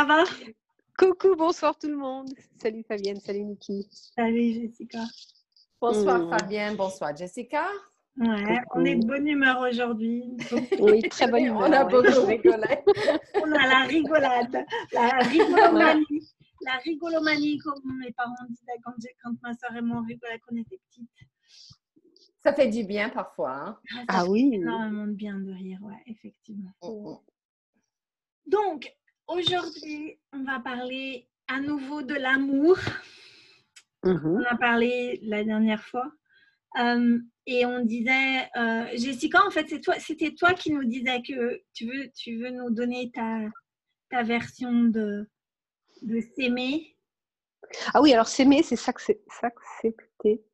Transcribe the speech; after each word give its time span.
Ça 0.00 0.06
va? 0.06 0.24
Coucou, 0.98 1.36
bonsoir 1.36 1.78
tout 1.78 1.88
le 1.88 1.96
monde. 1.98 2.30
Salut 2.56 2.82
Fabienne, 2.88 3.20
salut 3.20 3.44
Niki. 3.44 3.86
Salut 4.16 4.54
Jessica. 4.54 5.04
Bonsoir 5.78 6.20
mmh. 6.20 6.30
Fabienne, 6.30 6.74
bonsoir 6.74 7.14
Jessica. 7.14 7.66
Ouais, 8.16 8.60
on 8.74 8.82
est 8.86 8.96
de 8.96 9.06
bonne 9.06 9.28
humeur 9.28 9.60
aujourd'hui. 9.60 10.24
Oui, 10.78 11.02
très 11.02 11.30
bonne 11.30 11.44
humeur. 11.44 11.68
on 11.68 11.72
a 11.72 11.84
beaucoup 11.84 12.24
rigolé. 12.26 12.78
on 13.42 13.52
a 13.52 13.66
la 13.66 13.84
rigolade, 13.86 14.64
la 14.94 15.18
rigolomanie. 15.18 16.32
La 16.62 16.76
rigolomanie, 16.82 17.58
comme 17.58 17.98
mes 17.98 18.12
parents 18.12 18.32
disaient 18.48 18.80
quand, 18.82 18.94
quand 19.22 19.34
ma 19.42 19.52
soeur 19.52 19.76
et 19.76 19.82
moi 19.82 20.02
rigolaient 20.08 20.38
quand 20.38 20.54
on 20.54 20.60
était 20.62 20.80
petites. 20.88 21.10
Ça 22.42 22.54
fait 22.54 22.68
du 22.68 22.84
bien 22.84 23.10
parfois. 23.10 23.52
Hein? 23.52 23.78
Ah, 24.08 24.20
ah 24.20 24.24
oui. 24.26 24.50
énormément 24.54 25.08
de 25.08 25.12
bien 25.12 25.38
de 25.38 25.52
rire, 25.52 25.80
ouais, 25.82 26.02
effectivement. 26.06 26.72
Mmh. 26.82 27.16
Donc, 28.46 28.90
aujourd'hui, 29.30 30.18
on 30.32 30.42
va 30.44 30.60
parler 30.60 31.28
à 31.48 31.60
nouveau 31.60 32.02
de 32.02 32.14
l'amour. 32.14 32.76
Mm-hmm. 34.04 34.26
On 34.26 34.44
a 34.44 34.56
parlé 34.56 35.20
la 35.22 35.44
dernière 35.44 35.84
fois. 35.84 36.10
Euh, 36.78 37.18
et 37.46 37.66
on 37.66 37.84
disait, 37.84 38.48
euh, 38.56 38.86
Jessica, 38.94 39.44
en 39.44 39.50
fait, 39.50 39.66
c'est 39.68 39.80
toi, 39.80 39.94
c'était 39.98 40.34
toi 40.34 40.54
qui 40.54 40.72
nous 40.72 40.84
disais 40.84 41.22
que 41.22 41.62
tu 41.72 41.86
veux, 41.86 42.10
tu 42.16 42.38
veux 42.38 42.50
nous 42.50 42.70
donner 42.70 43.10
ta, 43.12 43.40
ta 44.10 44.22
version 44.22 44.84
de, 44.84 45.28
de 46.02 46.20
s'aimer. 46.20 46.96
Ah 47.92 48.00
oui, 48.00 48.12
alors 48.12 48.28
s'aimer, 48.28 48.62
c'est 48.62 48.76
s'accepter. 48.76 49.24
S'accepter, 49.30 50.44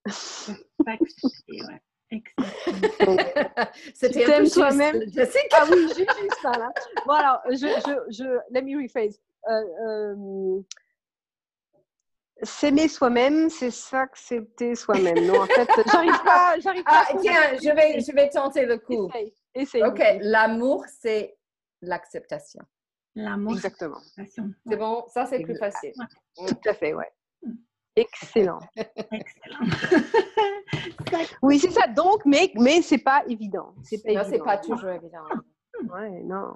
ouais. 1.48 1.80
C'était 3.94 4.32
un 4.32 4.42
peu 4.42 4.50
toi-même. 4.50 5.02
Ah 5.52 5.64
oui, 5.70 5.88
j'ai 5.96 6.04
juste 6.04 6.38
ça 6.40 6.52
là. 6.52 6.70
Voilà, 7.04 7.42
je, 7.50 7.56
je, 7.56 8.12
je, 8.12 8.24
let 8.50 8.62
me 8.62 8.80
rephrase. 8.82 9.18
Euh, 9.48 9.64
euh, 9.86 10.60
s'aimer 12.42 12.88
soi-même, 12.88 13.50
c'est 13.50 13.70
s'accepter 13.70 14.74
soi-même. 14.74 15.26
Non, 15.26 15.40
en 15.42 15.46
fait, 15.46 15.68
j'arrive 15.92 16.22
pas, 16.24 16.58
j'arrive 16.60 16.84
pas. 16.84 17.06
Ah, 17.08 17.16
tiens, 17.20 17.56
je 17.62 17.74
vais, 17.74 18.00
je 18.00 18.12
vais 18.12 18.28
tenter 18.28 18.66
le 18.66 18.78
coup. 18.78 19.10
Essaye, 19.54 19.82
Ok, 19.84 20.02
l'amour, 20.20 20.84
c'est 21.00 21.36
l'acceptation. 21.82 22.62
L'amour. 23.14 23.54
Exactement. 23.54 24.00
C'est 24.66 24.76
bon, 24.76 25.04
ça 25.08 25.26
c'est 25.26 25.40
plus 25.40 25.56
facile. 25.56 25.92
Tout 26.36 26.68
à 26.68 26.74
fait, 26.74 26.92
ouais. 26.94 27.10
Mm. 27.42 27.52
Excellent. 27.96 28.58
Excellent. 28.76 29.58
Oui, 31.42 31.58
c'est 31.58 31.70
ça. 31.70 31.86
Donc, 31.86 32.24
mais, 32.24 32.52
mais 32.54 32.82
c'est 32.82 32.98
pas 32.98 33.22
évident. 33.28 33.74
C'est 33.82 34.02
pas, 34.02 34.24
non, 34.24 34.44
pas 34.44 34.58
toujours 34.58 34.90
évident. 34.90 35.24
Ouais, 35.92 36.22
non. 36.22 36.52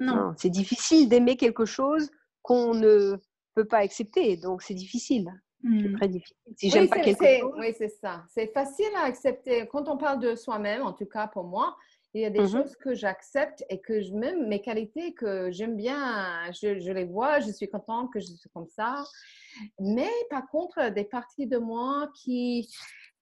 Non. 0.00 0.34
C'est 0.36 0.50
difficile 0.50 1.08
d'aimer 1.08 1.36
quelque 1.36 1.64
chose 1.64 2.10
qu'on 2.42 2.74
ne 2.74 3.16
peut 3.54 3.64
pas 3.64 3.78
accepter. 3.78 4.36
Donc, 4.36 4.62
c'est 4.62 4.74
difficile. 4.74 5.30
C'est 5.62 5.68
hmm. 5.68 5.96
très 5.96 6.08
difficile. 6.08 6.36
Si 6.56 6.70
j'aime 6.70 6.88
pas 6.88 7.00
quelque 7.00 7.24
chose. 7.24 7.52
Oui, 7.58 7.72
c'est 7.76 7.88
ça. 7.88 8.24
C'est 8.28 8.52
facile 8.52 8.90
à 8.96 9.04
accepter. 9.04 9.68
Quand 9.68 9.88
on 9.88 9.96
parle 9.96 10.18
de 10.18 10.34
soi-même, 10.34 10.82
en 10.82 10.92
tout 10.92 11.06
cas 11.06 11.28
pour 11.28 11.44
moi, 11.44 11.76
il 12.14 12.20
y 12.20 12.24
a 12.26 12.30
des 12.30 12.40
mm-hmm. 12.40 12.50
choses 12.50 12.76
que 12.76 12.94
j'accepte 12.94 13.64
et 13.70 13.80
que 13.80 14.02
je, 14.02 14.12
même 14.12 14.46
mes 14.46 14.60
qualités 14.60 15.14
que 15.14 15.50
j'aime 15.50 15.76
bien, 15.76 16.50
je, 16.52 16.78
je, 16.78 16.92
les 16.92 17.04
vois, 17.04 17.40
je 17.40 17.50
suis 17.50 17.68
contente 17.68 18.12
que 18.12 18.20
je 18.20 18.26
suis 18.26 18.50
comme 18.52 18.68
ça. 18.68 19.02
Mais 19.80 20.10
par 20.28 20.46
contre, 20.50 20.90
des 20.90 21.04
parties 21.04 21.46
de 21.46 21.56
moi 21.56 22.10
qui, 22.22 22.68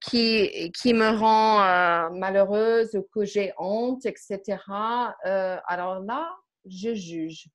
qui, 0.01 0.73
qui 0.73 0.95
me 0.95 1.11
rend 1.11 1.63
euh, 1.63 2.11
malheureuse 2.11 2.95
ou 2.95 3.07
que 3.15 3.25
j'ai 3.25 3.53
honte, 3.59 4.07
etc. 4.07 4.59
Euh, 5.27 5.57
alors 5.67 6.01
là, 6.01 6.31
je 6.67 6.95
juge. 6.95 7.49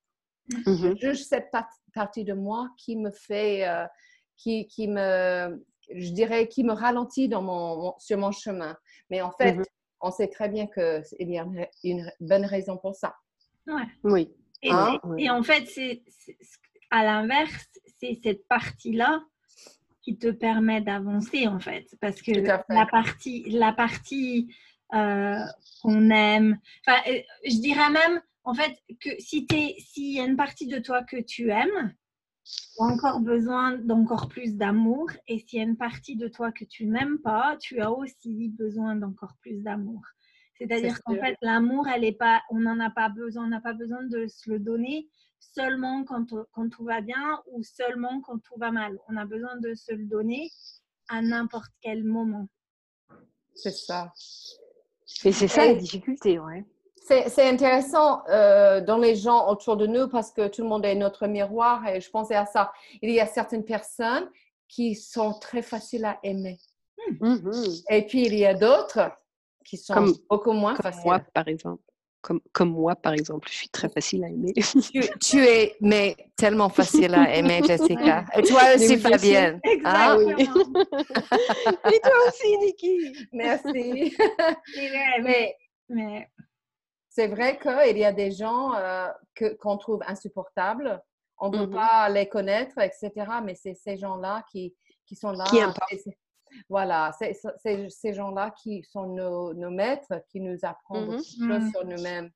Je 0.50 0.57
mm-hmm. 0.57 1.01
juge 1.01 1.23
cette 1.23 1.51
partie 1.94 2.23
de 2.23 2.34
moi 2.34 2.69
qui 2.78 2.97
me 2.97 3.09
fait, 3.09 3.67
euh, 3.67 3.85
qui, 4.38 4.67
qui, 4.67 4.88
me, 4.88 5.66
je 5.91 6.11
dirais, 6.11 6.47
qui 6.47 6.63
me 6.63 6.73
ralentit 6.73 7.28
dans 7.28 7.41
mon, 7.41 7.95
sur 7.97 8.17
mon 8.19 8.31
chemin. 8.31 8.78
Mais 9.09 9.22
en 9.22 9.31
fait, 9.31 9.53
mm-hmm. 9.53 9.66
on 10.01 10.11
sait 10.11 10.28
très 10.28 10.50
bien 10.50 10.67
qu'il 10.67 11.31
y 11.31 11.39
a 11.39 11.47
une 11.84 12.11
bonne 12.19 12.45
raison 12.45 12.78
pour 12.78 12.95
ça. 12.95 13.16
Ouais. 13.66 13.88
Oui. 14.03 14.31
Et, 14.61 14.72
hein? 14.72 15.00
et 15.17 15.29
en 15.31 15.41
fait, 15.41 15.66
c'est 15.67 16.03
à 16.91 17.03
l'inverse, 17.03 17.67
c'est 18.00 18.19
cette 18.23 18.47
partie-là 18.47 19.23
qui 20.05 20.17
te 20.17 20.27
permet 20.27 20.81
d'avancer 20.81 21.47
en 21.47 21.59
fait. 21.59 21.88
Parce 21.99 22.21
que 22.21 22.31
la 22.31 22.85
partie, 22.85 23.43
la 23.49 23.73
partie 23.73 24.53
euh, 24.93 25.39
qu'on 25.81 26.11
aime, 26.11 26.59
enfin, 26.85 26.99
euh, 27.09 27.19
je 27.43 27.59
dirais 27.59 27.89
même 27.89 28.21
en 28.43 28.53
fait 28.53 28.77
que 29.01 29.09
si 29.17 29.47
s'il 29.79 30.13
y 30.13 30.19
a 30.19 30.25
une 30.25 30.38
partie 30.38 30.67
de 30.67 30.77
toi 30.77 31.01
que 31.01 31.19
tu 31.19 31.49
aimes, 31.49 31.95
tu 32.43 32.83
as 32.83 32.85
encore 32.85 33.19
besoin 33.19 33.77
d'encore 33.79 34.29
plus 34.29 34.55
d'amour. 34.55 35.09
Et 35.27 35.39
s'il 35.39 35.57
y 35.57 35.61
a 35.63 35.66
une 35.66 35.77
partie 35.77 36.16
de 36.16 36.27
toi 36.27 36.51
que 36.51 36.66
tu 36.66 36.85
n'aimes 36.85 37.17
pas, 37.17 37.57
tu 37.59 37.81
as 37.81 37.91
aussi 37.91 38.49
besoin 38.49 38.95
d'encore 38.95 39.33
plus 39.41 39.63
d'amour. 39.63 40.03
C'est-à-dire 40.59 41.01
qu'en 41.03 41.16
fait, 41.16 41.35
l'amour, 41.41 41.87
elle 41.87 42.05
est 42.05 42.17
pas, 42.17 42.43
on 42.51 42.59
n'en 42.59 42.79
a 42.79 42.91
pas 42.91 43.09
besoin, 43.09 43.45
on 43.45 43.49
n'a 43.49 43.59
pas 43.59 43.73
besoin 43.73 44.03
de 44.03 44.27
se 44.27 44.49
le 44.51 44.59
donner 44.59 45.09
seulement 45.53 46.03
quand, 46.03 46.25
quand 46.51 46.69
tout 46.69 46.83
va 46.83 47.01
bien 47.01 47.41
ou 47.47 47.63
seulement 47.63 48.22
quand 48.22 48.39
tout 48.39 48.57
va 48.57 48.72
mal. 48.72 49.00
On 49.09 49.17
a 49.17 49.25
besoin 49.25 49.57
de 49.57 49.73
se 49.73 49.94
le 49.94 50.06
donner 50.06 50.50
à 51.09 51.22
n'importe 51.22 51.72
quel 51.81 52.03
moment. 52.03 52.47
C'est 53.53 53.72
ça. 53.72 54.11
Et 55.23 55.31
c'est 55.31 55.47
ça 55.47 55.66
la 55.66 55.75
difficulté, 55.75 56.39
ouais. 56.39 56.66
C'est 57.07 57.47
intéressant 57.47 58.23
euh, 58.29 58.81
dans 58.81 58.97
les 58.97 59.16
gens 59.16 59.47
autour 59.50 59.78
de 59.78 59.85
nous 59.85 60.07
parce 60.07 60.31
que 60.31 60.47
tout 60.47 60.63
le 60.63 60.67
monde 60.67 60.85
est 60.85 60.95
notre 60.95 61.28
miroir 61.28 61.88
et 61.88 62.01
je 62.01 62.09
pensais 62.09 62.34
à 62.34 62.47
ça. 62.47 62.73
Il 63.03 63.11
y 63.11 63.19
a 63.19 63.28
certaines 63.28 63.63
personnes 63.63 64.28
qui 64.67 64.95
sont 64.95 65.34
très 65.34 65.61
faciles 65.61 66.05
à 66.05 66.17
aimer. 66.23 66.57
Mm-hmm. 67.22 67.84
Et 67.91 68.07
puis 68.07 68.25
il 68.25 68.34
y 68.34 68.45
a 68.45 68.55
d'autres 68.55 69.11
qui 69.63 69.78
sont 69.78 70.13
beaucoup 70.28 70.53
moins 70.53 70.75
faciles. 70.75 71.03
Moi, 71.05 71.19
par 71.31 71.47
exemple 71.47 71.84
comme, 72.25 72.41
comme 72.53 72.72
moi, 72.72 72.96
par 72.96 73.13
exemple. 73.13 73.47
Je 73.52 73.56
suis 73.56 73.69
très 73.69 73.88
facile 73.88 74.24
à 74.24 74.30
aimer. 74.30 74.52
tu, 75.22 75.46
es 75.46 75.75
mais 75.80 76.16
tellement 76.36 76.69
facile 76.69 77.13
à 77.13 77.36
aimer, 77.36 77.62
Jessica. 77.68 78.25
Et 78.36 78.41
toi 78.41 78.62
aussi, 78.75 78.97
Fabienne. 78.97 79.62
Ah, 79.84 80.18
oui. 80.18 80.34
Et 80.41 82.00
toi 82.00 82.18
aussi, 82.28 82.58
Niki. 82.58 83.28
Merci. 83.31 84.18
mais, 85.22 85.56
mais... 85.88 86.28
c'est 87.09 87.28
vrai 87.28 87.59
qu'il 87.59 87.97
y 88.00 88.06
a 88.06 88.12
des 88.12 88.31
gens 88.31 88.74
euh, 88.74 89.08
qu'on 89.59 89.78
trouve 89.78 90.02
insupportables. 90.08 91.00
On 91.38 91.52
ne 91.52 91.59
peut 91.59 91.66
mm-hmm. 91.66 91.75
pas 91.75 92.09
les 92.09 92.28
connaître, 92.28 92.80
etc. 92.80 93.12
Mais 93.44 93.53
c'est 93.53 93.75
ces 93.75 93.97
gens-là 93.97 94.44
qui, 94.52 94.75
qui 95.06 95.16
sont 95.16 95.31
là. 95.31 95.44
Qui 95.46 95.59
voilà, 96.69 97.11
c'est 97.17 97.37
ces 97.90 98.13
gens-là 98.13 98.52
qui 98.52 98.84
sont 98.84 99.07
nos, 99.07 99.53
nos, 99.53 99.72
maîtres, 99.72 100.22
qui 100.29 100.40
nous 100.40 100.57
apprennent 100.63 101.17
mmh 101.17 101.72
sur 101.72 101.85
nous-mêmes. 101.85 102.31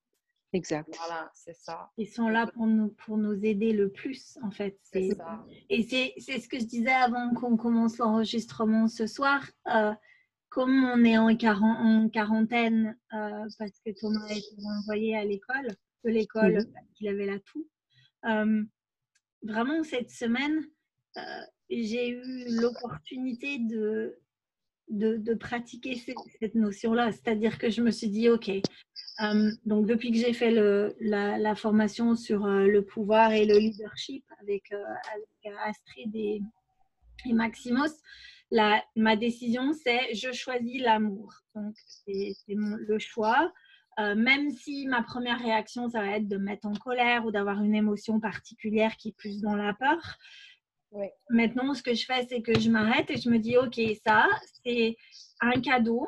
Exact. 0.52 0.96
Voilà, 0.98 1.30
c'est 1.34 1.56
ça. 1.56 1.92
Ils 1.98 2.08
sont 2.08 2.28
là 2.28 2.48
pour 2.48 2.66
nous, 2.66 2.90
pour 2.90 3.18
nous 3.18 3.46
aider 3.46 3.72
le 3.72 3.92
plus, 3.92 4.38
en 4.42 4.50
fait. 4.50 4.80
C'est 4.82 5.12
ça. 5.12 5.46
Et 5.70 5.84
c'est 5.84 6.40
ce 6.40 6.48
que 6.48 6.60
je 6.60 6.66
disais 6.66 6.92
avant 6.92 7.34
qu'on 7.36 7.56
commence 7.56 7.98
l'enregistrement 8.00 8.88
ce 8.88 9.06
soir. 9.06 9.44
Euh, 9.72 9.94
comme 10.50 10.84
on 10.84 11.04
est 11.04 11.18
en, 11.18 11.30
en 11.30 12.10
quarantaine, 12.10 12.98
euh, 13.14 13.46
parce 13.60 13.80
que 13.86 13.92
Thomas 14.00 14.26
a 14.28 14.34
été 14.34 14.56
envoyé 14.80 15.16
à 15.16 15.24
l'école, 15.24 15.68
de 16.04 16.10
l'école, 16.10 16.58
mmh 16.58 16.74
parce 16.74 16.88
qu'il 16.96 17.08
avait 17.08 17.28
la 17.28 17.40
toux, 17.40 17.68
euh, 18.26 18.64
vraiment 19.44 19.84
cette 19.84 20.10
semaine, 20.10 20.66
j'ai 21.70 22.10
eu 22.10 22.46
l'opportunité 22.60 23.60
de, 23.60 24.20
de, 24.90 25.34
pratiquer 25.34 25.96
cette, 26.40 26.56
notion-là. 26.56 27.12
C'est-à-dire 27.12 27.58
que 27.58 27.70
je 27.70 27.82
me 27.82 27.92
suis 27.92 28.10
dit, 28.10 28.30
OK, 28.30 28.50
euh, 28.50 29.52
donc 29.66 29.86
depuis 29.86 30.12
que 30.12 30.18
j'ai 30.18 30.34
fait 30.34 30.52
la, 31.00 31.56
formation 31.56 32.16
sur 32.16 32.46
euh, 32.46 32.66
le 32.66 32.84
pouvoir 32.84 33.32
et 33.32 33.46
le 33.46 33.58
leadership 33.58 34.26
avec, 34.42 34.72
euh, 34.72 35.56
Astrid 35.66 36.16
et, 36.16 36.42
et 37.26 37.34
Maximos, 37.34 38.02
ma 38.52 39.16
décision, 39.16 39.74
c'est 39.74 40.14
je 40.14 40.32
choisis 40.32 40.82
l'amour. 40.82 41.34
Donc, 41.56 41.76
c'est 42.06 42.36
le 42.48 43.00
choix. 43.00 43.52
même 43.98 44.50
si 44.50 44.88
ma 44.88 45.04
première 45.04 45.40
réaction, 45.40 45.90
ça 45.90 46.02
va 46.02 46.18
être 46.18 46.28
de 46.28 46.38
mettre 46.38 46.68
en 46.68 46.74
colère 46.74 47.26
ou 47.26 47.32
d'avoir 47.32 47.62
une 47.62 47.76
émotion 47.76 48.20
particulière 48.20 48.96
qui 48.98 49.10
est 49.10 49.18
plus 49.18 49.42
dans 49.42 49.56
la 49.56 49.74
peur. 49.74 50.18
Maintenant, 51.30 51.74
ce 51.74 51.84
que 51.84 51.94
je 51.94 52.06
fais, 52.06 52.26
c'est 52.28 52.42
que 52.42 52.60
je 52.60 52.70
m'arrête 52.70 53.10
et 53.12 53.18
je 53.18 53.30
me 53.30 53.38
dis, 53.38 53.58
OK, 53.58 53.80
ça, 54.06 54.28
c'est 54.64 54.96
un 55.40 55.60
cadeau. 55.62 56.08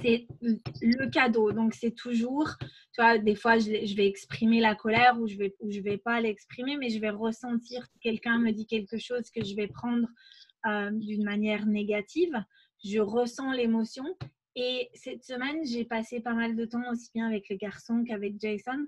C'est 0.00 0.26
le 0.40 1.10
cadeau. 1.10 1.52
Donc, 1.52 1.74
c'est 1.74 1.94
toujours, 1.94 2.48
tu 2.58 3.00
vois, 3.00 3.18
des 3.18 3.34
fois, 3.34 3.58
je, 3.58 3.94
vais 3.96 4.06
exprimer 4.06 4.60
la 4.60 4.74
colère 4.74 5.20
ou 5.20 5.26
je 5.26 5.36
vais, 5.36 5.54
je 5.68 5.80
vais 5.80 5.98
pas 5.98 6.20
l'exprimer, 6.20 6.76
mais 6.76 6.88
je 6.88 6.98
vais 6.98 7.10
ressentir 7.10 7.82
que 7.88 7.98
quelqu'un 8.00 8.38
me 8.38 8.52
dit 8.52 8.66
quelque 8.66 8.98
chose 8.98 9.30
que 9.30 9.44
je 9.44 9.54
vais 9.54 9.68
prendre 9.68 10.06
euh, 10.66 10.90
d'une 10.92 11.24
manière 11.24 11.66
négative. 11.66 12.34
Je 12.84 12.98
ressens 12.98 13.52
l'émotion 13.52 14.04
et 14.54 14.90
cette 14.94 15.24
semaine, 15.24 15.64
j'ai 15.64 15.84
passé 15.84 16.20
pas 16.20 16.34
mal 16.34 16.56
de 16.56 16.64
temps 16.64 16.90
aussi 16.90 17.10
bien 17.14 17.26
avec 17.26 17.48
les 17.48 17.56
garçons 17.56 18.04
qu'avec 18.06 18.40
Jason 18.40 18.86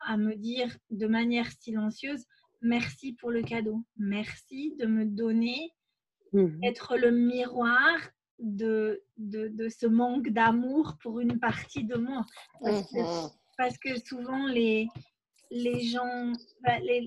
à 0.00 0.16
me 0.16 0.36
dire 0.36 0.76
de 0.90 1.06
manière 1.06 1.50
silencieuse 1.50 2.26
merci 2.60 3.12
pour 3.14 3.30
le 3.30 3.42
cadeau. 3.42 3.82
Merci 3.96 4.74
de 4.78 4.86
me 4.86 5.04
donner, 5.04 5.74
mmh 6.32 6.62
être 6.62 6.96
le 6.96 7.10
miroir 7.10 7.98
de, 8.38 9.02
de, 9.16 9.48
de 9.48 9.68
ce 9.68 9.86
manque 9.86 10.28
d'amour 10.28 10.96
pour 11.02 11.20
une 11.20 11.38
partie 11.38 11.84
de 11.84 11.96
moi. 11.96 12.24
Parce 12.60 13.78
que, 13.78 13.94
mmh 13.94 14.02
souvent, 14.04 14.46
les, 14.46 14.88
les 15.50 15.80
gens, 15.80 16.32
bah, 16.62 16.78
les, 16.80 17.00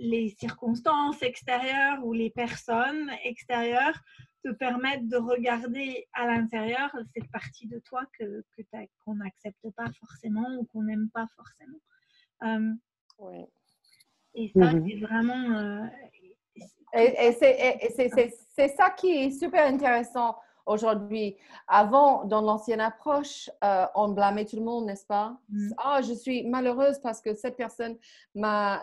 les, 0.00 0.34
circonstances 0.38 1.22
extérieures 1.22 2.04
ou 2.04 2.12
les 2.12 2.30
personnes 2.30 3.10
extérieures 3.24 3.98
te 4.44 4.50
permettent 4.50 5.08
de 5.08 5.16
regarder 5.16 6.06
à 6.12 6.26
l'intérieur 6.26 6.94
cette 7.14 7.30
partie 7.30 7.66
de 7.66 7.80
toi 7.80 8.04
que, 8.18 8.44
qu'on 9.04 9.16
n'accepte 9.16 9.70
pas 9.76 9.90
forcément 10.00 10.56
ou 10.58 10.64
qu'on 10.66 10.84
n'aime 10.84 11.10
pas 11.12 11.26
forcément. 11.34 11.80
Euh, 12.44 12.72
Et 14.38 14.52
ça, 14.54 14.72
mhm. 14.72 14.86
c'est 14.88 15.00
vraiment... 15.06 15.88
Et, 16.94 17.32
c'est 18.56 18.68
ça 18.68 18.90
qui 18.90 19.10
est 19.10 19.30
super 19.30 19.66
intéressant 19.66 20.36
aujourd'hui. 20.68 21.36
Avant, 21.66 22.24
dans 22.24 22.40
l'ancienne 22.40 22.80
approche, 22.80 23.50
euh, 23.64 23.86
on 23.94 24.10
blâmait 24.10 24.44
tout 24.44 24.56
le 24.56 24.62
monde, 24.62 24.86
n'est-ce 24.86 25.06
pas? 25.06 25.36
Mm. 25.48 25.70
Ah, 25.78 26.00
je 26.02 26.12
suis 26.12 26.46
malheureuse 26.46 26.98
parce 27.02 27.20
que 27.20 27.34
cette 27.34 27.56
personne 27.56 27.96
n'a 28.34 28.80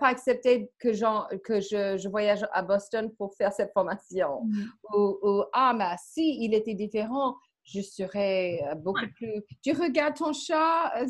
pas 0.00 0.08
accepté 0.08 0.70
que, 0.78 0.88
que 1.36 1.60
je, 1.60 2.08
voyage 2.08 2.46
à 2.52 2.62
Boston 2.62 3.10
pour 3.16 3.34
faire 3.34 3.52
cette 3.52 3.72
formation. 3.72 4.44
Mm. 4.44 4.64
Ou, 4.94 5.44
ah, 5.52 5.74
mais 5.76 5.94
si 5.98 6.44
il 6.44 6.54
était 6.54 6.74
différent, 6.74 7.36
je 7.64 7.80
serais 7.80 8.60
euh, 8.70 8.74
beaucoup 8.74 9.06
plus. 9.14 9.42
Tu 9.62 9.72
regardes 9.72 10.14
ton 10.14 10.32
chat, 10.32 10.92
euh, 10.96 11.06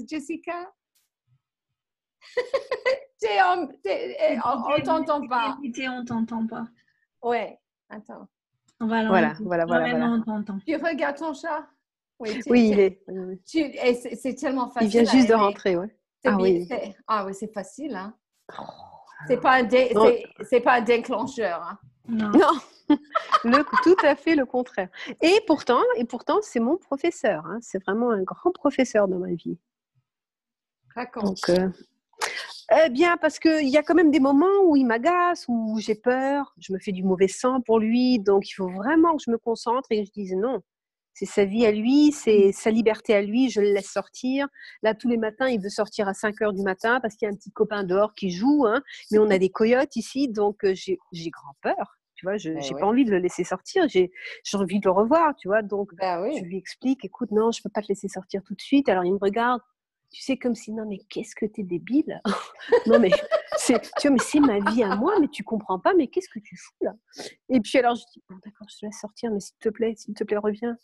Jessica? 3.20 3.54
on, 3.54 3.68
eh, 3.84 4.38
on 4.44 4.80
t'entend 4.82 5.26
pas. 5.26 5.58
On 5.62 6.04
t'entend 6.04 6.46
pas. 6.46 6.66
Ouais, 7.22 7.58
attends. 7.88 8.28
Voilà, 8.78 9.08
voilà, 9.08 9.34
voilà. 9.40 9.64
voilà. 9.64 10.20
Tu 10.66 10.76
regardes 10.76 11.16
ton 11.16 11.32
chat? 11.32 11.66
Oui, 12.18 12.40
il 12.48 12.80
est. 12.80 13.02
C'est 14.16 14.34
tellement 14.34 14.68
facile. 14.68 14.88
Il 14.88 14.90
vient 14.90 15.10
juste 15.10 15.28
de 15.28 15.34
rentrer, 15.34 15.76
ouais. 15.76 15.96
Ah 16.24 16.36
oui. 16.40 16.68
ah 17.06 17.24
oui, 17.24 17.34
c'est 17.34 17.52
facile. 17.52 17.94
Hein. 17.94 18.14
Oh, 18.58 18.64
c'est 19.28 19.40
pas, 19.40 19.62
un 19.62 19.68
c'est 20.42 20.60
pas 20.60 20.74
un 20.74 20.80
déclencheur. 20.80 21.62
Hein. 21.62 21.78
Non. 22.08 22.30
non. 22.30 22.60
le, 23.44 23.64
tout 23.82 23.96
à 24.06 24.14
fait 24.16 24.34
le 24.34 24.46
contraire. 24.46 24.88
Et 25.20 25.40
pourtant, 25.46 25.82
et 25.96 26.04
pourtant, 26.04 26.38
c'est 26.42 26.60
mon 26.60 26.76
professeur. 26.76 27.46
Hein. 27.46 27.58
C'est 27.60 27.82
vraiment 27.82 28.10
un 28.10 28.22
grand 28.22 28.50
professeur 28.52 29.08
dans 29.08 29.18
ma 29.18 29.34
vie. 29.34 29.58
Raconte. 30.94 31.24
Donc, 31.24 31.48
euh, 31.50 31.68
eh 32.72 32.88
bien, 32.90 33.16
parce 33.16 33.38
qu'il 33.38 33.68
y 33.68 33.76
a 33.76 33.82
quand 33.82 33.94
même 33.94 34.10
des 34.10 34.20
moments 34.20 34.64
où 34.64 34.76
il 34.76 34.86
m'agace, 34.86 35.44
où 35.48 35.78
j'ai 35.78 35.94
peur, 35.94 36.52
je 36.58 36.72
me 36.72 36.78
fais 36.78 36.92
du 36.92 37.04
mauvais 37.04 37.28
sang 37.28 37.60
pour 37.60 37.78
lui, 37.78 38.18
donc 38.18 38.48
il 38.48 38.54
faut 38.54 38.68
vraiment 38.68 39.16
que 39.16 39.22
je 39.24 39.30
me 39.30 39.38
concentre 39.38 39.86
et 39.90 40.00
que 40.02 40.06
je 40.06 40.12
dise 40.12 40.34
non. 40.34 40.60
C'est 41.14 41.26
sa 41.26 41.44
vie 41.44 41.64
à 41.64 41.72
lui, 41.72 42.12
c'est 42.12 42.52
sa 42.52 42.70
liberté 42.70 43.14
à 43.14 43.22
lui, 43.22 43.48
je 43.48 43.60
le 43.60 43.72
laisse 43.72 43.90
sortir. 43.90 44.48
Là, 44.82 44.94
tous 44.94 45.08
les 45.08 45.16
matins, 45.16 45.48
il 45.48 45.60
veut 45.60 45.70
sortir 45.70 46.08
à 46.08 46.14
5 46.14 46.42
heures 46.42 46.52
du 46.52 46.62
matin 46.62 47.00
parce 47.00 47.14
qu'il 47.14 47.26
y 47.26 47.30
a 47.30 47.32
un 47.32 47.36
petit 47.36 47.52
copain 47.52 47.84
dehors 47.84 48.14
qui 48.14 48.30
joue, 48.30 48.66
hein. 48.66 48.82
mais 49.10 49.18
on 49.18 49.30
a 49.30 49.38
des 49.38 49.48
coyotes 49.48 49.96
ici, 49.96 50.28
donc 50.28 50.64
euh, 50.64 50.74
j'ai 50.74 51.30
grand 51.30 51.54
peur. 51.62 51.96
Tu 52.16 52.26
vois, 52.26 52.36
je 52.38 52.50
n'ai 52.50 52.66
eh 52.66 52.74
pas 52.74 52.86
envie 52.86 53.04
de 53.04 53.10
le 53.10 53.18
laisser 53.18 53.44
sortir, 53.44 53.88
j'ai 53.88 54.10
envie 54.54 54.80
de 54.80 54.86
le 54.86 54.90
revoir, 54.90 55.36
tu 55.36 55.48
vois. 55.48 55.62
Donc, 55.62 55.94
bah 55.94 56.22
je 56.30 56.42
lui 56.42 56.56
explique, 56.56 57.04
écoute, 57.04 57.30
non, 57.30 57.52
je 57.52 57.60
ne 57.60 57.62
peux 57.62 57.70
pas 57.70 57.82
te 57.82 57.88
laisser 57.88 58.08
sortir 58.08 58.42
tout 58.42 58.54
de 58.54 58.60
suite. 58.60 58.88
Alors, 58.88 59.04
il 59.04 59.12
me 59.12 59.18
regarde, 59.18 59.60
tu 60.10 60.22
sais, 60.22 60.36
comme 60.36 60.54
si, 60.54 60.72
non, 60.72 60.86
mais 60.86 60.98
qu'est-ce 61.10 61.34
que 61.34 61.46
tu 61.46 61.60
es 61.60 61.64
débile? 61.64 62.20
Non, 62.86 62.98
mais 62.98 63.10
c'est, 63.56 63.80
tu 63.98 64.08
vois, 64.08 64.10
mais 64.12 64.22
c'est 64.22 64.40
ma 64.40 64.58
vie 64.70 64.82
à 64.82 64.96
moi, 64.96 65.18
mais 65.20 65.28
tu 65.28 65.44
comprends 65.44 65.78
pas, 65.78 65.94
mais 65.94 66.08
qu'est-ce 66.08 66.28
que 66.28 66.40
tu 66.40 66.56
fous 66.56 66.74
là? 66.80 66.94
Et 67.48 67.60
puis 67.60 67.78
alors, 67.78 67.94
je 67.94 68.02
dis, 68.12 68.22
bon, 68.28 68.36
d'accord, 68.44 68.66
je 68.68 68.78
te 68.78 68.86
laisse 68.86 68.98
sortir, 69.00 69.30
mais 69.30 69.40
s'il 69.40 69.56
te 69.58 69.68
plaît, 69.68 69.94
s'il 69.96 70.14
te 70.14 70.24
plaît, 70.24 70.36
reviens. 70.36 70.76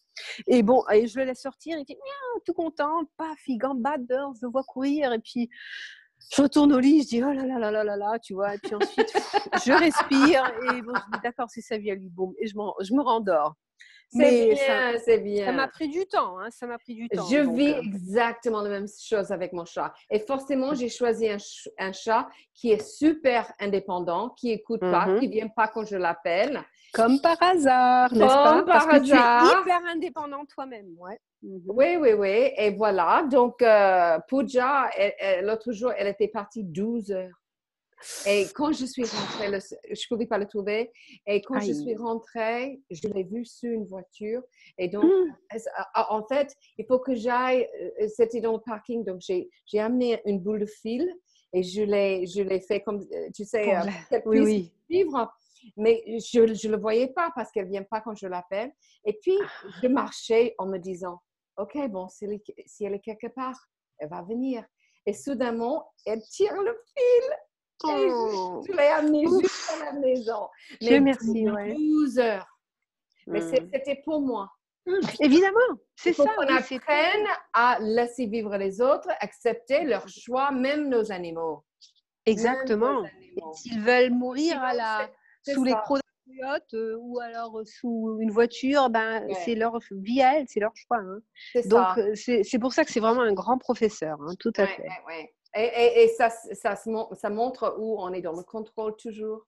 Et 0.46 0.62
bon, 0.62 0.84
et 0.92 1.06
je 1.06 1.18
le 1.18 1.24
laisse 1.24 1.42
sortir, 1.42 1.78
il 1.78 1.84
dit, 1.84 1.96
tout 2.44 2.54
content, 2.54 3.04
paf, 3.16 3.38
il 3.46 3.58
gambade 3.58 4.06
je 4.08 4.46
le 4.46 4.50
vois 4.50 4.64
courir, 4.64 5.12
et 5.12 5.18
puis 5.18 5.48
je 6.34 6.42
retourne 6.42 6.72
au 6.72 6.78
lit, 6.78 7.02
je 7.02 7.08
dis, 7.08 7.22
oh 7.22 7.32
là 7.32 7.44
là 7.46 7.58
là 7.58 7.70
là 7.70 7.84
là 7.84 7.96
là, 7.96 8.18
tu 8.18 8.34
vois, 8.34 8.54
et 8.54 8.58
puis 8.58 8.74
ensuite, 8.74 9.12
je 9.66 9.72
respire, 9.72 10.46
et 10.62 10.82
bon, 10.82 10.92
je 10.94 11.12
dis, 11.12 11.20
d'accord, 11.22 11.48
c'est 11.50 11.60
sa 11.60 11.78
vie 11.78 11.90
à 11.90 11.94
lui, 11.94 12.08
boum, 12.08 12.32
et 12.38 12.46
je, 12.46 12.54
je 12.54 12.94
me 12.94 13.02
rendors. 13.02 13.54
C'est 14.14 14.48
bien, 14.54 14.98
c'est 15.04 15.18
bien. 15.18 15.46
Ça 15.46 15.52
m'a 15.52 15.68
pris 15.68 15.88
du 15.88 16.06
temps, 16.06 16.38
hein, 16.38 16.50
ça 16.50 16.66
m'a 16.66 16.78
pris 16.78 16.94
du 16.94 17.08
temps. 17.08 17.24
Je 17.24 17.38
vis 17.38 17.72
euh, 17.72 17.80
exactement 17.80 18.60
la 18.60 18.68
même 18.68 18.86
chose 18.86 19.32
avec 19.32 19.52
mon 19.52 19.64
chat. 19.64 19.94
Et 20.10 20.18
forcément, 20.20 20.74
j'ai 20.74 20.90
choisi 20.90 21.28
un, 21.28 21.92
chat 21.92 22.28
qui 22.54 22.72
est 22.72 22.82
super 22.82 23.50
indépendant, 23.58 24.30
qui 24.30 24.50
écoute 24.50 24.80
pas, 24.80 25.06
mm-hmm. 25.06 25.20
qui 25.20 25.28
vient 25.28 25.48
pas 25.48 25.68
quand 25.68 25.86
je 25.86 25.96
l'appelle. 25.96 26.62
Comme 26.92 27.20
par 27.20 27.38
hasard, 27.40 28.12
n'est-ce 28.12 28.26
pas? 28.26 28.62
Par 28.62 28.64
Parce 28.66 28.86
hasard. 28.86 29.00
que 29.00 29.06
tu 29.06 29.14
es 29.14 29.62
hyper 29.62 29.90
indépendant 29.90 30.44
toi-même, 30.44 30.94
ouais. 30.98 31.18
Mm-hmm. 31.42 31.62
Oui, 31.68 31.96
oui, 31.96 32.12
oui. 32.12 32.50
Et 32.58 32.70
voilà. 32.70 33.24
Donc, 33.30 33.62
euh, 33.62 34.18
Pooja, 34.28 34.90
l'autre 35.42 35.72
jour, 35.72 35.90
elle 35.96 36.08
était 36.08 36.28
partie 36.28 36.64
12 36.64 37.12
heures. 37.12 37.41
Et 38.26 38.46
quand 38.54 38.72
je 38.72 38.84
suis 38.84 39.04
rentrée, 39.04 39.46
je 39.48 39.74
ne 39.90 40.08
pouvais 40.08 40.26
pas 40.26 40.38
le 40.38 40.46
trouver. 40.46 40.92
Et 41.26 41.40
quand 41.42 41.60
je 41.60 41.72
suis 41.72 41.96
rentrée, 41.96 42.80
je 42.90 43.08
l'ai 43.08 43.24
vu 43.24 43.44
sur 43.44 43.70
une 43.70 43.86
voiture. 43.86 44.42
Et 44.78 44.88
donc, 44.88 45.04
mmh. 45.04 45.58
en 45.94 46.26
fait, 46.26 46.54
il 46.78 46.86
faut 46.86 46.98
que 46.98 47.14
j'aille, 47.14 47.68
euh, 48.00 48.08
c'était 48.08 48.40
dans 48.40 48.52
le 48.52 48.60
parking, 48.60 49.04
donc 49.04 49.20
j'ai 49.20 49.78
amené 49.78 50.20
une 50.26 50.40
boule 50.40 50.60
de 50.60 50.66
fil 50.66 51.06
et 51.52 51.62
je 51.62 51.82
l'ai 52.42 52.60
fait 52.60 52.80
comme, 52.80 53.00
euh, 53.12 53.28
tu 53.34 53.44
sais, 53.44 53.76
euh, 53.76 53.80
qu'elle 54.08 54.22
puisse 54.22 54.42
oui, 54.42 54.72
vivre. 54.88 55.32
Mais 55.76 56.02
je 56.06 56.40
ne 56.40 56.72
le 56.72 56.80
voyais 56.80 57.08
pas 57.08 57.30
parce 57.34 57.52
qu'elle 57.52 57.66
ne 57.66 57.70
vient 57.70 57.84
pas 57.84 58.00
quand 58.00 58.14
je 58.14 58.26
l'appelle. 58.26 58.72
Et 59.04 59.18
puis, 59.20 59.36
je 59.80 59.86
marchais 59.86 60.54
en 60.58 60.66
me 60.66 60.78
disant, 60.78 61.20
OK, 61.56 61.76
bon, 61.88 62.08
si 62.08 62.24
elle, 62.24 62.40
si 62.66 62.84
elle 62.84 62.94
est 62.94 63.00
quelque 63.00 63.28
part, 63.28 63.68
elle 63.98 64.08
va 64.08 64.22
venir. 64.22 64.64
Et 65.06 65.12
soudainement, 65.12 65.92
elle 66.06 66.22
tire 66.22 66.54
le 66.54 66.76
fil 66.96 67.36
Oh. 67.84 68.62
Je 68.68 68.72
l'ai 68.72 68.86
amené 68.86 69.26
jusqu'à 69.26 69.84
la 69.84 69.92
maison. 69.92 70.48
Mais 70.80 71.00
merci. 71.00 71.44
12 71.44 72.18
heures. 72.18 72.46
Mais 73.26 73.40
hmm. 73.40 73.68
c'était 73.72 74.02
pour 74.04 74.20
moi. 74.20 74.50
Hmm. 74.86 74.98
Évidemment, 75.20 75.60
c'est 75.94 76.12
ça. 76.12 76.24
qu'on 76.24 76.56
apprenne 76.56 77.26
à 77.52 77.78
laisser 77.80 78.26
vivre 78.26 78.56
les 78.56 78.80
autres, 78.80 79.08
accepter 79.20 79.84
leur 79.84 80.08
choix, 80.08 80.50
même 80.50 80.88
nos 80.88 81.12
animaux. 81.12 81.64
Exactement. 82.26 83.04
S'ils 83.54 83.80
veulent 83.80 84.10
mourir 84.10 84.60
à 84.60 84.74
la, 84.74 85.10
sous 85.46 85.64
les 85.64 85.72
crocs 85.72 86.02
euh, 86.74 86.96
ou 86.98 87.20
alors 87.20 87.60
sous 87.64 88.18
une 88.20 88.30
voiture, 88.30 88.90
ben, 88.90 89.26
c'est 89.44 89.54
leur 89.54 89.78
vie 89.90 90.22
à 90.22 90.38
elles, 90.38 90.46
c'est 90.48 90.60
leur 90.60 90.72
choix. 90.74 90.98
Hein. 90.98 91.20
Donc, 91.66 91.98
euh, 91.98 92.14
c'est 92.14 92.58
pour 92.58 92.72
ça 92.72 92.84
que 92.84 92.90
c'est 92.92 93.00
vraiment 93.00 93.22
un 93.22 93.32
grand 93.32 93.58
professeur, 93.58 94.18
hein, 94.22 94.34
tout 94.38 94.52
à 94.56 94.66
fait. 94.66 94.88
Et, 95.54 96.08
ça, 96.16 96.30
ça, 96.30 96.76
ça, 96.76 97.30
montre 97.30 97.76
où 97.78 98.00
on 98.00 98.12
est 98.12 98.22
dans 98.22 98.32
le 98.32 98.42
contrôle 98.42 98.96
toujours. 98.96 99.46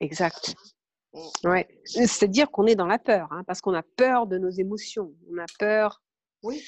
Exact. 0.00 0.54
Mm. 1.14 1.20
Ouais. 1.44 1.68
C'est-à-dire 1.84 2.50
qu'on 2.50 2.66
est 2.66 2.74
dans 2.74 2.86
la 2.86 2.98
peur, 2.98 3.28
hein, 3.30 3.44
parce 3.46 3.60
qu'on 3.60 3.74
a 3.74 3.82
peur 3.82 4.26
de 4.26 4.38
nos 4.38 4.50
émotions. 4.50 5.14
On 5.32 5.38
a 5.38 5.46
peur. 5.58 6.02
Oui. 6.42 6.62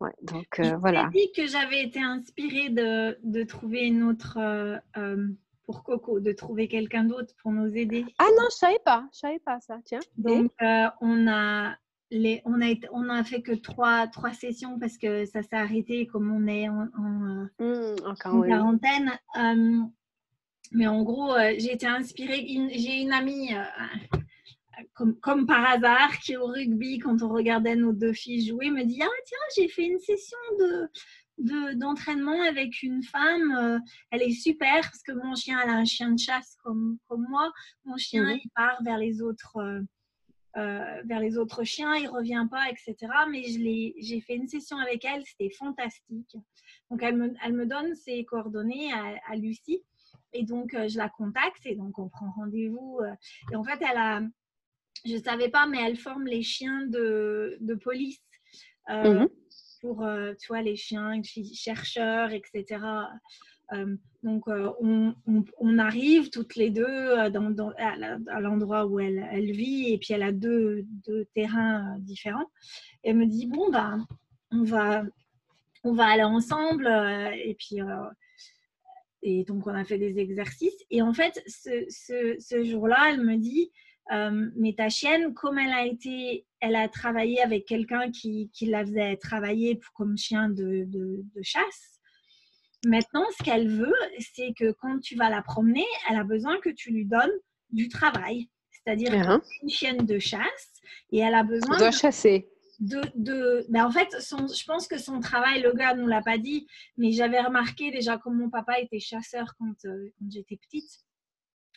Ouais, 0.00 0.12
donc 0.20 0.60
euh, 0.60 0.76
voilà. 0.76 1.08
dit 1.12 1.32
que 1.34 1.46
j'avais 1.46 1.82
été 1.82 2.00
inspirée 2.00 2.68
de, 2.68 3.18
de 3.22 3.44
trouver 3.44 3.86
une 3.86 4.02
autre 4.02 4.36
euh, 4.38 4.76
euh, 4.98 5.28
pour 5.64 5.82
Coco, 5.84 6.20
de 6.20 6.32
trouver 6.32 6.68
quelqu'un 6.68 7.04
d'autre 7.04 7.34
pour 7.42 7.50
nous 7.50 7.74
aider. 7.74 8.04
Ah 8.18 8.28
non, 8.36 8.44
je 8.50 8.56
savais 8.56 8.78
pas, 8.84 9.08
je 9.14 9.20
savais 9.20 9.38
pas 9.38 9.58
ça. 9.60 9.78
Tiens. 9.84 10.00
Donc 10.18 10.52
on 11.00 11.28
a 11.28 11.76
on 12.12 12.60
a 12.62 12.74
on 12.92 13.08
a 13.08 13.24
fait 13.24 13.42
que 13.42 13.52
trois, 13.52 14.06
trois 14.06 14.32
sessions 14.32 14.78
parce 14.78 14.96
que 14.96 15.24
ça 15.26 15.42
s'est 15.42 15.56
arrêté 15.56 16.06
comme 16.06 16.30
on 16.30 16.46
est 16.46 16.68
en, 16.68 16.88
en, 16.98 17.46
mmh, 17.58 18.46
quarantaine. 18.48 19.18
mais 20.72 20.86
en 20.86 21.02
gros, 21.02 21.34
euh, 21.34 21.54
j'ai 21.58 21.72
été 21.72 21.86
inspirée. 21.86 22.46
J'ai 22.72 23.00
une 23.02 23.12
amie, 23.12 23.54
euh, 23.54 24.18
comme, 24.94 25.18
comme, 25.18 25.46
par 25.46 25.64
hasard, 25.64 26.18
qui 26.18 26.36
au 26.36 26.46
rugby, 26.46 26.98
quand 26.98 27.22
on 27.22 27.28
regardait 27.28 27.76
nos 27.76 27.92
deux 27.92 28.12
filles 28.12 28.46
jouer, 28.46 28.70
me 28.70 28.84
dit 28.84 29.00
Ah, 29.02 29.08
tiens, 29.26 29.38
j'ai 29.56 29.68
fait 29.68 29.86
une 29.86 29.98
session 29.98 30.38
de, 31.38 31.74
d'entraînement 31.74 32.40
avec 32.42 32.82
une 32.82 33.02
femme. 33.02 33.52
Euh, 33.58 33.78
elle 34.10 34.22
est 34.22 34.30
super 34.30 34.80
parce 34.82 35.02
que 35.02 35.12
mon 35.12 35.34
chien, 35.34 35.58
elle 35.62 35.70
a 35.70 35.74
un 35.74 35.84
chien 35.84 36.12
de 36.12 36.20
chasse 36.20 36.56
comme, 36.62 36.98
comme 37.08 37.26
moi. 37.28 37.50
Mon 37.84 37.96
chien, 37.96 38.24
mhm. 38.26 38.38
il 38.44 38.50
part 38.54 38.80
vers 38.84 38.98
les 38.98 39.22
autres. 39.22 39.58
Euh, 40.56 40.60
euh, 40.60 41.02
vers 41.04 41.20
les 41.20 41.36
autres 41.38 41.64
chiens, 41.64 41.94
il 41.96 42.08
revient 42.08 42.46
pas, 42.50 42.70
etc. 42.70 42.96
Mais 43.30 43.42
j'ai 43.44 44.20
fait 44.20 44.36
une 44.36 44.48
session 44.48 44.78
avec 44.78 45.04
elle, 45.04 45.22
c'était 45.24 45.50
fantastique. 45.50 46.36
Donc 46.90 47.02
elle 47.02 47.16
me, 47.16 47.34
elle 47.44 47.52
me, 47.52 47.66
donne 47.66 47.94
ses 47.94 48.24
coordonnées 48.24 48.90
à, 48.92 49.36
Lucie 49.36 49.82
et 50.32 50.44
donc 50.44 50.70
je 50.72 50.96
la 50.96 51.08
contacte 51.08 51.64
et 51.66 51.74
donc 51.74 51.98
on 51.98 52.08
prend 52.08 52.30
rendez-vous. 52.36 53.00
et 53.52 53.56
en 53.56 53.64
fait, 53.64 53.78
elle 53.80 53.98
a, 53.98 54.22
je 55.04 55.16
savais 55.16 55.50
pas, 55.50 55.66
mais 55.66 55.78
elle 55.82 55.96
forme 55.96 56.24
les 56.24 56.42
chiens 56.42 56.86
de, 56.86 57.58
de 57.60 57.74
police. 57.74 58.20
Mhm 58.88 59.28
pour 59.80 60.04
euh, 60.04 60.34
tu 60.40 60.48
vois, 60.48 60.62
les 60.62 60.76
chiens 60.76 61.20
chercheurs, 61.22 62.32
etc. 62.32 62.80
Euh, 63.72 63.96
donc, 64.22 64.48
euh, 64.48 64.70
on, 65.58 65.78
arrive 65.78 66.30
toutes 66.30 66.56
les 66.56 66.70
deux 66.70 67.30
dans, 67.30 67.72
à 67.76 68.40
l'endroit 68.40 68.86
où 68.86 68.98
elle, 68.98 69.52
vit 69.52 69.92
et 69.92 69.98
puis 69.98 70.14
elle 70.14 70.22
a 70.22 70.32
deux, 70.32 70.84
terrains 71.34 71.96
différents. 72.00 72.50
Elle 73.02 73.16
me 73.16 73.26
dit, 73.26 73.46
bon, 73.46 73.70
bah, 73.70 73.98
on 74.50 74.62
va, 74.64 75.04
aller 75.98 76.24
ensemble. 76.24 76.86
et 77.34 77.56
puis, 77.58 77.80
et 79.28 79.42
donc, 79.42 79.66
on 79.66 79.74
a 79.74 79.84
fait 79.84 79.98
des 79.98 80.18
exercices. 80.20 80.84
Et 80.90 81.02
en 81.02 81.12
fait, 81.12 81.42
ce, 81.48 82.64
jour-là, 82.64 83.10
elle 83.10 83.24
me 83.24 83.36
dit, 83.36 83.72
euh, 84.12 84.50
mais 84.54 84.74
ta 84.74 84.88
chienne, 84.88 85.34
comme 85.34 85.58
elle 85.58 85.72
a 85.72 85.84
été, 85.84 86.46
elle 86.60 86.76
a 86.76 86.88
travaillé 86.88 87.42
avec 87.42 87.66
quelqu'un 87.66 88.12
qui, 88.12 88.48
la 88.62 88.84
faisait 88.84 89.16
travailler 89.16 89.80
comme 89.94 90.16
chien 90.16 90.48
de, 90.48 90.86
chasse. 91.42 91.95
Maintenant, 92.86 93.24
ce 93.36 93.42
qu'elle 93.42 93.68
veut, 93.68 93.92
c'est 94.20 94.52
que 94.56 94.70
quand 94.80 95.00
tu 95.00 95.16
vas 95.16 95.28
la 95.28 95.42
promener, 95.42 95.84
elle 96.08 96.16
a 96.16 96.22
besoin 96.22 96.60
que 96.60 96.70
tu 96.70 96.92
lui 96.92 97.04
donnes 97.04 97.32
du 97.70 97.88
travail. 97.88 98.48
C'est-à-dire 98.70 99.10
uh-huh. 99.10 99.40
une 99.62 99.68
chienne 99.68 100.06
de 100.06 100.20
chasse 100.20 100.80
et 101.10 101.18
elle 101.18 101.34
a 101.34 101.42
besoin. 101.42 101.78
de 101.78 101.90
chasser. 101.90 102.48
De, 102.78 103.00
de 103.16 103.66
ben 103.70 103.86
en 103.86 103.90
fait, 103.90 104.08
son, 104.20 104.46
je 104.46 104.64
pense 104.66 104.86
que 104.86 104.98
son 104.98 105.18
travail, 105.18 105.62
le 105.62 105.72
gars 105.72 105.94
ne 105.94 106.02
nous 106.02 106.06
l'a 106.06 106.22
pas 106.22 106.38
dit, 106.38 106.68
mais 106.96 107.10
j'avais 107.10 107.40
remarqué 107.40 107.90
déjà 107.90 108.18
comme 108.18 108.36
mon 108.36 108.50
papa 108.50 108.78
était 108.78 109.00
chasseur 109.00 109.54
quand, 109.58 109.84
euh, 109.86 110.12
quand 110.20 110.30
j'étais 110.30 110.56
petite 110.56 111.06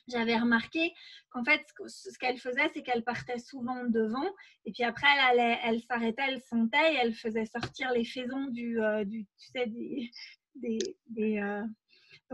j'avais 0.10 0.38
remarqué 0.38 0.94
qu'en 1.30 1.44
fait, 1.44 1.64
ce 1.88 2.18
qu'elle 2.18 2.40
faisait, 2.40 2.70
c'est 2.74 2.82
qu'elle 2.82 3.04
partait 3.04 3.38
souvent 3.38 3.84
devant, 3.86 4.28
et 4.66 4.72
puis 4.72 4.84
après, 4.84 5.08
elle, 5.14 5.40
allait, 5.40 5.60
elle 5.64 5.82
s'arrêtait, 5.82 6.24
elle 6.28 6.42
sentait, 6.42 6.94
et 6.94 6.98
elle 7.02 7.14
faisait 7.14 7.46
sortir 7.46 7.92
les 7.92 8.06
faisons 8.06 8.48
du, 8.48 8.82
euh, 8.82 9.04
du 9.06 9.26
tu 9.38 9.52
sais, 9.52 9.68
des, 9.68 10.10
des, 10.62 10.80
des, 11.08 11.40
euh, 11.40 11.64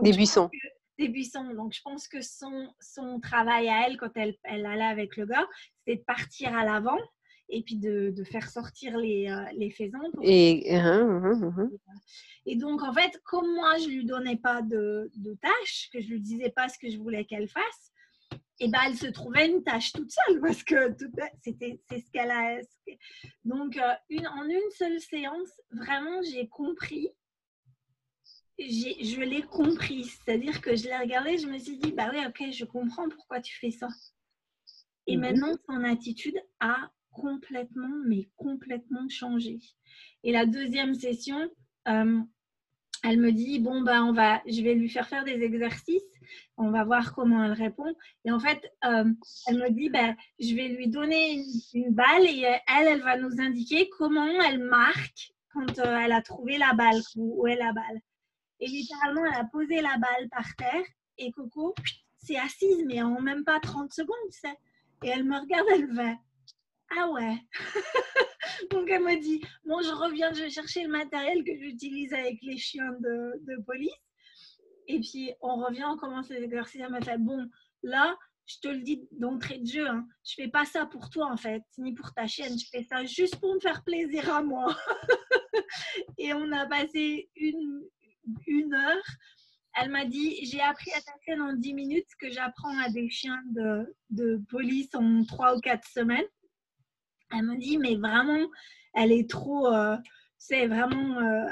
buissons. 0.00 0.50
des 0.98 1.08
buissons. 1.08 1.54
Donc, 1.54 1.72
je 1.72 1.82
pense 1.82 2.08
que 2.08 2.20
son, 2.20 2.72
son 2.80 3.20
travail 3.20 3.68
à 3.68 3.86
elle, 3.86 3.96
quand 3.96 4.10
elle, 4.14 4.36
elle 4.44 4.66
allait 4.66 4.84
avec 4.84 5.16
le 5.16 5.26
gars, 5.26 5.46
c'était 5.78 5.98
de 5.98 6.04
partir 6.04 6.56
à 6.56 6.64
l'avant 6.64 6.98
et 7.48 7.62
puis 7.62 7.76
de, 7.76 8.10
de, 8.10 8.24
faire 8.24 8.48
sortir 8.50 8.96
les, 8.96 9.30
euh, 9.30 9.44
les 9.54 9.70
faisans. 9.70 10.00
Et, 10.22 10.64
uh-huh, 10.72 11.22
uh-huh, 11.22 11.54
uh-huh. 11.54 11.78
et 12.46 12.56
donc, 12.56 12.82
en 12.82 12.92
fait, 12.92 13.20
comme 13.24 13.54
moi, 13.54 13.78
je 13.78 13.88
lui 13.88 14.04
donnais 14.04 14.36
pas 14.36 14.62
de, 14.62 15.10
de 15.14 15.34
tâches, 15.34 15.88
que 15.92 16.00
je 16.00 16.08
lui 16.08 16.20
disais 16.20 16.50
pas 16.50 16.68
ce 16.68 16.78
que 16.78 16.90
je 16.90 16.98
voulais 16.98 17.24
qu'elle 17.24 17.48
fasse, 17.48 17.92
et 18.58 18.64
eh 18.64 18.68
ben, 18.68 18.78
elle 18.86 18.96
se 18.96 19.08
trouvait 19.08 19.50
une 19.50 19.62
tâche 19.62 19.92
toute 19.92 20.10
seule 20.10 20.40
parce 20.40 20.62
que 20.62 20.96
c'était 21.42 21.78
c'est 21.90 22.00
ce 22.00 22.10
qu'elle 22.10 22.30
a. 22.30 22.58
Donc, 23.44 23.76
euh, 23.76 23.92
une, 24.08 24.26
en 24.26 24.44
une 24.44 24.70
seule 24.70 24.98
séance, 24.98 25.50
vraiment, 25.70 26.22
j'ai 26.22 26.48
compris. 26.48 27.10
Je 28.58 29.20
l'ai 29.20 29.42
compris, 29.42 30.04
c'est-à-dire 30.04 30.60
que 30.60 30.74
je 30.76 30.84
l'ai 30.84 30.96
regardé, 30.96 31.38
je 31.38 31.46
me 31.46 31.58
suis 31.58 31.76
dit, 31.76 31.92
bah 31.92 32.10
oui, 32.12 32.20
ok, 32.26 32.52
je 32.52 32.64
comprends 32.64 33.08
pourquoi 33.08 33.40
tu 33.40 33.56
fais 33.58 33.70
ça. 33.70 33.88
Et 35.06 35.16
mm-hmm. 35.16 35.20
maintenant, 35.20 35.52
son 35.68 35.84
attitude 35.84 36.40
a 36.60 36.90
complètement, 37.10 38.02
mais 38.06 38.28
complètement 38.36 39.08
changé. 39.08 39.58
Et 40.22 40.32
la 40.32 40.46
deuxième 40.46 40.94
session, 40.94 41.50
euh, 41.88 42.20
elle 43.02 43.20
me 43.20 43.30
dit 43.30 43.58
bon 43.58 43.82
ben 43.82 44.02
on 44.04 44.12
va, 44.12 44.42
je 44.46 44.62
vais 44.62 44.74
lui 44.74 44.88
faire 44.88 45.08
faire 45.08 45.24
des 45.24 45.42
exercices, 45.42 46.02
on 46.56 46.70
va 46.70 46.84
voir 46.84 47.14
comment 47.14 47.42
elle 47.44 47.52
répond. 47.52 47.94
Et 48.24 48.32
en 48.32 48.40
fait, 48.40 48.60
euh, 48.84 49.04
elle 49.46 49.58
me 49.58 49.70
dit 49.70 49.88
ben 49.90 50.16
je 50.40 50.54
vais 50.54 50.68
lui 50.68 50.88
donner 50.88 51.44
une, 51.74 51.94
balle 51.94 52.24
et 52.24 52.42
elle, 52.42 52.88
elle 52.88 53.02
va 53.02 53.16
nous 53.16 53.40
indiquer 53.40 53.88
comment 53.96 54.40
elle 54.42 54.62
marque 54.62 55.32
quand 55.52 55.78
euh, 55.78 55.98
elle 55.98 56.12
a 56.12 56.22
trouvé 56.22 56.58
la 56.58 56.72
balle, 56.72 57.00
où, 57.16 57.46
est 57.46 57.56
la 57.56 57.72
balle. 57.72 58.00
Et 58.60 58.66
littéralement, 58.66 59.24
elle 59.26 59.40
a 59.40 59.44
posé 59.44 59.80
la 59.80 59.96
balle 59.98 60.28
par 60.30 60.46
terre 60.56 60.84
et 61.18 61.30
Coco 61.30 61.74
s'est 62.16 62.36
assise, 62.36 62.84
mais 62.86 63.02
en 63.02 63.20
même 63.20 63.44
pas 63.44 63.60
30 63.60 63.92
secondes, 63.92 64.30
tu 64.32 64.40
sais. 64.40 64.56
Et 65.04 65.08
elle 65.08 65.24
me 65.24 65.38
regarde, 65.38 65.66
elle 65.70 65.94
va 65.94 66.14
ah 66.90 67.10
ouais. 67.10 67.36
Donc 68.70 68.88
elle 68.90 69.02
me 69.02 69.20
dit, 69.20 69.42
bon, 69.64 69.80
je 69.82 69.92
reviens, 69.92 70.32
je 70.32 70.44
vais 70.44 70.50
chercher 70.50 70.84
le 70.84 70.90
matériel 70.90 71.44
que 71.44 71.56
j'utilise 71.56 72.12
avec 72.12 72.38
les 72.42 72.56
chiens 72.56 72.92
de, 73.00 73.62
police. 73.66 73.90
Et 74.86 75.00
puis 75.00 75.32
on 75.40 75.56
revient, 75.56 75.84
on 75.84 75.96
commence 75.96 76.28
les 76.28 76.42
exercices. 76.42 76.80
Elle 76.80 76.90
m'a 76.90 77.00
fait, 77.00 77.18
bon, 77.18 77.48
là, 77.82 78.16
je 78.46 78.58
te 78.60 78.68
le 78.68 78.80
dis 78.80 79.08
d'entrée 79.10 79.58
de 79.58 79.66
jeu, 79.66 79.88
hein, 79.88 80.06
je 80.24 80.34
fais 80.34 80.48
pas 80.48 80.64
ça 80.64 80.86
pour 80.86 81.10
toi 81.10 81.26
en 81.32 81.36
fait, 81.36 81.64
ni 81.78 81.92
pour 81.94 82.14
ta 82.14 82.28
chienne, 82.28 82.56
je 82.56 82.68
fais 82.70 82.84
ça 82.84 83.04
juste 83.04 83.40
pour 83.40 83.52
me 83.52 83.58
faire 83.58 83.82
plaisir 83.82 84.32
à 84.32 84.40
moi. 84.40 84.76
et 86.18 86.32
on 86.32 86.52
a 86.52 86.64
passé 86.66 87.28
une, 87.34 87.82
une 88.46 88.74
heure. 88.74 89.04
Elle 89.78 89.90
m'a 89.90 90.06
dit, 90.06 90.44
j'ai 90.46 90.60
appris 90.60 90.90
à 90.92 91.00
ta 91.00 91.12
chienne 91.22 91.42
en 91.42 91.52
10 91.52 91.74
minutes 91.74 92.06
ce 92.08 92.16
que 92.16 92.32
j'apprends 92.32 92.78
à 92.78 92.88
des 92.88 93.10
chiens 93.10 93.42
de, 93.50 93.94
de 94.10 94.40
police 94.48 94.94
en 94.94 95.24
3 95.24 95.56
ou 95.56 95.60
4 95.60 95.86
semaines. 95.86 96.24
Elle 97.32 97.42
me 97.42 97.58
dit, 97.58 97.76
mais 97.76 97.96
vraiment, 97.96 98.48
elle 98.94 99.12
est 99.12 99.28
trop, 99.28 99.66
euh, 99.66 99.96
c'est 100.38 100.66
vraiment 100.66 101.18
euh, 101.18 101.50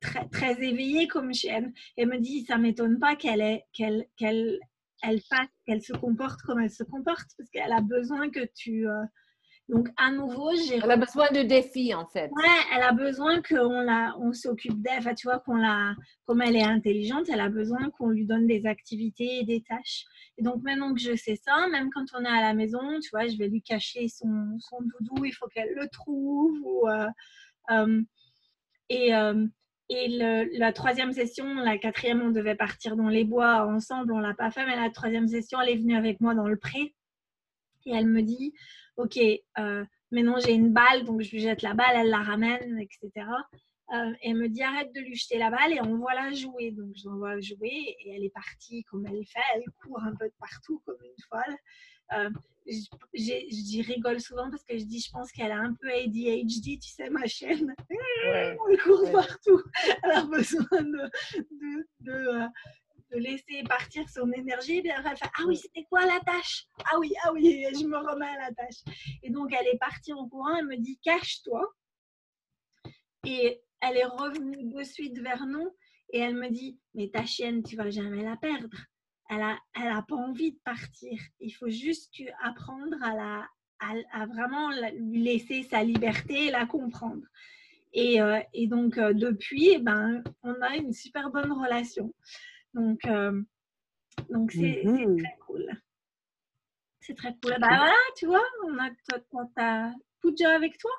très, 0.00 0.28
très 0.28 0.62
éveillée 0.62 1.08
comme 1.08 1.32
chienne. 1.32 1.72
Elle 1.96 2.08
me 2.08 2.18
dit, 2.18 2.44
ça 2.44 2.58
m'étonne 2.58 2.98
pas 2.98 3.16
qu'elle 3.16 3.62
qu'elle, 3.72 4.06
qu'elle, 4.16 4.58
elle 5.02 5.20
fasse, 5.22 5.48
qu'elle 5.64 5.82
se 5.82 5.94
comporte 5.94 6.42
comme 6.42 6.60
elle 6.60 6.70
se 6.70 6.84
comporte, 6.84 7.28
parce 7.38 7.48
qu'elle 7.50 7.72
a 7.72 7.80
besoin 7.80 8.28
que 8.28 8.44
tu, 8.54 8.86
euh, 8.88 9.04
donc, 9.68 9.88
à 9.98 10.10
nouveau, 10.10 10.50
j'ai. 10.56 10.76
Elle 10.76 10.90
a 10.90 10.96
besoin 10.96 11.30
de 11.30 11.42
défis, 11.42 11.92
en 11.94 12.06
fait. 12.06 12.30
Ouais, 12.30 12.58
elle 12.74 12.82
a 12.82 12.92
besoin 12.92 13.42
qu'on 13.42 13.80
la, 13.82 14.14
on 14.18 14.32
s'occupe 14.32 14.80
d'elle. 14.80 14.98
Enfin, 14.98 15.14
tu 15.14 15.26
vois, 15.26 15.40
qu'on 15.40 15.56
la, 15.56 15.94
comme 16.24 16.40
elle 16.40 16.56
est 16.56 16.62
intelligente, 16.62 17.28
elle 17.28 17.40
a 17.40 17.50
besoin 17.50 17.90
qu'on 17.90 18.08
lui 18.08 18.24
donne 18.24 18.46
des 18.46 18.64
activités 18.64 19.40
et 19.40 19.44
des 19.44 19.60
tâches. 19.60 20.06
Et 20.38 20.42
donc, 20.42 20.62
maintenant 20.62 20.94
que 20.94 21.00
je 21.00 21.14
sais 21.14 21.36
ça, 21.36 21.68
même 21.70 21.90
quand 21.90 22.06
on 22.14 22.24
est 22.24 22.28
à 22.28 22.40
la 22.40 22.54
maison, 22.54 22.80
tu 23.00 23.10
vois, 23.10 23.26
je 23.26 23.36
vais 23.36 23.48
lui 23.48 23.60
cacher 23.60 24.08
son, 24.08 24.56
son 24.58 24.78
doudou, 24.80 25.26
il 25.26 25.32
faut 25.32 25.48
qu'elle 25.48 25.74
le 25.74 25.86
trouve. 25.88 26.58
Ou, 26.64 26.88
euh, 26.88 27.08
euh, 27.70 28.02
et 28.88 29.14
euh, 29.14 29.46
et 29.90 30.08
le, 30.08 30.58
la 30.58 30.72
troisième 30.72 31.12
session, 31.12 31.54
la 31.54 31.78
quatrième, 31.78 32.20
on 32.20 32.30
devait 32.30 32.54
partir 32.54 32.94
dans 32.94 33.08
les 33.08 33.24
bois 33.24 33.66
ensemble, 33.66 34.12
on 34.12 34.18
l'a 34.18 34.34
pas 34.34 34.50
fait, 34.50 34.66
mais 34.66 34.76
la 34.76 34.90
troisième 34.90 35.28
session, 35.28 35.60
elle 35.62 35.70
est 35.70 35.76
venue 35.78 35.96
avec 35.96 36.20
moi 36.20 36.34
dans 36.34 36.46
le 36.46 36.56
pré. 36.56 36.94
Et 37.86 37.92
elle 37.94 38.06
me 38.06 38.20
dit, 38.20 38.52
OK, 38.98 39.18
euh, 39.58 39.84
maintenant 40.10 40.38
j'ai 40.40 40.52
une 40.52 40.72
balle, 40.72 41.04
donc 41.04 41.22
je 41.22 41.30
lui 41.30 41.40
jette 41.40 41.62
la 41.62 41.72
balle, 41.72 41.94
elle 41.94 42.10
la 42.10 42.22
ramène, 42.22 42.78
etc. 42.80 43.26
Euh, 43.94 44.10
et 44.22 44.30
elle 44.30 44.36
me 44.36 44.48
dit 44.48 44.62
arrête 44.62 44.92
de 44.92 45.00
lui 45.00 45.14
jeter 45.14 45.38
la 45.38 45.50
balle 45.50 45.72
et 45.72 45.80
on 45.80 45.96
voit 45.96 46.14
la 46.14 46.32
jouer. 46.32 46.72
Donc 46.72 46.92
je 46.94 47.08
l'envoie 47.08 47.40
jouer 47.40 47.96
et 48.04 48.10
elle 48.10 48.24
est 48.24 48.34
partie 48.34 48.82
comme 48.84 49.06
elle 49.06 49.24
fait, 49.24 49.40
elle 49.54 49.62
court 49.80 50.02
un 50.02 50.14
peu 50.14 50.26
de 50.26 50.34
partout 50.38 50.82
comme 50.84 50.98
une 51.02 51.24
folle. 51.30 51.56
Euh, 52.12 52.30
je 53.14 53.86
rigole 53.86 54.20
souvent 54.20 54.50
parce 54.50 54.64
que 54.64 54.76
je 54.76 54.84
dis 54.84 55.00
je 55.00 55.10
pense 55.10 55.30
qu'elle 55.30 55.52
a 55.52 55.58
un 55.58 55.74
peu 55.74 55.90
ADHD, 55.90 56.80
tu 56.80 56.90
sais, 56.90 57.08
ma 57.08 57.26
chaîne. 57.26 57.74
elle 58.28 58.56
court 58.82 59.10
partout. 59.12 59.62
Elle 60.02 60.10
a 60.10 60.24
besoin 60.24 60.82
de, 60.82 61.10
de, 62.00 62.12
euh, 62.12 62.46
de 63.10 63.18
laisser 63.18 63.62
partir 63.68 64.08
son 64.08 64.30
énergie. 64.32 64.80
Et 64.84 64.90
après, 64.90 65.10
elle 65.10 65.16
fait 65.16 65.30
Ah 65.38 65.42
oui, 65.46 65.56
c'était 65.56 65.84
quoi 65.84 66.04
la 66.04 66.20
tâche? 66.20 66.66
Ah 66.84 66.98
oui, 66.98 67.12
ah 67.24 67.32
oui, 67.32 67.64
je 67.72 67.86
me 67.86 67.96
remets 67.96 68.26
à 68.26 68.48
la 68.48 68.54
tâche. 68.54 68.82
Et 69.22 69.30
donc, 69.30 69.52
elle 69.58 69.66
est 69.66 69.78
partie 69.78 70.12
en 70.12 70.28
courant. 70.28 70.56
Elle 70.56 70.66
me 70.66 70.76
dit 70.76 70.98
Cache-toi. 71.02 71.62
Et 73.24 73.60
elle 73.80 73.96
est 73.96 74.04
revenue 74.04 74.64
de 74.64 74.82
suite 74.82 75.18
vers 75.18 75.46
nous. 75.46 75.74
Et 76.12 76.18
elle 76.20 76.36
me 76.36 76.48
dit 76.48 76.78
Mais 76.94 77.08
ta 77.08 77.24
chienne, 77.24 77.62
tu 77.62 77.76
vas 77.76 77.90
jamais 77.90 78.22
la 78.22 78.36
perdre. 78.36 78.76
Elle 79.30 79.42
a, 79.42 79.58
elle 79.74 79.92
a 79.92 80.02
pas 80.02 80.16
envie 80.16 80.52
de 80.52 80.58
partir. 80.64 81.20
Il 81.40 81.50
faut 81.50 81.68
juste 81.68 82.14
apprendre 82.42 82.96
à, 83.02 83.14
la, 83.14 83.48
à, 84.12 84.26
vraiment 84.26 84.70
lui 84.94 85.22
laisser 85.22 85.62
sa 85.64 85.82
liberté 85.84 86.46
et 86.46 86.50
la 86.50 86.66
comprendre. 86.66 87.26
Et, 87.92 88.20
euh, 88.20 88.40
et 88.52 88.66
donc, 88.66 88.98
euh, 88.98 89.12
depuis, 89.12 89.70
eh 89.70 89.78
ben, 89.78 90.22
on 90.42 90.54
a 90.62 90.76
une 90.76 90.92
super 90.92 91.30
bonne 91.30 91.52
relation. 91.52 92.14
Donc, 92.74 93.04
euh, 93.06 93.42
donc 94.30 94.52
c'est 94.52 94.82
mmh 94.84 95.18
très 95.18 95.36
cool. 95.46 95.70
c'est 97.00 97.14
très 97.14 97.34
cool. 97.42 97.56
Bah 97.60 97.68
voilà, 97.68 97.96
tu 98.16 98.26
vois, 98.26 98.44
on 98.64 98.78
a 98.78 98.90
ta 99.54 99.92
Pooja 100.20 100.54
avec 100.54 100.78
toi? 100.78 100.90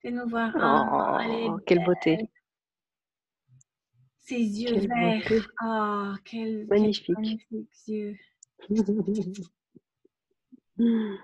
Fais 0.00 0.10
nous 0.10 0.28
voir. 0.28 0.52
Oh, 0.56 1.58
quelle 1.66 1.84
beauté. 1.84 2.28
Ses 4.18 4.38
yeux 4.38 4.80
verts. 4.80 5.46
Oh, 5.62 6.12
quel 6.24 6.66
magnifique. 6.66 7.46
yeux. 7.86 8.16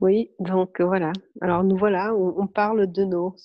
oui, 0.00 0.30
donc 0.38 0.80
voilà. 0.80 1.12
Alors 1.40 1.64
nous 1.64 1.76
voilà, 1.76 2.14
on, 2.14 2.46
parle 2.46 2.90
de 2.90 3.04
nos, 3.04 3.36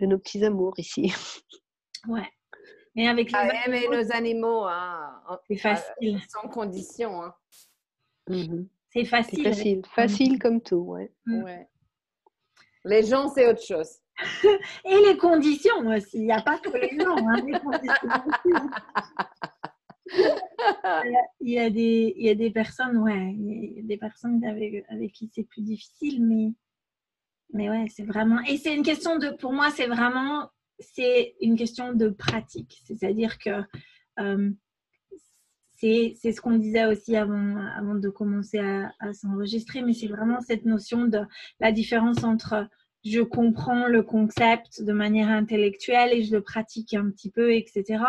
de 0.00 0.06
nos 0.06 0.18
petits 0.18 0.44
amours 0.44 0.78
ici. 0.78 1.12
Ouais. 2.06 2.28
Mais 2.94 3.08
avec 3.08 3.32
les 3.32 3.38
ah, 3.38 3.66
aimer 3.66 3.88
nos 3.90 4.12
animaux, 4.12 4.64
hein, 4.64 5.20
c'est 5.48 5.56
facile. 5.56 6.20
Sans 6.28 6.48
condition. 6.48 7.22
Hein. 7.22 7.34
Mhm. 8.28 8.68
C'est 8.90 9.04
facile. 9.04 9.42
Facile, 9.42 9.82
facile 9.86 10.38
comme 10.38 10.60
tout, 10.60 10.76
ouais. 10.76 11.12
Mm. 11.26 11.42
ouais. 11.42 11.68
Les 12.84 13.02
gens, 13.04 13.28
c'est 13.28 13.48
autre 13.48 13.62
chose. 13.62 13.88
Et 14.84 15.00
les 15.08 15.16
conditions 15.16 15.78
aussi. 15.88 16.18
Il 16.18 16.26
n'y 16.26 16.32
a 16.32 16.42
pas 16.42 16.58
que 16.58 16.70
les 16.70 16.96
gens. 16.96 17.16
Hein, 17.16 17.42
les 17.44 17.58
conditions 17.58 18.10
il, 21.40 21.50
y 21.50 21.58
a 21.58 21.70
des, 21.70 22.14
il 22.16 22.26
y 22.26 22.28
a 22.28 22.34
des 22.34 22.50
personnes, 22.50 22.98
ouais, 22.98 23.32
il 23.32 23.76
y 23.76 23.80
a 23.80 23.82
des 23.82 23.96
personnes 23.96 24.44
avec, 24.44 24.84
avec 24.88 25.12
qui 25.12 25.30
c'est 25.34 25.44
plus 25.44 25.62
difficile, 25.62 26.24
mais, 26.24 26.52
mais 27.52 27.70
ouais, 27.70 27.86
c'est 27.88 28.04
vraiment. 28.04 28.40
Et 28.42 28.58
c'est 28.58 28.74
une 28.74 28.82
question 28.82 29.18
de, 29.18 29.30
pour 29.30 29.52
moi, 29.52 29.70
c'est 29.70 29.86
vraiment, 29.86 30.50
c'est 30.94 31.34
une 31.40 31.56
question 31.56 31.92
de 31.94 32.08
pratique. 32.08 32.80
C'est-à-dire 32.86 33.38
que 33.38 33.62
euh, 34.20 34.50
c'est 35.76 36.32
ce 36.32 36.40
qu'on 36.40 36.56
disait 36.56 36.86
aussi 36.86 37.14
avant, 37.14 37.56
avant 37.56 37.94
de 37.94 38.08
commencer 38.08 38.58
à, 38.58 38.92
à 39.00 39.12
s'enregistrer, 39.12 39.82
mais 39.82 39.92
c'est 39.92 40.06
vraiment 40.06 40.40
cette 40.40 40.64
notion 40.64 41.06
de 41.06 41.20
la 41.60 41.72
différence 41.72 42.24
entre 42.24 42.66
je 43.04 43.20
comprends 43.20 43.86
le 43.86 44.02
concept 44.02 44.82
de 44.82 44.92
manière 44.92 45.28
intellectuelle 45.28 46.12
et 46.12 46.22
je 46.24 46.34
le 46.34 46.40
pratique 46.40 46.94
un 46.94 47.10
petit 47.10 47.30
peu, 47.30 47.52
etc. 47.52 48.02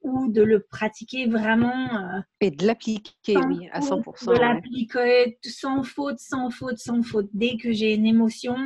Ou 0.00 0.28
de 0.28 0.42
le 0.42 0.60
pratiquer 0.60 1.26
vraiment. 1.26 1.88
Euh, 1.96 2.20
et 2.40 2.50
de 2.50 2.66
l'appliquer, 2.66 3.36
oui, 3.36 3.68
à 3.72 3.80
100%. 3.80 4.32
De 4.32 4.38
l'appliquer 4.38 5.38
sans 5.44 5.82
faute, 5.82 6.18
sans 6.18 6.48
faute, 6.48 6.78
sans 6.78 7.02
faute. 7.02 7.28
Dès 7.34 7.56
que 7.58 7.72
j'ai 7.72 7.94
une 7.94 8.06
émotion, 8.06 8.56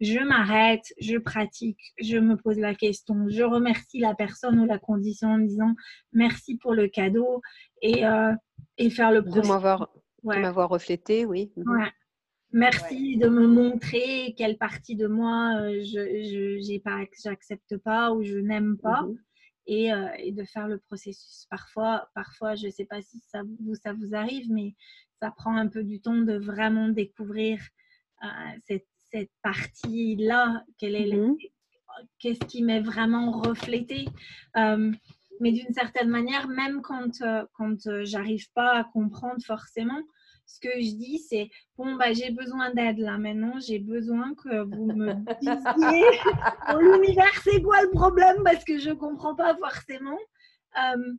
je 0.00 0.18
m'arrête, 0.18 0.84
je 1.00 1.16
pratique, 1.16 1.80
je 1.98 2.18
me 2.18 2.36
pose 2.36 2.58
la 2.58 2.74
question, 2.74 3.26
je 3.28 3.42
remercie 3.42 4.00
la 4.00 4.14
personne 4.14 4.60
ou 4.60 4.66
la 4.66 4.78
condition 4.78 5.28
en 5.28 5.38
disant 5.38 5.74
merci 6.12 6.56
pour 6.56 6.74
le 6.74 6.88
cadeau 6.88 7.40
et, 7.80 8.04
euh, 8.04 8.34
et 8.76 8.90
faire 8.90 9.10
le 9.10 9.22
processus. 9.22 9.48
De 10.22 10.38
m'avoir 10.38 10.68
reflété, 10.68 11.24
oui. 11.24 11.50
Mhm. 11.56 11.78
Ouais. 11.78 11.90
Merci 12.52 13.16
de 13.16 13.28
me 13.28 13.46
montrer 13.46 14.34
quelle 14.36 14.58
partie 14.58 14.96
de 14.96 15.06
moi 15.06 15.54
euh, 15.60 15.82
je 15.84 16.58
j'accepte 17.22 17.76
pas 17.76 18.12
ou 18.12 18.24
je 18.24 18.38
n'aime 18.38 18.76
pas 18.76 19.02
mhm. 19.02 19.18
et, 19.66 19.92
euh, 19.92 20.08
et, 20.18 20.32
de 20.32 20.42
faire 20.44 20.66
le 20.66 20.78
processus. 20.78 21.46
Parfois, 21.48 22.08
parfois, 22.14 22.56
je 22.56 22.68
sais 22.68 22.86
pas 22.86 23.02
si 23.02 23.20
ça 23.28 23.42
vous 23.42 23.74
ça 23.76 23.92
vous 23.92 24.16
arrive, 24.16 24.50
mais 24.50 24.74
ça 25.20 25.30
prend 25.30 25.56
un 25.56 25.68
peu 25.68 25.84
du 25.84 26.00
temps 26.00 26.16
de 26.16 26.38
vraiment 26.38 26.88
découvrir 26.88 27.60
euh, 28.24 28.26
cette, 28.66 28.88
cette 29.12 29.30
partie 29.42 30.16
là. 30.16 30.64
Quelle 30.76 30.96
est 30.96 31.14
mhm. 31.14 31.36
qu'est-ce 32.18 32.44
qui 32.46 32.64
m'est 32.64 32.80
vraiment 32.80 33.30
reflété. 33.30 34.06
mais 34.56 35.52
d'une 35.52 35.72
certaine 35.72 36.08
manière, 36.08 36.48
même 36.48 36.82
quand 36.82 37.22
quand 37.52 37.78
j'arrive 38.02 38.50
pas 38.54 38.72
à 38.80 38.84
comprendre 38.84 39.40
forcément 39.44 40.02
ce 40.50 40.60
que 40.60 40.80
je 40.80 40.94
dis, 40.94 41.18
c'est 41.18 41.48
bon, 41.76 41.96
bah, 41.96 42.12
j'ai 42.12 42.30
besoin 42.30 42.72
d'aide 42.74 42.98
là 42.98 43.18
maintenant, 43.18 43.58
j'ai 43.60 43.78
besoin 43.78 44.34
que 44.34 44.62
vous 44.64 44.86
me 44.86 45.14
disiez 45.40 46.04
dans 46.68 46.78
l'univers, 46.78 47.40
c'est 47.44 47.62
quoi 47.62 47.82
le 47.82 47.90
problème? 47.90 48.42
Parce 48.44 48.64
que 48.64 48.78
je 48.78 48.90
ne 48.90 48.94
comprends 48.94 49.34
pas 49.34 49.56
forcément. 49.56 50.18
Euh, 50.78 51.14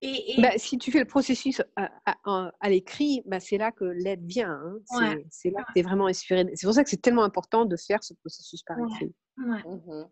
et, 0.00 0.40
bah, 0.40 0.52
si 0.56 0.78
tu 0.78 0.92
fais 0.92 1.00
le 1.00 1.06
processus 1.06 1.60
à, 1.74 2.68
l'écrit, 2.68 3.22
bah, 3.26 3.40
c'est 3.40 3.58
là 3.58 3.72
que 3.72 3.84
l'aide 3.84 4.24
vient. 4.24 4.52
Hein. 4.52 5.20
C'est 5.28 5.50
là 5.50 5.64
que 5.64 5.72
tu 5.72 5.80
es 5.80 5.82
vraiment 5.82 6.06
inspiré. 6.06 6.46
C'est 6.54 6.66
pour 6.66 6.74
ça 6.74 6.84
que 6.84 6.90
c'est 6.90 7.02
tellement 7.02 7.24
important 7.24 7.64
de 7.64 7.76
faire 7.76 8.02
ce 8.04 8.14
processus 8.14 8.62
par 8.62 8.76
écrit. 8.78 9.12
Mmh 9.36 9.54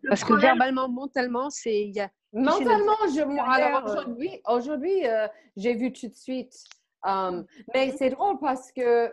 parce 0.07 0.23
que 0.23 0.33
verbalement, 0.33 0.87
mentalement, 0.87 1.49
c'est. 1.49 1.91
Mentalement, 2.31 2.95
je, 3.13 3.21
alors 3.21 3.87
euh, 3.87 3.91
aujourd'hui, 3.91 4.41
aujourd'hui 4.47 5.05
euh, 5.05 5.27
j'ai 5.55 5.73
vu 5.75 5.91
tout 5.91 6.07
de 6.07 6.15
suite 6.15 6.53
Um, 7.07 7.45
mais 7.73 7.91
c'est 7.97 8.09
drôle 8.09 8.37
parce 8.39 8.71
que 8.73 9.09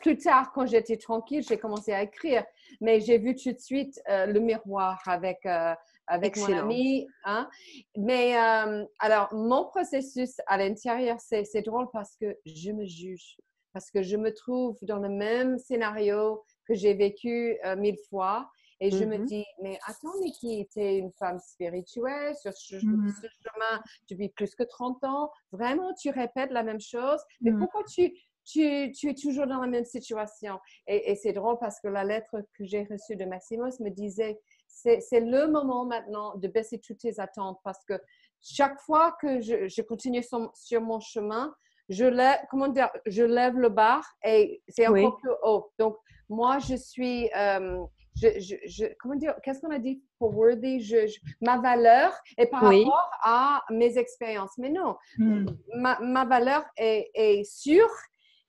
plus 0.00 0.18
tard, 0.18 0.52
quand 0.52 0.66
j'étais 0.66 0.98
tranquille, 0.98 1.42
j'ai 1.48 1.56
commencé 1.56 1.92
à 1.92 2.02
écrire. 2.02 2.44
Mais 2.80 3.00
j'ai 3.00 3.16
vu 3.16 3.34
tout 3.34 3.52
de 3.52 3.58
suite 3.58 4.00
euh, 4.08 4.26
le 4.26 4.38
miroir 4.38 5.00
avec, 5.06 5.38
euh, 5.46 5.74
avec 6.06 6.36
mon 6.36 6.52
ami. 6.52 7.06
Hein. 7.24 7.48
Mais 7.96 8.36
um, 8.36 8.86
alors, 8.98 9.32
mon 9.32 9.64
processus 9.64 10.36
à 10.46 10.58
l'intérieur, 10.58 11.16
c'est 11.20 11.62
drôle 11.62 11.88
parce 11.90 12.16
que 12.16 12.36
je 12.44 12.70
me 12.70 12.84
juge. 12.84 13.38
Parce 13.72 13.90
que 13.90 14.02
je 14.02 14.16
me 14.16 14.34
trouve 14.34 14.76
dans 14.82 14.98
le 14.98 15.08
même 15.08 15.58
scénario 15.58 16.42
que 16.66 16.74
j'ai 16.74 16.92
vécu 16.92 17.56
euh, 17.64 17.76
mille 17.76 17.98
fois. 18.10 18.50
Et 18.80 18.90
je 18.90 19.04
me 19.04 19.18
mmh 19.18 19.24
dis, 19.26 19.44
mais 19.62 19.78
attends, 19.86 20.18
Nikki, 20.20 20.66
tu 20.72 20.80
es 20.80 20.96
une 20.96 21.12
femme 21.12 21.38
spirituelle 21.38 22.34
sur 22.36 22.52
ce, 22.54 22.76
mmh 22.76 23.12
chemin? 23.12 23.82
Depuis 24.08 24.30
plus 24.30 24.54
que 24.54 24.62
30 24.62 25.04
ans. 25.04 25.30
Vraiment, 25.52 25.92
tu 25.94 26.10
répètes 26.10 26.50
la 26.50 26.62
même 26.62 26.80
chose. 26.80 27.20
Mais 27.42 27.50
mmh. 27.50 27.58
pourquoi 27.58 27.84
tu, 27.84 28.10
tu, 28.44 28.90
tu, 28.92 29.10
es 29.10 29.14
toujours 29.14 29.46
dans 29.46 29.60
la 29.60 29.66
même 29.66 29.84
situation? 29.84 30.58
Et, 30.86 31.14
c'est 31.14 31.34
drôle 31.34 31.58
parce 31.60 31.78
que 31.80 31.88
la 31.88 32.04
lettre 32.04 32.36
que 32.56 32.64
j'ai 32.64 32.84
reçue 32.84 33.16
de 33.16 33.26
Maximos 33.26 33.80
me 33.80 33.90
disait, 33.90 34.40
c'est 34.66 35.20
le 35.20 35.48
moment 35.48 35.84
maintenant 35.84 36.36
de 36.36 36.48
baisser 36.48 36.78
toutes 36.78 36.98
tes 36.98 37.20
attentes 37.20 37.58
parce 37.62 37.84
que 37.84 38.00
chaque 38.40 38.80
fois 38.80 39.14
que 39.20 39.42
je, 39.42 39.68
je 39.68 39.82
continue 39.82 40.22
sur, 40.22 40.50
sur, 40.54 40.80
mon 40.80 41.00
chemin, 41.00 41.54
je 41.90 42.06
lève, 42.06 42.38
comment 42.50 42.68
dire, 42.68 42.88
je 43.04 43.24
lève 43.24 43.58
le 43.58 43.68
bar 43.68 44.02
et 44.24 44.62
c'est 44.68 44.86
encore 44.86 45.18
plus 45.18 45.32
haut. 45.42 45.70
Donc, 45.78 45.96
moi, 46.30 46.58
je 46.60 46.76
suis... 46.76 47.30
Euh, 47.36 47.84
je, 48.16 48.56
je, 48.66 48.86
comment 48.98 49.14
dire, 49.14 49.34
qu'est-ce 49.42 49.60
qu'on 49.60 49.70
a 49.70 49.78
dit 49.78 50.02
pour 50.18 50.36
worthy, 50.36 50.80
je, 50.80 50.96
ma 51.40 51.58
valeur 51.58 52.12
est 52.36 52.46
par 52.46 52.62
rapport 52.62 53.10
à 53.22 53.64
mes 53.70 53.98
expériences. 53.98 54.56
Mais 54.58 54.70
non, 54.70 54.96
hmm. 55.18 55.46
ma, 55.76 55.98
ma, 56.00 56.24
valeur 56.24 56.64
est, 56.76 57.10
est 57.14 57.44
sûre 57.44 57.90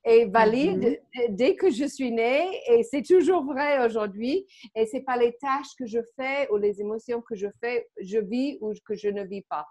et 0.03 0.25
valide 0.25 0.99
mhm. 1.15 1.35
dès 1.35 1.55
que 1.55 1.69
je 1.69 1.85
suis 1.85 2.11
née 2.11 2.59
et 2.67 2.83
c'est 2.83 3.03
toujours 3.03 3.43
vrai 3.45 3.85
aujourd'hui 3.85 4.47
et 4.75 4.85
c'est 4.85 5.01
pas 5.01 5.17
les 5.17 5.37
tâches 5.37 5.75
que 5.77 5.85
je 5.85 5.99
fais 6.15 6.49
ou 6.51 6.57
les 6.57 6.81
émotions 6.81 7.21
que 7.21 7.35
je 7.35 7.47
fais, 7.59 7.87
je 8.01 8.17
vis 8.17 8.57
ou 8.61 8.73
que 8.85 8.95
je 8.95 9.09
ne 9.09 9.23
vis 9.23 9.43
pas. 9.43 9.67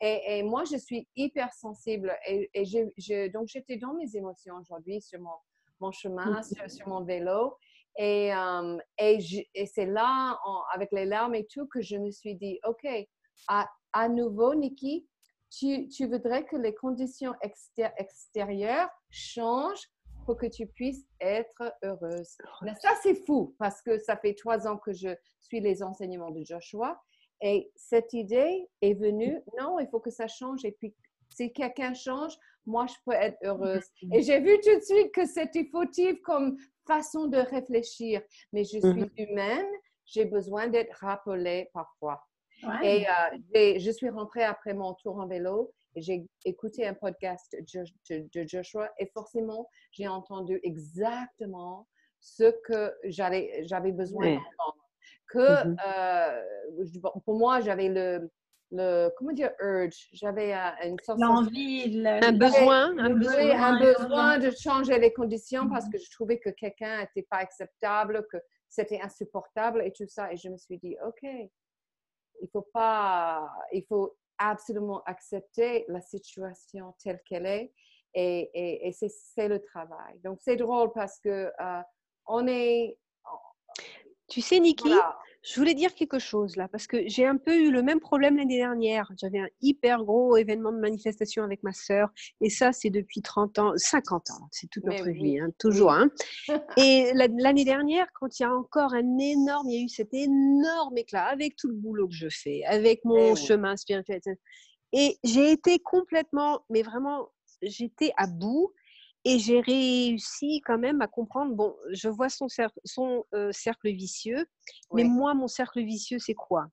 Et, 0.00 0.38
et 0.38 0.42
moi, 0.42 0.64
je 0.64 0.78
suis 0.78 1.06
hyper 1.14 1.52
sensible 1.52 2.16
et, 2.26 2.50
et 2.54 2.64
je, 2.64 3.30
donc 3.30 3.48
j'étais 3.48 3.76
dans 3.76 3.92
mes 3.92 4.16
émotions 4.16 4.54
aujourd'hui 4.56 5.02
sur 5.02 5.20
mon, 5.20 5.36
mon 5.80 5.92
chemin, 5.92 6.42
sur, 6.42 6.70
sur, 6.70 6.88
mon 6.88 7.04
vélo 7.04 7.54
et, 7.96 8.32
et, 8.98 9.66
c'est 9.66 9.86
là, 9.86 10.38
avec 10.72 10.90
les 10.92 11.04
larmes 11.04 11.34
et 11.34 11.46
tout, 11.46 11.66
que 11.66 11.80
je 11.80 11.96
me 11.96 12.10
suis 12.10 12.34
dit, 12.34 12.58
OK, 12.64 12.86
à, 13.48 13.68
à 13.92 14.08
nouveau, 14.08 14.54
Nikki, 14.54 15.06
tu, 15.50 15.88
tu, 15.88 16.06
voudrais 16.06 16.44
que 16.44 16.56
les 16.56 16.74
conditions 16.74 17.34
extérieures 17.40 18.90
changent 19.10 19.88
pour 20.26 20.36
que 20.36 20.46
tu 20.46 20.66
puisses 20.66 21.06
être 21.20 21.72
heureuse. 21.82 22.36
Mais 22.62 22.74
ça, 22.80 22.90
c'est 23.02 23.14
fou 23.14 23.54
parce 23.58 23.82
que 23.82 23.98
ça 23.98 24.16
fait 24.16 24.34
trois 24.34 24.66
ans 24.66 24.78
que 24.78 24.92
je 24.92 25.14
suis 25.40 25.60
les 25.60 25.82
enseignements 25.82 26.30
de 26.30 26.42
Joshua. 26.44 27.00
Et 27.40 27.70
cette 27.76 28.12
idée 28.12 28.66
est 28.80 28.94
venue, 28.94 29.40
non, 29.58 29.78
il 29.78 29.88
faut 29.88 30.00
que 30.00 30.10
ça 30.10 30.26
change. 30.26 30.64
Et 30.64 30.72
puis, 30.72 30.94
si 31.28 31.52
quelqu'un 31.52 31.94
change, 31.94 32.36
moi, 32.66 32.86
je 32.86 32.94
peux 33.04 33.12
être 33.12 33.36
heureuse. 33.42 33.84
Et 34.12 34.22
j'ai 34.22 34.40
vu 34.40 34.58
tout 34.60 34.74
de 34.74 34.82
suite 34.82 35.12
que 35.12 35.26
c'était 35.26 35.68
fautif 35.70 36.20
comme 36.22 36.56
façon 36.86 37.26
de 37.26 37.38
réfléchir, 37.38 38.22
mais 38.52 38.64
je 38.64 38.78
suis 38.78 38.80
mmh 38.80 39.10
humaine, 39.18 39.66
j'ai 40.06 40.24
besoin 40.24 40.68
d'être 40.68 40.96
rappelée 40.98 41.70
parfois. 41.72 42.22
Et 42.82 43.06
euh, 43.06 43.78
je 43.78 43.90
suis 43.90 44.08
rentrée 44.08 44.44
après 44.44 44.74
mon 44.74 44.94
tour 44.94 45.18
en 45.18 45.26
vélo 45.26 45.72
et 45.96 46.02
j'ai 46.02 46.26
écouté 46.44 46.86
un 46.86 46.94
podcast 46.94 47.54
de, 48.10 48.46
Joshua 48.46 48.90
et 48.98 49.06
forcément, 49.06 49.68
j'ai 49.92 50.08
entendu 50.08 50.60
exactement 50.62 51.86
ce 52.20 52.50
que 52.66 52.94
j'avais 53.04 53.92
besoin 53.92 54.34
d'entendre. 54.34 54.88
Que 55.28 55.66
mmh 55.66 55.76
euh, 55.86 57.20
pour 57.24 57.38
moi, 57.38 57.60
j'avais 57.60 57.88
le, 57.88 58.30
le, 58.70 59.10
comment 59.16 59.32
dire, 59.32 59.52
urge. 59.60 60.08
J'avais 60.12 60.52
une 60.84 60.98
sorte 61.00 61.20
L'envie, 61.20 62.04
un 62.06 62.32
besoin, 62.32 62.98
un 62.98 63.10
besoin, 63.10 63.62
un 63.62 63.78
besoin 63.78 64.38
de 64.38 64.50
changer 64.50 64.98
les 64.98 65.12
conditions 65.12 65.68
parce 65.68 65.88
que 65.88 65.98
je 65.98 66.10
trouvais 66.10 66.38
que 66.38 66.50
quelqu'un 66.50 67.00
n'était 67.00 67.26
pas 67.28 67.38
acceptable, 67.38 68.26
que 68.30 68.38
c'était 68.68 69.00
insupportable 69.00 69.82
et 69.84 69.92
tout 69.92 70.06
ça. 70.08 70.32
Et 70.32 70.36
je 70.36 70.48
me 70.48 70.56
suis 70.56 70.78
dit, 70.78 70.96
OK, 71.06 71.22
il 71.22 72.48
faut 72.52 72.66
pas, 72.72 73.48
il 73.72 73.84
faut 73.84 74.16
absolument 74.38 75.02
accepter 75.04 75.84
la 75.88 76.00
situation 76.00 76.94
telle 77.02 77.20
qu'elle 77.24 77.46
est 77.46 77.72
Et, 78.14 78.88
et, 78.88 78.92
c'est 78.92 79.48
le 79.48 79.60
travail. 79.60 80.18
Donc, 80.22 80.38
c'est 80.40 80.56
drôle 80.56 80.92
parce 80.92 81.18
que 81.20 81.52
euh, 81.60 81.82
on 82.26 82.46
est. 82.46 82.98
Tu 84.28 84.40
sais, 84.40 84.58
Niki, 84.58 84.90
je 85.44 85.60
voulais 85.60 85.74
dire 85.74 85.94
quelque 85.94 86.18
chose 86.18 86.56
là, 86.56 86.68
parce 86.68 86.86
que 86.86 87.06
j'ai 87.06 87.26
un 87.26 87.36
peu 87.36 87.54
eu 87.54 87.70
le 87.70 87.82
même 87.82 88.00
problème 88.00 88.36
l'année 88.36 88.56
dernière. 88.56 89.10
J'avais 89.20 89.40
un 89.40 89.48
hyper 89.60 90.02
gros 90.02 90.36
événement 90.36 90.72
de 90.72 90.78
manifestation 90.78 91.42
avec 91.42 91.62
ma 91.62 91.72
sœur, 91.72 92.08
et 92.40 92.48
ça, 92.48 92.72
c'est 92.72 92.90
depuis 92.90 93.20
30 93.20 93.58
ans, 93.58 93.72
50 93.76 94.30
ans, 94.30 94.48
c'est 94.50 94.68
toute 94.70 94.84
notre 94.84 95.10
vie, 95.10 95.38
hein, 95.38 95.50
toujours. 95.58 95.92
Hein. 95.92 96.10
et 96.78 97.12
l'année 97.14 97.64
dernière, 97.64 98.06
quand 98.14 98.38
il 98.38 98.42
y 98.42 98.46
a 98.46 98.54
encore 98.54 98.94
un 98.94 99.18
énorme, 99.18 99.68
il 99.68 99.78
y 99.78 99.82
a 99.82 99.84
eu 99.84 99.88
cet 99.88 100.14
énorme 100.14 100.96
éclat 100.96 101.24
avec 101.24 101.56
tout 101.56 101.68
le 101.68 101.74
boulot 101.74 102.08
que 102.08 102.14
je 102.14 102.28
fais, 102.30 102.64
avec 102.64 103.04
mon 103.04 103.34
chemin 103.34 103.76
spirituel, 103.76 104.20
et 104.92 105.18
j'ai 105.24 105.50
été 105.50 105.78
complètement, 105.80 106.60
mais 106.70 106.82
vraiment, 106.82 107.28
j'étais 107.62 108.12
à 108.16 108.26
bout. 108.26 108.72
Et 109.24 109.38
j'ai 109.38 109.60
réussi 109.60 110.60
quand 110.64 110.78
même 110.78 111.00
à 111.00 111.06
comprendre, 111.06 111.54
bon, 111.54 111.74
je 111.90 112.08
vois 112.08 112.28
son, 112.28 112.46
son 112.84 113.24
cercle 113.52 113.90
vicieux, 113.90 114.46
mais 114.92 115.04
moi, 115.04 115.34
mon 115.34 115.48
cercle 115.48 115.82
vicieux, 115.82 116.18
c'est 116.18 116.34
quoi? 116.34 116.66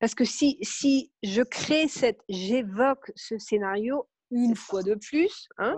Parce 0.00 0.14
que 0.14 0.24
si, 0.24 0.58
si 0.62 1.12
je 1.22 1.42
crée 1.42 1.88
cette, 1.88 2.20
j'évoque 2.28 3.12
ce 3.14 3.38
scénario 3.38 4.08
une 4.30 4.56
fois 4.56 4.82
de 4.82 4.94
plus, 4.94 5.48
hein, 5.58 5.76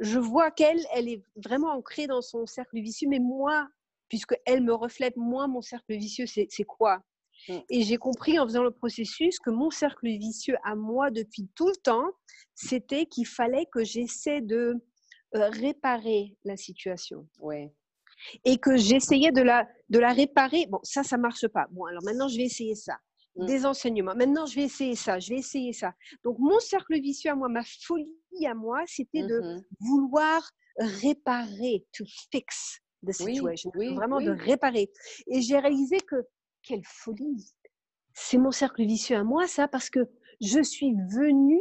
je 0.00 0.18
vois 0.18 0.50
qu'elle, 0.50 0.80
elle 0.94 1.08
est 1.08 1.22
vraiment 1.36 1.72
ancrée 1.72 2.06
dans 2.06 2.22
son 2.22 2.46
cercle 2.46 2.80
vicieux, 2.80 3.08
mais 3.08 3.20
moi, 3.20 3.68
puisqu'elle 4.08 4.62
me 4.62 4.74
reflète, 4.74 5.16
moi, 5.16 5.46
mon 5.46 5.62
cercle 5.62 5.96
vicieux, 5.96 6.26
c'est 6.26 6.64
quoi? 6.64 7.02
Mmh. 7.48 7.58
et 7.70 7.82
j'ai 7.84 7.96
compris 7.96 8.38
en 8.38 8.44
faisant 8.44 8.62
le 8.62 8.70
processus 8.70 9.38
que 9.38 9.48
mon 9.48 9.70
cercle 9.70 10.08
vicieux 10.08 10.56
à 10.62 10.74
moi 10.74 11.10
depuis 11.10 11.48
tout 11.54 11.68
le 11.68 11.76
temps, 11.76 12.10
c'était 12.54 13.06
qu'il 13.06 13.26
fallait 13.26 13.66
que 13.72 13.82
j'essaie 13.82 14.42
de 14.42 14.56
euh, 14.56 14.89
réparer 15.32 16.36
la 16.44 16.56
situation. 16.56 17.26
Ouais. 17.40 17.72
Et 18.44 18.58
que 18.58 18.76
j'essayais 18.76 19.32
de 19.32 19.42
la, 19.42 19.68
de 19.88 19.98
la 19.98 20.12
réparer. 20.12 20.66
Bon, 20.68 20.80
ça, 20.82 21.02
ça 21.02 21.16
marche 21.16 21.46
pas. 21.48 21.66
Bon, 21.70 21.84
alors 21.86 22.02
maintenant, 22.04 22.28
je 22.28 22.36
vais 22.36 22.44
essayer 22.44 22.74
ça. 22.74 22.98
Mmh. 23.36 23.46
Des 23.46 23.64
enseignements. 23.64 24.14
Maintenant, 24.14 24.46
je 24.46 24.56
vais 24.56 24.64
essayer 24.64 24.96
ça. 24.96 25.18
Je 25.18 25.30
vais 25.30 25.38
essayer 25.38 25.72
ça. 25.72 25.94
Donc, 26.24 26.36
mon 26.38 26.58
cercle 26.58 27.00
vicieux 27.00 27.30
à 27.30 27.34
moi, 27.34 27.48
ma 27.48 27.62
folie 27.64 28.10
à 28.46 28.54
moi, 28.54 28.82
c'était 28.86 29.22
de 29.22 29.40
mmh 29.40 29.64
vouloir 29.80 30.50
réparer, 30.78 31.84
to 31.92 32.04
fix 32.30 32.80
the 33.06 33.12
situation. 33.12 33.70
vraiment 33.74 34.20
de 34.20 34.30
réparer. 34.30 34.90
Et 35.26 35.40
j'ai 35.42 35.58
réalisé 35.58 36.00
que, 36.00 36.16
quelle 36.62 36.84
folie. 36.84 37.52
C'est 38.14 38.38
mon 38.38 38.50
cercle 38.50 38.84
vicieux 38.84 39.16
à 39.16 39.24
moi, 39.24 39.46
ça, 39.46 39.68
parce 39.68 39.90
que 39.90 40.00
je 40.40 40.62
suis 40.62 40.94
venue 41.12 41.60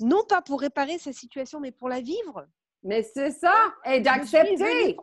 non 0.00 0.24
pas 0.28 0.42
pour 0.42 0.60
réparer 0.60 0.98
sa 0.98 1.12
situation, 1.12 1.60
mais 1.60 1.72
pour 1.72 1.88
la 1.88 2.00
vivre. 2.00 2.46
Mais 2.82 3.02
c'est 3.02 3.30
ça, 3.30 3.74
et 3.84 4.00
d'accepter. 4.00 4.96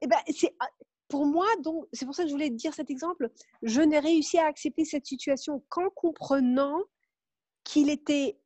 Eh 0.00 0.06
ben, 0.06 0.18
c'est 0.34 0.54
ah, 0.60 0.68
pour 1.08 1.26
moi, 1.26 1.46
donc, 1.62 1.86
c'est 1.92 2.06
pour 2.06 2.14
ça 2.14 2.24
que 2.24 2.28
je 2.28 2.34
voulais 2.34 2.50
te 2.50 2.54
dire 2.54 2.74
cet 2.74 2.90
exemple. 2.90 3.30
Je 3.62 3.80
n'ai 3.80 3.98
réussi 3.98 4.38
à 4.38 4.46
accepter 4.46 4.84
cette 4.84 5.06
situation 5.06 5.62
qu'en 5.68 5.90
comprenant 5.90 6.82
qu'il 7.62 7.88
était 7.88 8.36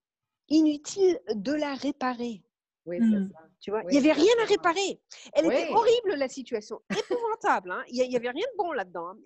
inutile 0.48 1.20
de 1.34 1.52
la 1.52 1.74
réparer. 1.74 2.42
Oui, 2.86 3.00
mmh. 3.00 3.30
ça. 3.32 3.38
Tu 3.60 3.70
vois, 3.70 3.82
il 3.84 3.90
n'y 3.90 3.98
avait 3.98 4.12
rien 4.12 4.32
à 4.42 4.46
réparer. 4.46 5.00
Elle 5.32 5.46
était 5.46 5.68
horrible, 5.70 6.14
la 6.14 6.28
situation. 6.28 6.80
Épouvantable. 6.90 7.72
Hein. 7.72 7.82
Il 7.88 8.08
n'y 8.08 8.16
avait 8.16 8.30
rien 8.30 8.46
de 8.46 8.56
bon 8.56 8.72
là-dedans. 8.72 9.08
Hein. 9.08 9.18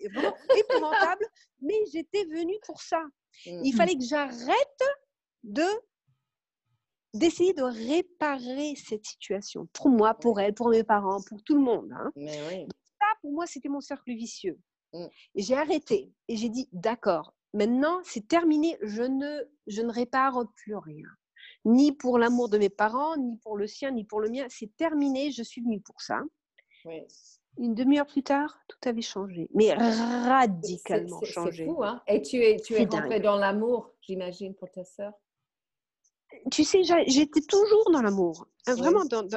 Épouvantable. 0.57 1.25
mais 1.61 1.79
j'étais 1.91 2.25
venue 2.25 2.57
pour 2.65 2.81
ça. 2.81 3.01
Mmh. 3.45 3.61
Il 3.63 3.75
fallait 3.75 3.95
que 3.95 4.03
j'arrête 4.03 4.83
de 5.43 5.65
d'essayer 7.13 7.53
de 7.53 7.63
réparer 7.63 8.75
cette 8.75 9.05
situation 9.05 9.67
pour 9.73 9.89
moi, 9.89 10.13
pour 10.15 10.39
elle, 10.39 10.53
pour 10.53 10.69
mes 10.69 10.83
parents, 10.83 11.21
pour 11.27 11.43
tout 11.43 11.55
le 11.55 11.61
monde. 11.61 11.91
Hein. 11.93 12.11
Ça, 12.99 13.05
pour 13.21 13.31
moi, 13.31 13.45
c'était 13.45 13.69
mon 13.69 13.81
cercle 13.81 14.13
vicieux. 14.13 14.59
Et 15.35 15.41
j'ai 15.41 15.55
arrêté 15.55 16.11
et 16.27 16.35
j'ai 16.35 16.49
dit, 16.49 16.69
d'accord, 16.71 17.33
maintenant, 17.53 17.99
c'est 18.03 18.27
terminé, 18.27 18.77
je 18.81 19.03
ne, 19.03 19.41
je 19.67 19.81
ne 19.81 19.91
répare 19.91 20.43
plus 20.55 20.75
rien. 20.75 21.07
Ni 21.65 21.91
pour 21.91 22.17
l'amour 22.19 22.49
de 22.49 22.57
mes 22.57 22.69
parents, 22.69 23.17
ni 23.17 23.37
pour 23.37 23.57
le 23.57 23.67
sien, 23.67 23.91
ni 23.91 24.03
pour 24.03 24.21
le 24.21 24.29
mien. 24.29 24.45
C'est 24.49 24.75
terminé, 24.75 25.31
je 25.31 25.43
suis 25.43 25.61
venue 25.61 25.81
pour 25.81 26.01
ça. 26.01 26.21
Une 27.57 27.75
demi-heure 27.75 28.05
plus 28.05 28.23
tard, 28.23 28.59
tout 28.67 28.89
avait 28.89 29.01
changé, 29.01 29.49
mais 29.53 29.73
radicalement 29.73 31.21
changé. 31.23 31.65
C'est 31.65 31.71
fou, 31.71 31.83
hein 31.83 32.01
Et 32.07 32.21
tu 32.21 32.37
es, 32.37 32.57
tu 32.59 32.73
es 32.73 32.85
rentrée 32.85 33.19
dans 33.19 33.37
l'amour, 33.37 33.91
j'imagine, 34.01 34.55
pour 34.55 34.71
ta 34.71 34.83
sœur? 34.83 35.13
Tu 36.51 36.63
sais, 36.63 36.81
j'étais 37.07 37.41
toujours 37.41 37.91
dans 37.91 38.01
l'amour, 38.01 38.47
hein, 38.67 38.75
vraiment. 38.75 39.05
Dans, 39.05 39.27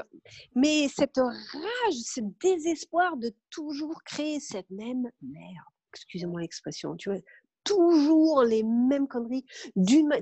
Mais 0.55 0.89
cette 0.89 1.19
rage, 1.19 1.95
ce 1.95 2.21
désespoir 2.41 3.17
de 3.17 3.33
toujours 3.51 4.03
créer 4.05 4.41
cette 4.41 4.71
même 4.71 5.11
merde, 5.23 5.67
excusez-moi 5.93 6.41
l'expression, 6.41 6.97
tu 6.97 7.11
vois, 7.11 7.21
toujours 7.67 8.45
les 8.45 8.63
mêmes 8.63 9.09
conneries, 9.09 9.45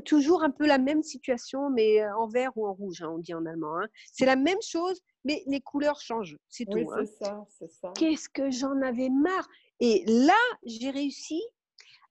toujours 0.05 0.43
un 0.43 0.51
peu 0.51 0.67
la 0.67 0.79
même 0.79 1.03
situation, 1.03 1.71
mais 1.71 2.03
euh, 2.03 2.17
en 2.17 2.27
vert 2.27 2.53
ou 2.57 2.67
en 2.67 2.73
rouge, 2.73 3.03
hein, 3.03 3.11
on 3.15 3.19
dit 3.19 3.35
en 3.35 3.45
allemand. 3.45 3.79
Hein. 3.81 3.89
C'est 4.13 4.25
la 4.25 4.37
même 4.37 4.63
chose, 4.63 5.01
mais 5.25 5.43
les 5.47 5.61
couleurs 5.61 6.01
changent, 6.01 6.39
c'est 6.49 6.65
tout. 6.65 6.91
c'est 6.97 7.25
ça, 7.25 7.45
c'est 7.51 7.71
ça. 7.71 7.93
Qu'est-ce 7.95 8.29
que 8.31 8.51
j'en 8.51 8.81
avais 8.81 9.11
marre 9.11 9.47
Et 9.79 10.05
là, 10.07 10.41
j'ai 10.65 10.91
réussi 10.91 11.43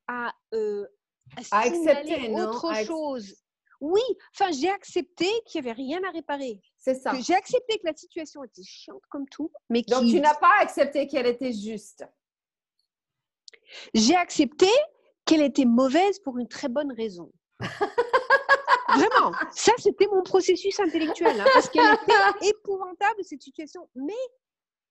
à, 0.08 0.34
euh, 0.54 0.86
à, 1.52 1.62
accepter 1.62 2.32
autre 2.32 2.72
chose 2.86 3.43
oui, 3.84 4.02
enfin, 4.34 4.50
j'ai 4.54 4.70
accepté 4.70 5.28
qu'il 5.46 5.62
n'y 5.62 5.70
avait 5.70 5.76
rien 5.76 6.02
à 6.08 6.12
réparer. 6.12 6.62
C'est 6.78 6.96
ça. 6.96 7.12
J'ai 7.20 7.36
accepté 7.36 7.78
que 7.80 7.86
la 7.86 7.94
situation 7.94 8.42
était 8.46 8.64
chiante 8.64 9.04
comme 9.10 9.28
tout, 9.28 9.52
mais 9.70 9.82
Donc, 9.82 10.10
tu 10.10 10.22
n'as 10.22 10.36
pas 10.36 10.54
accepté 10.62 11.06
qu'elle 11.06 11.28
était 11.28 11.52
juste. 11.52 12.06
J'ai 13.94 14.16
accepté 14.16 14.70
qu'elle 15.26 15.42
était 15.42 15.66
mauvaise 15.66 16.18
pour 16.20 16.38
une 16.38 16.48
très 16.48 16.70
bonne 16.70 16.94
raison. 16.94 17.30
Vraiment, 18.88 19.34
ça 19.54 19.74
c'était 19.78 20.08
mon 20.08 20.24
processus 20.24 20.80
intellectuel, 20.80 21.42
hein, 21.42 21.46
parce 21.54 21.68
qu'elle 21.68 21.94
était 21.94 22.48
épouvantable 22.48 23.22
cette 23.24 23.42
situation. 23.42 23.90
Mais 23.96 24.14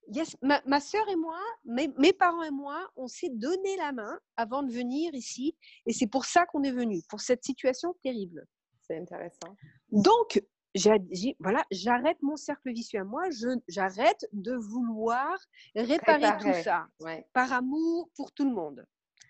yes, 0.09 0.37
ma, 0.43 0.61
ma 0.67 0.81
soeur 0.81 1.09
et 1.09 1.17
moi, 1.17 1.41
mes, 1.65 1.89
mes, 1.97 2.13
parents 2.13 2.43
et 2.43 2.51
moi, 2.51 2.91
on 2.97 3.07
s'est 3.09 3.31
donné 3.31 3.77
la 3.79 3.93
main 3.93 4.19
avant 4.37 4.63
de 4.63 4.71
venir 4.71 5.15
ici, 5.15 5.57
et 5.87 5.95
c'est 5.95 6.09
pour 6.09 6.27
ça 6.27 6.45
qu'on 6.45 6.63
est 6.63 6.73
venu, 6.73 7.01
pour 7.09 7.21
cette 7.21 7.43
situation 7.43 7.95
terrible. 8.03 8.45
C'est 8.93 8.99
intéressant. 8.99 9.57
Donc, 9.91 10.43
j'ai 10.75 11.37
voilà, 11.41 11.65
j'arrête 11.71 12.19
mon 12.23 12.37
cercle 12.37 12.73
vicieux 12.73 13.01
à 13.01 13.05
moi, 13.05 13.25
j'arrête 13.69 14.29
de 14.33 14.55
vouloir 14.55 15.35
réparer, 15.75 16.39
tout 16.41 16.63
ça 16.63 16.87
par 17.33 17.53
amour 17.53 18.11
pour 18.17 18.33
tout 18.33 18.45
le 18.45 18.55
monde. 18.55 18.85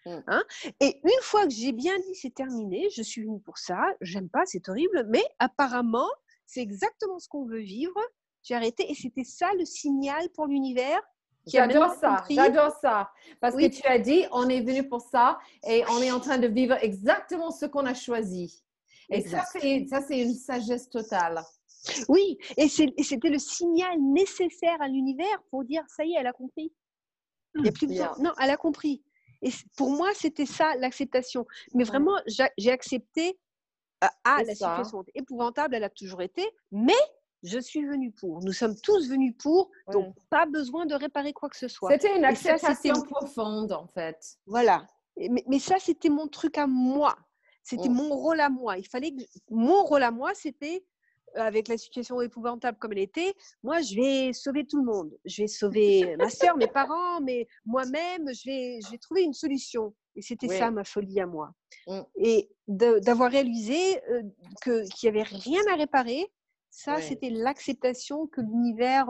Mmh. 0.05 0.18
Hein? 0.27 0.42
Et 0.81 1.01
une 1.05 1.22
fois 1.22 1.44
que 1.44 1.53
j'ai 1.53 1.72
bien 1.72 1.96
dit 1.96 2.14
c'est 2.14 2.35
terminé, 2.35 2.88
je 2.90 3.03
suis 3.03 3.22
venue 3.22 3.40
pour 3.40 3.59
ça, 3.59 3.81
j'aime 4.01 4.29
pas, 4.29 4.44
c'est 4.46 4.68
horrible, 4.68 5.07
mais 5.09 5.22
apparemment, 5.38 6.11
c'est 6.46 6.61
exactement 6.61 7.20
ce 7.20 7.29
qu'on 7.29 7.46
veut 7.46 7.61
vivre. 7.61 8.01
J'ai 8.42 8.57
arrêté 8.57 8.90
et 8.90 8.94
c'était 8.94 9.25
ça 9.25 9.53
le 9.57 9.64
signal 9.64 10.29
pour 10.31 10.46
l'univers. 10.46 11.01
J'adore 11.46 11.94
ça, 11.94 12.25
j'adore 12.29 12.77
ça. 12.81 13.11
Parce 13.40 13.57
que 13.57 13.68
tu 13.68 13.87
as 13.87 13.98
dit, 13.98 14.25
on 14.33 14.48
est 14.48 14.61
venu 14.61 14.88
pour 14.88 15.01
ça 15.01 15.38
et 15.66 15.85
on 15.90 16.03
est 16.03 16.12
en 16.12 16.20
train 16.20 16.38
de 16.38 16.46
vivre 16.46 16.77
exactement 16.81 17.51
ce 17.51 17.66
qu'on 17.66 17.87
a 17.87 17.94
choisi. 17.94 18.64
Et 19.12 19.22
ça, 19.22 19.44
c'est 19.53 20.20
une 20.20 20.35
sagesse 20.35 20.88
totale. 20.88 21.42
Oui, 22.09 22.38
et 22.57 22.68
c'était 22.68 23.29
le 23.29 23.38
signal 23.38 24.01
nécessaire 24.01 24.81
à 24.81 24.88
l'univers 24.88 25.42
pour 25.51 25.64
dire 25.64 25.83
ça 25.88 26.05
y 26.05 26.12
est, 26.12 26.16
elle 26.20 26.27
a 26.27 26.33
compris. 26.33 26.72
Il 27.55 27.62
n'y 27.62 27.68
a 27.68 27.72
plus 27.72 27.87
besoin. 27.87 28.12
Non, 28.18 28.33
elle 28.40 28.51
a 28.51 28.57
compris. 28.57 29.03
Et 29.42 29.51
pour 29.77 29.90
moi, 29.90 30.11
c'était 30.14 30.46
ça 30.46 30.77
l'acceptation. 30.77 31.46
Mais 31.75 31.85
vraiment, 31.85 32.16
j'ai 32.27 32.70
accepté 32.70 33.38
euh, 34.05 34.09
ah, 34.25 34.42
la 34.46 34.55
situation 34.55 35.05
épouvantable, 35.14 35.75
elle 35.75 35.85
a 35.85 35.90
toujours 35.90 36.22
été, 36.22 36.48
mais 36.70 36.92
je 37.42 37.59
suis 37.59 37.85
venue 37.85 38.12
pour. 38.12 38.40
Nous 38.44 38.53
sommes 38.53 38.77
tous 38.81 39.09
venus 39.09 39.35
pour, 39.38 39.70
donc 39.92 40.14
pas 40.31 40.46
besoin 40.46 40.87
de 40.87 40.94
réparer 40.94 41.33
quoi 41.33 41.48
que 41.48 41.57
ce 41.57 41.68
soit. 41.68 41.90
C'était 41.90 42.16
une 42.16 42.25
acceptation 42.25 42.94
profonde, 43.03 43.72
en 43.72 43.88
fait. 43.88 44.38
Voilà. 44.46 44.87
Mais, 45.16 45.44
mais 45.48 45.59
ça, 45.59 45.77
c'était 45.79 46.09
mon 46.09 46.29
truc 46.29 46.57
à 46.57 46.66
moi. 46.66 47.16
C'était 47.62 47.88
mmh. 47.88 47.94
mon 47.94 48.14
rôle 48.14 48.40
à 48.40 48.48
moi. 48.48 48.79
Il 48.79 48.87
fallait 48.87 49.12
que 49.12 49.22
mon 49.51 49.85
rôle 49.85 50.03
à 50.03 50.11
moi, 50.11 50.35
c'était 50.35 50.85
avec 51.35 51.68
la 51.68 51.79
situation 51.79 52.20
épouvantable 52.20 52.77
comme 52.79 52.92
elle 52.92 52.98
était, 52.98 53.35
moi, 53.62 53.81
je 53.81 53.94
vais 53.94 54.33
sauver 54.33 54.66
tout 54.66 54.79
le 54.79 54.85
monde. 54.85 55.16
Je 55.25 55.42
vais 55.42 55.48
sauver 55.48 56.16
ma 56.18 56.29
soeur, 56.29 56.57
mes 56.57 56.66
parents, 56.66 57.20
mais 57.22 57.46
moi-même, 57.64 58.29
je 58.35 58.51
vais, 58.51 58.81
je 58.85 58.90
vais 58.90 58.98
trouver 58.98 59.22
une 59.22 59.33
solution. 59.33 59.94
Et 60.14 60.22
c'était 60.22 60.48
ça 60.48 60.70
ma 60.70 60.85
folie 60.85 61.20
à 61.20 61.27
moi. 61.27 61.53
Mmh. 61.87 62.01
Et 62.16 62.51
d'avoir 62.68 63.31
réalisé 63.31 63.98
que 64.61 64.87
qu'il 64.90 65.11
n'y 65.11 65.18
avait 65.18 65.29
rien 65.29 65.62
à 65.72 65.77
réparer, 65.77 66.31
ça, 66.70 67.01
c'était 67.01 67.31
l'acceptation 67.31 68.27
que 68.27 68.40
l'univers 68.40 69.09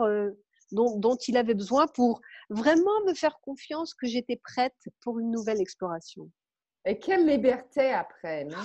dont, 0.71 0.97
dont, 0.97 1.15
il 1.27 1.37
avait 1.37 1.53
besoin 1.53 1.87
pour 1.87 2.21
vraiment 2.49 3.01
me 3.05 3.13
faire 3.13 3.39
confiance 3.41 3.93
que 3.93 4.07
j'étais 4.07 4.35
prête 4.35 4.75
pour 5.01 5.19
une 5.19 5.31
nouvelle 5.31 5.61
exploration. 5.61 6.29
Et 6.85 6.99
quelle 6.99 7.25
liberté 7.25 7.91
après, 7.91 8.43
non? 8.45 8.57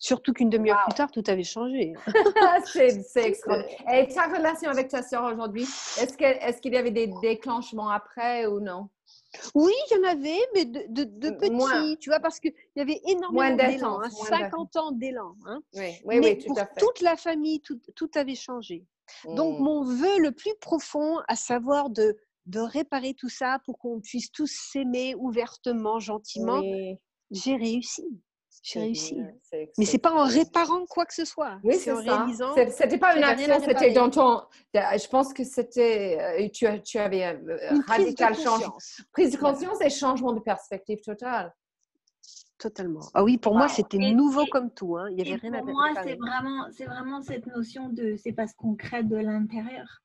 Surtout 0.00 0.32
qu'une 0.32 0.50
demi-heure 0.50 0.82
plus 0.88 0.96
tard, 0.96 1.10
tout 1.12 1.22
avait 1.28 1.44
changé. 1.44 1.92
c'est 2.66 3.24
extraordinaire. 3.24 3.94
Et 3.94 4.08
ta 4.08 4.26
relation 4.26 4.68
avec 4.70 4.88
ta 4.88 5.02
soeur 5.02 5.24
aujourd'hui, 5.32 5.62
est-ce 5.62 6.16
qu'il 6.16 6.26
est 6.26 6.60
qu'il 6.60 6.74
y 6.74 6.76
avait 6.76 6.90
des 6.90 7.12
déclenchements 7.22 7.88
après 7.88 8.46
ou 8.46 8.60
non? 8.60 8.88
Oui, 9.54 9.72
il 9.90 9.96
y 9.96 10.00
en 10.00 10.10
avait, 10.10 10.40
mais 10.54 10.64
de, 10.64 11.04
de, 11.04 11.30
petits, 11.30 11.98
tu 11.98 12.10
vois, 12.10 12.20
parce 12.20 12.38
qu'il 12.38 12.52
y 12.76 12.80
avait 12.80 13.00
énormément 13.06 13.56
d'élan, 13.56 14.00
50 14.10 14.76
hein, 14.76 14.80
ans 14.80 14.92
d'élan. 14.92 15.36
Hein. 15.46 15.62
Oui, 15.74 15.94
oui, 16.04 16.20
mais 16.20 16.36
tout 16.36 16.48
pour 16.48 16.58
à 16.58 16.66
fait. 16.66 16.80
toute 16.80 17.00
la 17.00 17.16
famille, 17.16 17.60
tout, 17.60 17.80
tout 17.94 18.10
avait 18.14 18.34
changé. 18.34 18.84
Donc, 19.24 19.58
mmh. 19.58 19.62
mon 19.62 19.84
vœu 19.84 20.18
le 20.18 20.32
plus 20.32 20.54
profond, 20.60 21.18
à 21.28 21.36
savoir 21.36 21.90
de, 21.90 22.16
de 22.46 22.60
réparer 22.60 23.14
tout 23.14 23.28
ça 23.28 23.60
pour 23.64 23.78
qu'on 23.78 24.00
puisse 24.00 24.30
tous 24.32 24.50
s'aimer 24.50 25.14
ouvertement, 25.14 25.98
gentiment, 25.98 26.62
j'ai 27.32 27.56
réussi. 27.56 28.04
J'ai 28.62 28.80
réussi. 28.80 29.20
Mais 29.76 29.84
c'est 29.84 29.98
pas 29.98 30.12
en 30.12 30.24
réparant 30.24 30.86
quoi 30.86 31.04
que 31.04 31.14
ce 31.14 31.24
soit. 31.24 31.58
Oui, 31.64 31.74
c'est 31.74 31.90
en 31.90 31.96
réalisant. 31.96 32.54
C'était 32.70 32.98
pas 32.98 33.16
une 33.16 33.24
action, 33.24 33.58
c'était 33.64 33.92
dans 33.92 34.08
ton. 34.08 34.42
Je 34.74 35.08
pense 35.08 35.32
que 35.32 35.42
c'était. 35.42 36.18
Euh, 36.20 36.48
tu, 36.48 36.66
tu 36.82 36.98
avais 36.98 37.24
un 37.24 37.40
euh, 37.48 37.80
radical 37.88 38.36
changement. 38.36 38.78
Prise 39.12 39.32
de 39.32 39.38
conscience 39.38 39.80
et 39.80 39.90
changement 39.90 40.32
de 40.32 40.40
perspective 40.40 41.00
totale. 41.00 41.52
Totalement. 42.58 43.00
Ah 43.14 43.24
oui, 43.24 43.38
pour 43.38 43.56
moi, 43.56 43.66
c'était 43.66 43.98
nouveau 43.98 44.46
comme 44.46 44.70
tout. 44.72 44.96
Hein. 44.96 45.08
Il 45.10 45.18
y 45.18 45.22
avait 45.22 45.40
rien 45.40 45.58
pour 45.58 45.72
moi, 45.72 45.88
c'est 46.04 46.14
vraiment, 46.14 46.68
c'est 46.70 46.84
vraiment 46.84 47.20
cette 47.20 47.46
notion 47.46 47.88
de. 47.88 48.14
C'est 48.22 48.32
parce 48.32 48.52
qu'on 48.52 48.76
crée 48.76 49.02
de 49.02 49.16
l'intérieur. 49.16 50.00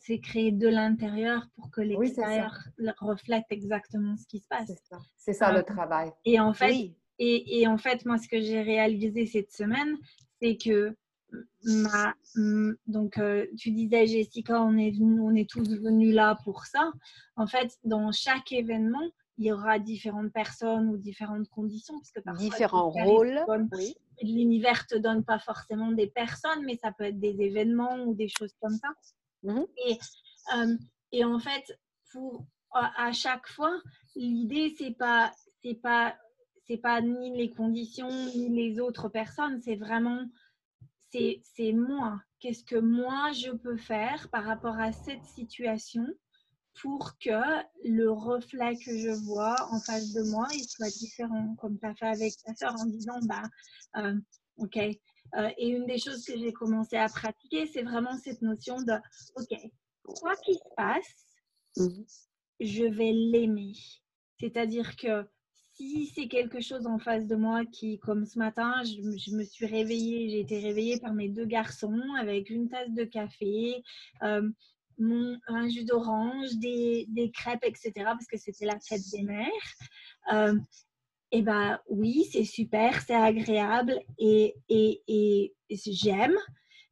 C'est 0.00 0.18
créer 0.18 0.52
de 0.52 0.68
l'intérieur 0.68 1.46
pour 1.56 1.70
que 1.70 1.80
l'extérieur 1.80 2.52
reflète 2.98 3.44
exactement 3.50 4.16
ce 4.16 4.26
qui 4.26 4.40
se 4.40 4.48
passe. 4.48 4.70
C'est 5.16 5.32
ça, 5.32 5.52
le 5.52 5.62
travail. 5.62 6.10
Et 6.24 6.40
en 6.40 6.52
fait, 6.52 6.92
et, 7.18 7.66
en 7.68 7.78
fait, 7.78 8.04
moi, 8.04 8.18
ce 8.18 8.28
que 8.28 8.40
j'ai 8.40 8.62
réalisé 8.62 9.26
cette 9.26 9.52
semaine, 9.52 9.96
c'est 10.40 10.56
que 10.56 10.96
ma, 11.64 12.14
donc 12.86 13.18
euh, 13.18 13.46
tu 13.58 13.72
disais 13.72 14.06
Jessica, 14.06 14.62
on 14.62 14.76
est 14.76 14.94
on 15.00 15.34
est 15.34 15.48
tous 15.48 15.68
venus 15.68 16.14
là 16.14 16.38
pour 16.44 16.66
ça. 16.66 16.92
En 17.36 17.46
fait, 17.46 17.76
dans 17.84 18.12
chaque 18.12 18.52
événement, 18.52 19.10
il 19.38 19.46
y 19.46 19.52
aura 19.52 19.78
différentes 19.78 20.32
personnes 20.32 20.88
ou 20.88 20.96
différentes 20.96 21.48
conditions, 21.48 21.98
parce 21.98 22.10
que 22.10 22.38
différents 22.38 22.90
rôles. 22.90 23.44
L'univers 24.22 24.86
te 24.86 24.96
donne 24.96 25.24
pas 25.24 25.40
forcément 25.40 25.90
des 25.90 26.06
personnes, 26.06 26.64
mais 26.64 26.76
ça 26.76 26.92
peut 26.92 27.04
être 27.04 27.18
des 27.18 27.40
événements 27.40 27.96
ou 28.04 28.14
des 28.14 28.28
choses 28.28 28.54
comme 28.60 28.76
ça. 28.76 28.88
Mmh 29.44 29.60
et, 29.86 29.98
euh, 30.56 30.76
et 31.12 31.24
en 31.24 31.38
fait, 31.38 31.78
pour 32.12 32.46
à 32.72 33.12
chaque 33.12 33.46
fois, 33.48 33.80
l'idée 34.16 34.74
c'est 34.76 34.96
pas 34.98 35.32
pas 35.82 36.16
pas 36.82 37.00
ni 37.00 37.36
les 37.36 37.50
conditions 37.50 38.08
ni 38.34 38.48
les 38.48 38.80
autres 38.80 39.08
personnes, 39.08 39.60
c'est 39.62 39.76
vraiment 39.76 40.24
c'est 41.10 41.72
moi. 41.72 42.20
Qu'est-ce 42.40 42.64
que 42.64 42.76
moi 42.76 43.30
je 43.32 43.50
peux 43.52 43.76
faire 43.76 44.28
par 44.30 44.44
rapport 44.44 44.78
à 44.78 44.92
cette 44.92 45.24
situation 45.24 46.04
pour 46.80 47.16
que 47.18 47.62
le 47.84 48.10
reflet 48.10 48.74
que 48.76 48.98
je 48.98 49.10
vois 49.24 49.54
en 49.70 49.78
face 49.78 50.12
de 50.12 50.22
moi 50.30 50.48
il 50.52 50.64
soit 50.64 50.90
différent, 50.90 51.54
comme 51.60 51.78
tu 51.78 51.86
as 51.86 51.94
fait 51.94 52.08
avec 52.08 52.32
ta 52.44 52.54
soeur 52.56 52.74
en 52.80 52.86
disant 52.86 53.20
bah 53.22 53.42
euh, 53.96 54.18
ok. 54.56 54.78
Euh, 55.36 55.50
et 55.58 55.68
une 55.68 55.86
des 55.86 55.98
choses 55.98 56.24
que 56.24 56.38
j'ai 56.38 56.52
commencé 56.52 56.96
à 56.96 57.08
pratiquer, 57.08 57.66
c'est 57.66 57.82
vraiment 57.82 58.16
cette 58.18 58.42
notion 58.42 58.80
de 58.82 58.92
ok, 59.36 59.58
quoi 60.04 60.36
qu'il 60.36 60.54
se 60.54 60.74
passe, 60.76 61.36
mmh 61.76 62.04
je 62.60 62.84
vais 62.84 63.12
l'aimer. 63.12 63.72
C'est-à-dire 64.38 64.96
que 64.96 65.26
si 65.72 66.06
c'est 66.06 66.28
quelque 66.28 66.60
chose 66.60 66.86
en 66.86 66.98
face 66.98 67.26
de 67.26 67.34
moi 67.34 67.64
qui, 67.66 67.98
comme 67.98 68.26
ce 68.26 68.38
matin, 68.38 68.82
je, 68.84 69.34
me 69.34 69.42
suis 69.42 69.66
réveillée, 69.66 70.30
j'ai 70.30 70.40
été 70.40 70.60
réveillée 70.60 71.00
par 71.00 71.14
mes 71.14 71.28
deux 71.28 71.46
garçons 71.46 72.00
avec 72.18 72.50
une 72.50 72.68
tasse 72.68 72.92
de 72.92 73.04
café, 73.04 73.82
euh, 74.22 74.48
mon, 74.98 75.36
un 75.48 75.68
jus 75.68 75.84
d'orange, 75.84 76.54
des, 76.56 77.06
des, 77.08 77.32
crêpes, 77.32 77.64
etc., 77.64 77.92
parce 77.96 78.26
que 78.26 78.38
c'était 78.38 78.66
la 78.66 78.78
fête 78.78 79.02
des 79.12 79.22
mères. 79.22 79.48
Euh, 80.32 80.54
et 81.34 81.42
ben 81.42 81.80
oui, 81.88 82.28
c'est 82.30 82.44
super, 82.44 83.02
c'est 83.04 83.14
agréable 83.14 83.98
et, 84.18 84.54
j'aime. 85.68 86.36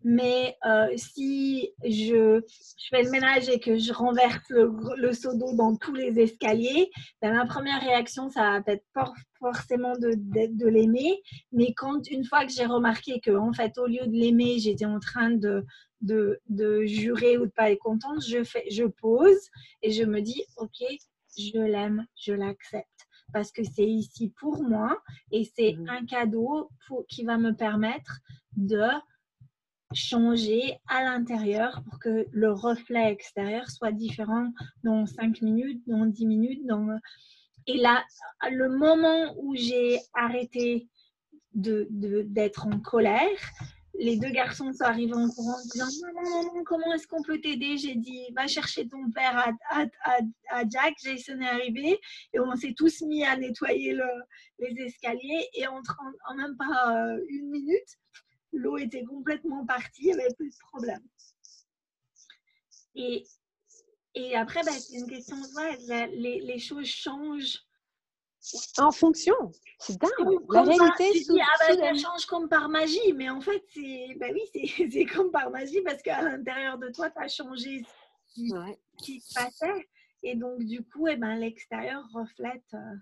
Mais 0.05 0.57
euh, 0.66 0.88
si 0.96 1.70
je, 1.85 2.42
fais 2.90 3.05
le 3.05 3.11
ménage 3.11 3.48
et 3.48 3.61
que 3.61 3.78
je 3.78 3.92
renverse 3.92 4.42
le, 4.50 5.12
seau 5.12 5.37
d'eau 5.38 5.55
dans 5.55 5.76
tous 5.76 5.94
les 5.94 6.18
escaliers, 6.18 6.90
ben, 7.20 7.35
ma 7.35 7.46
première 7.46 7.81
réaction, 7.81 8.28
ça 8.31 8.42
va 8.42 8.62
peut-être 8.62 8.85
pas 8.92 9.12
forcément 9.38 9.92
de, 9.96 10.66
l'aimer. 10.66 11.22
Mais 11.52 11.72
quand, 11.74 12.05
une 12.11 12.24
fois 12.24 12.44
que 12.44 12.50
j'ai 12.52 12.66
remarqué 12.66 13.20
que, 13.20 13.31
en 13.31 13.52
fait, 13.52 13.78
au 13.78 13.87
lieu 13.87 14.05
de 14.09 14.12
l'aimer, 14.12 14.59
j'étais 14.59 14.87
en 14.87 14.98
train 14.98 15.31
de, 15.31 15.64
jurer 16.85 17.38
ou 17.38 17.46
de 17.46 17.52
pas 17.52 17.70
être 17.70 17.78
contente, 17.78 18.22
je 18.22 18.85
pose 19.00 19.50
et 19.83 19.92
je 19.92 20.02
me 20.02 20.20
dis, 20.20 20.42
OK, 20.57 20.85
je 21.38 21.61
l'aime, 21.61 22.05
je 22.16 22.33
l'accepte 22.33 23.01
parce 23.32 23.52
que 23.52 23.64
c'est 23.64 23.88
ici 23.88 24.32
pour 24.38 24.62
moi 24.62 25.00
et 25.30 25.44
c'est 25.56 25.74
mmh 25.74 25.88
un 25.88 26.06
cadeau 26.06 26.70
pour, 26.86 27.06
qui 27.06 27.24
va 27.24 27.38
me 27.38 27.52
permettre 27.52 28.20
de 28.56 28.82
changer 29.94 30.78
à 30.86 31.04
l'intérieur 31.04 31.82
pour 31.84 31.98
que 31.98 32.26
le 32.32 32.52
reflet 32.52 33.10
extérieur 33.12 33.68
soit 33.70 33.92
différent 33.92 34.52
dans 34.84 35.06
5 35.06 35.42
minutes, 35.42 35.82
dans 35.86 36.06
10 36.06 36.26
minutes. 36.26 36.66
Dans... 36.66 36.98
Et 37.66 37.78
là, 37.78 38.04
le 38.50 38.68
moment 38.68 39.34
où 39.38 39.54
j'ai 39.54 39.98
arrêté 40.14 40.88
d'être 41.54 41.86
de, 41.90 42.22
d'être 42.22 42.66
en 42.66 42.80
colère, 42.80 43.38
les 43.94 44.16
deux 44.16 44.31
garçons 44.31 44.72
sont 44.72 44.85
arrivés 44.85 45.14
en 45.14 45.28
courant 45.28 45.59
en 45.59 45.62
disant 45.62 45.87
Maman, 46.14 46.64
comment 46.64 46.92
est-ce 46.94 47.07
qu'on 47.07 47.22
peut 47.22 47.40
t'aider? 47.40 47.76
J'ai 47.76 47.94
dit 47.94 48.26
Va 48.35 48.46
chercher 48.46 48.88
ton 48.88 49.11
père 49.11 49.37
à, 49.37 49.52
à, 49.70 50.18
à, 50.50 50.68
Jack. 50.68 50.94
Jason 51.02 51.40
est 51.40 51.48
arrivé 51.48 52.00
et 52.33 52.40
on 52.40 52.55
s'est 52.57 52.74
tous 52.76 53.02
mis 53.02 53.24
à 53.24 53.37
nettoyer 53.37 53.92
le, 53.92 54.09
les 54.59 54.83
escaliers. 54.83 55.48
Et 55.55 55.66
en, 55.66 55.81
en 56.28 56.35
même 56.35 56.57
pas 56.57 56.96
euh, 56.96 57.20
une 57.28 57.50
minute, 57.50 57.98
l'eau 58.52 58.78
était 58.78 59.05
complètement 59.05 59.64
partie, 59.66 60.09
il 60.09 60.16
n'y 60.16 60.22
avait 60.22 60.35
plus 60.35 60.50
de 60.50 60.57
problème. 60.70 61.02
Et, 62.94 63.24
et 64.14 64.37
après, 64.37 64.62
ben, 64.64 64.72
c'est 64.72 64.98
une 64.98 65.09
question 65.09 65.37
les, 65.88 66.40
les, 66.40 66.59
choses 66.59 66.87
changent. 66.87 67.59
En 68.78 68.90
fonction, 68.90 69.35
c'est 69.78 69.96
dingue. 69.98 70.11
La 70.50 70.62
réalité, 70.62 71.12
dis, 71.12 71.40
ah 71.40 71.68
ben, 71.68 71.78
ça 71.78 71.94
change 71.94 72.26
comme 72.26 72.48
par 72.48 72.68
magie, 72.68 73.12
mais 73.14 73.31
en 73.31 73.40
fait, 73.40 73.62
c'est 73.72 74.16
ben 74.16 74.35
oui, 74.35 74.68
c'est 74.92 75.05
comme 75.07 75.31
par 75.31 75.50
magie 75.50 75.81
parce 75.83 76.02
qu'à 76.02 76.22
l'intérieur 76.22 76.78
de 76.78 76.88
toi, 76.90 77.11
tu 77.11 77.22
as 77.22 77.28
changé 77.28 77.85
ce 78.26 78.42
qui, 78.98 79.20
se 79.20 79.35
passait. 79.35 79.88
Et 80.24 80.35
donc, 80.35 80.64
du 80.64 80.85
coup, 80.85 81.07
eh 81.07 81.16
ben, 81.16 81.37
l'extérieur 81.37 82.05
reflète 82.12 82.74
euh, 82.74 82.96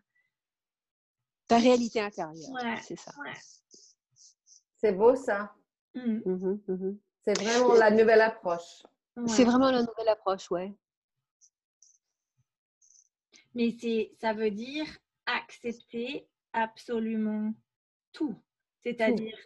ta 1.49 1.59
réalité 1.59 2.01
intérieure. 2.01 2.49
c'est 2.83 2.99
ça. 2.99 3.13
C'est 4.77 4.93
beau 4.93 5.17
ça. 5.17 5.55
Mmh. 5.95 6.21
Mmh 6.25 6.61
mmh 6.69 6.99
c'est 7.23 7.39
vraiment 7.39 7.75
la 7.75 7.91
nouvelle 7.91 8.23
approche. 8.23 8.83
C'est 9.27 9.45
vraiment 9.45 9.71
la 9.71 9.83
nouvelle 9.83 10.09
approche, 10.09 10.51
ouais. 10.51 10.73
Mais 13.55 13.77
c'est, 13.79 14.13
ça 14.21 14.33
veut 14.33 14.51
dire 14.51 14.87
accepter 15.27 16.27
absolument 16.53 17.53
tout. 18.13 18.35
C'est-à-dire 18.83 19.37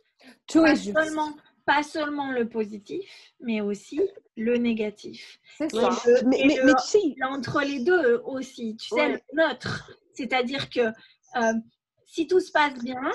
tout. 0.47 0.63
pas, 0.63 0.77
seulement, 0.77 1.37
pas 1.67 1.83
seulement 1.83 2.33
le 2.33 2.49
positif, 2.49 3.35
mais 3.41 3.61
aussi 3.61 4.01
le 4.37 4.57
négatif. 4.57 5.39
C'est 5.59 5.71
ça. 5.71 5.91
mais, 6.27 6.47
mais, 6.65 7.25
Entre 7.25 7.61
les 7.63 7.85
deux 7.85 8.23
aussi, 8.25 8.77
tu 8.77 8.89
sais, 8.89 9.09
le 9.09 9.21
neutre. 9.33 9.93
C'est-à-dire 10.15 10.71
que 10.71 10.81
euh, 11.37 11.53
si 12.07 12.27
tout 12.27 12.41
se 12.41 12.53
passe 12.53 12.79
bien, 12.83 13.11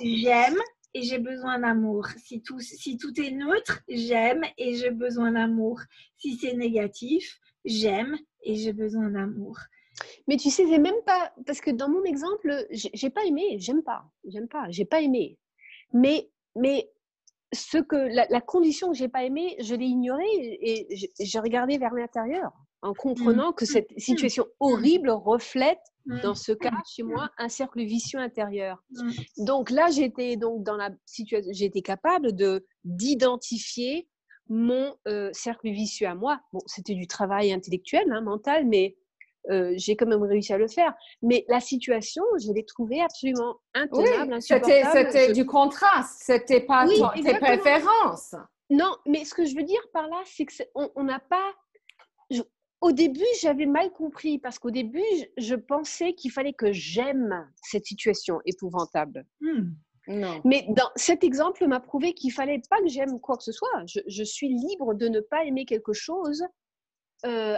j'aime, 0.00 0.58
et 0.94 1.02
j'ai 1.02 1.18
besoin 1.18 1.58
d'amour. 1.58 2.08
Si 2.16 2.42
tout, 2.42 2.60
si 2.60 2.96
tout 2.96 3.18
est 3.20 3.30
neutre, 3.30 3.80
j'aime 3.88 4.44
et 4.56 4.74
j'ai 4.74 4.90
besoin 4.90 5.32
d'amour. 5.32 5.80
Si 6.16 6.36
c'est 6.36 6.54
négatif, 6.54 7.40
j'aime 7.64 8.16
et 8.42 8.56
j'ai 8.56 8.72
besoin 8.72 9.10
d'amour. 9.10 9.58
Mais 10.26 10.36
tu 10.36 10.50
sais, 10.50 10.66
c'est 10.66 10.78
même 10.78 11.02
pas 11.06 11.32
parce 11.46 11.60
que 11.60 11.70
dans 11.70 11.88
mon 11.88 12.04
exemple, 12.04 12.66
j'ai 12.70 13.10
pas 13.10 13.24
aimé, 13.24 13.56
j'aime 13.58 13.82
pas, 13.82 14.04
j'aime 14.26 14.48
pas, 14.48 14.66
j'ai 14.70 14.84
pas 14.84 15.00
aimé. 15.00 15.38
Mais 15.92 16.30
mais 16.54 16.90
ce 17.52 17.78
que 17.78 17.96
la, 17.96 18.40
condition 18.40 18.90
que 18.90 18.96
j'ai 18.96 19.08
pas 19.08 19.24
aimé, 19.24 19.56
je 19.60 19.74
l'ai 19.74 19.86
ignorée 19.86 20.26
et 20.60 21.10
j'ai 21.18 21.38
regardé 21.38 21.78
vers 21.78 21.94
l'intérieur 21.94 22.52
en 22.82 22.94
comprenant 22.94 23.52
que 23.52 23.64
cette 23.64 23.90
mmh. 23.92 23.98
situation 23.98 24.46
horrible 24.60 25.10
reflète 25.10 25.80
dans 26.22 26.34
ce 26.34 26.52
cas 26.52 26.72
chez 26.86 27.02
moi 27.02 27.30
un 27.36 27.48
cercle 27.48 27.82
vicieux 27.82 28.18
intérieur. 28.18 28.82
Donc 29.36 29.70
là, 29.70 29.90
j'étais 29.90 30.36
donc 30.36 30.62
dans 30.62 30.76
la 30.76 30.90
situation, 31.04 31.50
j'étais 31.52 31.82
capable 31.82 32.34
de 32.34 32.66
d'identifier 32.84 34.08
mon 34.48 34.94
euh, 35.06 35.28
cercle 35.32 35.68
vicieux 35.70 36.06
à 36.06 36.14
moi. 36.14 36.40
Bon, 36.52 36.60
c'était 36.66 36.94
du 36.94 37.06
travail 37.06 37.52
intellectuel, 37.52 38.10
hein, 38.10 38.22
mental, 38.22 38.66
mais 38.66 38.96
euh, 39.50 39.72
j'ai 39.76 39.96
quand 39.96 40.06
même 40.06 40.22
réussi 40.22 40.52
à 40.52 40.58
le 40.58 40.68
faire. 40.68 40.94
Mais 41.22 41.44
la 41.48 41.60
situation, 41.60 42.22
je 42.40 42.52
l'ai 42.52 42.64
trouvée 42.64 43.00
absolument 43.00 43.56
intenable, 43.74 44.34
oui, 44.34 44.42
C'était 44.42 45.32
du 45.32 45.46
contraste, 45.46 46.22
c'était 46.22 46.60
pas 46.60 46.86
tes 46.86 47.38
préférences. 47.38 48.34
Non, 48.70 48.94
mais 49.06 49.24
ce 49.24 49.34
que 49.34 49.44
je 49.44 49.56
veux 49.56 49.62
dire 49.62 49.80
par 49.92 50.06
là, 50.08 50.20
c'est 50.26 50.46
qu'on 50.46 51.04
n'a 51.04 51.20
pas. 51.20 51.54
au 52.80 52.92
début, 52.92 53.24
j'avais 53.40 53.66
mal 53.66 53.90
compris 53.90 54.38
parce 54.38 54.58
qu'au 54.58 54.70
début, 54.70 55.02
je, 55.38 55.54
pensais 55.54 56.12
qu'il 56.12 56.30
fallait 56.30 56.52
que 56.52 56.72
j'aime 56.72 57.50
cette 57.62 57.86
situation 57.86 58.40
épouvantable. 58.44 59.24
Hmm. 59.40 59.70
Non. 60.08 60.40
Mais 60.44 60.66
dans 60.70 60.90
cet 60.96 61.22
exemple 61.22 61.66
m'a 61.66 61.80
prouvé 61.80 62.14
qu'il 62.14 62.32
fallait 62.32 62.62
pas 62.70 62.80
que 62.80 62.88
j'aime 62.88 63.20
quoi 63.20 63.36
que 63.36 63.42
ce 63.44 63.52
soit. 63.52 63.84
Je, 63.86 64.22
suis 64.22 64.48
libre 64.48 64.94
de 64.94 65.08
ne 65.08 65.20
pas 65.20 65.44
aimer 65.44 65.66
quelque 65.66 65.92
chose. 65.92 66.44
Euh, 67.26 67.56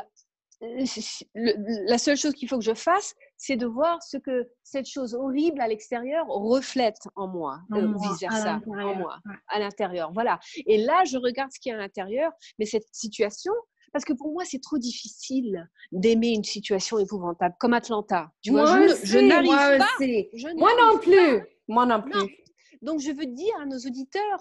la 0.60 1.98
seule 1.98 2.16
chose 2.16 2.34
qu'il 2.34 2.48
faut 2.48 2.58
que 2.58 2.64
je 2.64 2.74
fasse, 2.74 3.14
c'est 3.36 3.56
de 3.56 3.66
voir 3.66 4.02
ce 4.02 4.18
que 4.18 4.48
cette 4.62 4.86
chose 4.86 5.14
horrible 5.14 5.60
à 5.60 5.68
l'extérieur 5.68 6.26
reflète 6.26 6.98
en 7.16 7.28
moi, 7.28 7.60
euh, 7.72 7.94
vice 8.00 8.20
versa, 8.20 8.60
en 8.66 8.94
moi, 8.94 9.18
à 9.48 9.58
l'intérieur. 9.58 10.12
Voilà. 10.12 10.38
Et 10.66 10.78
là, 10.78 11.04
je 11.04 11.16
regarde 11.16 11.50
ce 11.52 11.60
qu'il 11.60 11.70
y 11.70 11.74
a 11.74 11.78
à 11.78 11.80
l'intérieur, 11.80 12.32
mais 12.58 12.66
cette 12.66 12.86
situation, 12.92 13.52
parce 13.92 14.04
que 14.04 14.12
pour 14.12 14.32
moi, 14.32 14.44
c'est 14.44 14.60
trop 14.60 14.78
difficile 14.78 15.66
d'aimer 15.92 16.28
une 16.28 16.44
situation 16.44 16.98
épouvantable, 16.98 17.54
comme 17.58 17.72
Atlanta. 17.72 18.30
Tu 18.42 18.50
vois, 18.50 18.86
je, 19.02 19.18
n'arrive 19.18 19.78
pas. 19.78 20.54
moi 20.56 20.70
non 20.78 20.98
plus. 20.98 21.46
Moi 21.68 21.86
non 21.86 22.02
plus. 22.02 22.36
Donc, 22.82 23.00
je 23.00 23.10
veux 23.10 23.26
dire 23.26 23.54
à 23.60 23.66
nos 23.66 23.78
auditeurs 23.78 24.40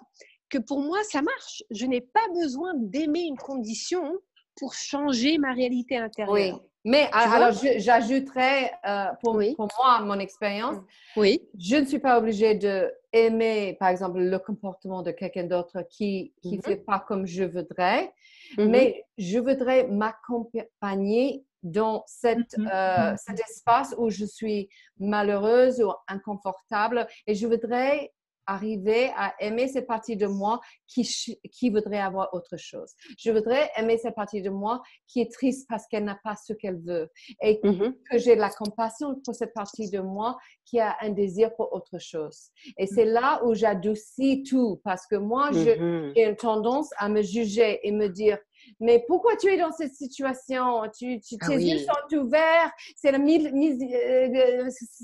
que 0.50 0.58
pour 0.58 0.82
moi, 0.82 1.00
ça 1.04 1.22
marche. 1.22 1.64
Je 1.72 1.86
n'ai 1.86 2.02
pas 2.02 2.28
besoin 2.34 2.74
d'aimer 2.76 3.22
une 3.22 3.38
condition 3.38 4.20
pour 4.60 4.74
changer 4.74 5.38
ma 5.38 5.54
réalité 5.54 5.98
intérieure. 5.98 6.34
Oui. 6.34 6.54
Mais 6.86 7.10
alors, 7.12 7.52
j'ajouterais 7.78 8.72
euh, 8.88 9.08
pour, 9.22 9.42
pour, 9.58 9.68
moi, 9.78 10.02
mon 10.02 10.18
expérience, 10.18 10.78
oui. 11.18 11.42
je 11.58 11.76
ne 11.76 11.86
suis 11.86 12.00
pas 12.00 12.18
obligée 12.18 12.56
de 12.56 12.90
aimer, 13.12 13.76
par 13.80 13.90
exemple, 13.90 14.20
le 14.20 14.40
comportement 14.40 15.02
de 15.02 15.12
quelqu'un 15.12 15.44
d'autre 15.44 15.84
qui 15.90 16.34
ne 16.46 16.56
mhm. 16.56 16.62
fait 16.62 16.78
pas 16.78 17.00
comme 17.00 17.26
je 17.26 17.44
voudrais, 17.44 18.14
mhm. 18.58 18.70
mais 18.70 19.06
je 19.18 19.40
voudrais 19.40 19.88
m'accompagner 19.88 21.44
dans 21.64 22.04
cette, 22.08 22.58
mhm. 22.58 22.70
euh, 22.74 23.16
cet 23.18 23.40
espace 23.42 23.94
où 23.98 24.10
je 24.10 24.24
suis 24.24 24.70
malheureuse 25.00 25.82
ou 25.82 25.92
inconfortable 26.08 27.08
et 27.28 27.36
je 27.36 27.46
voudrais 27.46 28.14
arriver 28.50 29.12
à 29.16 29.34
aimer 29.40 29.68
cette 29.68 29.88
partie 29.88 30.18
de 30.18 30.28
moi 30.28 30.60
qui, 30.88 31.04
qui 31.52 31.70
voudrait 31.70 32.00
avoir 32.00 32.34
autre 32.34 32.58
chose. 32.58 32.94
Je 33.18 33.32
voudrais 33.32 33.70
aimer 33.78 33.98
cette 33.98 34.16
partie 34.16 34.42
de 34.42 34.50
moi 34.50 34.82
qui 35.08 35.22
est 35.22 35.32
triste 35.32 35.68
parce 35.70 35.86
qu'elle 35.88 36.04
n'a 36.04 36.20
pas 36.24 36.36
ce 36.36 36.54
qu'elle 36.54 36.80
veut 36.82 37.10
et 37.42 37.60
mm-hmm. 37.64 37.94
que 38.10 38.18
j'ai 38.18 38.36
de 38.36 38.42
la 38.42 38.50
compassion 38.50 39.16
pour 39.24 39.36
cette 39.36 39.54
partie 39.54 39.90
de 39.90 40.00
moi 40.00 40.38
qui 40.66 40.80
a 40.80 40.98
un 41.02 41.10
désir 41.10 41.56
pour 41.56 41.74
autre 41.74 42.00
chose. 42.00 42.50
Et 42.78 42.88
c'est 42.88 43.06
là 43.06 43.42
où 43.46 43.54
j'adoucis 43.54 44.44
tout 44.44 44.82
parce 44.84 45.06
que 45.06 45.16
moi, 45.16 45.52
mm-hmm. 45.52 46.14
j'ai 46.16 46.26
une 46.26 46.36
tendance 46.36 46.90
à 46.98 47.08
me 47.10 47.22
juger 47.22 47.80
et 47.88 47.92
me 47.92 48.08
dire, 48.08 48.38
mais 48.80 49.04
pourquoi 49.08 49.36
tu 49.36 49.48
es 49.48 49.58
dans 49.58 49.72
cette 49.72 49.94
situation? 49.94 50.84
Tu, 50.98 51.20
tu, 51.20 51.36
ah 51.42 51.48
Tes 51.48 51.56
yeux 51.56 51.80
sont 51.80 52.18
ouverts, 52.18 52.72
c'est 52.96 53.12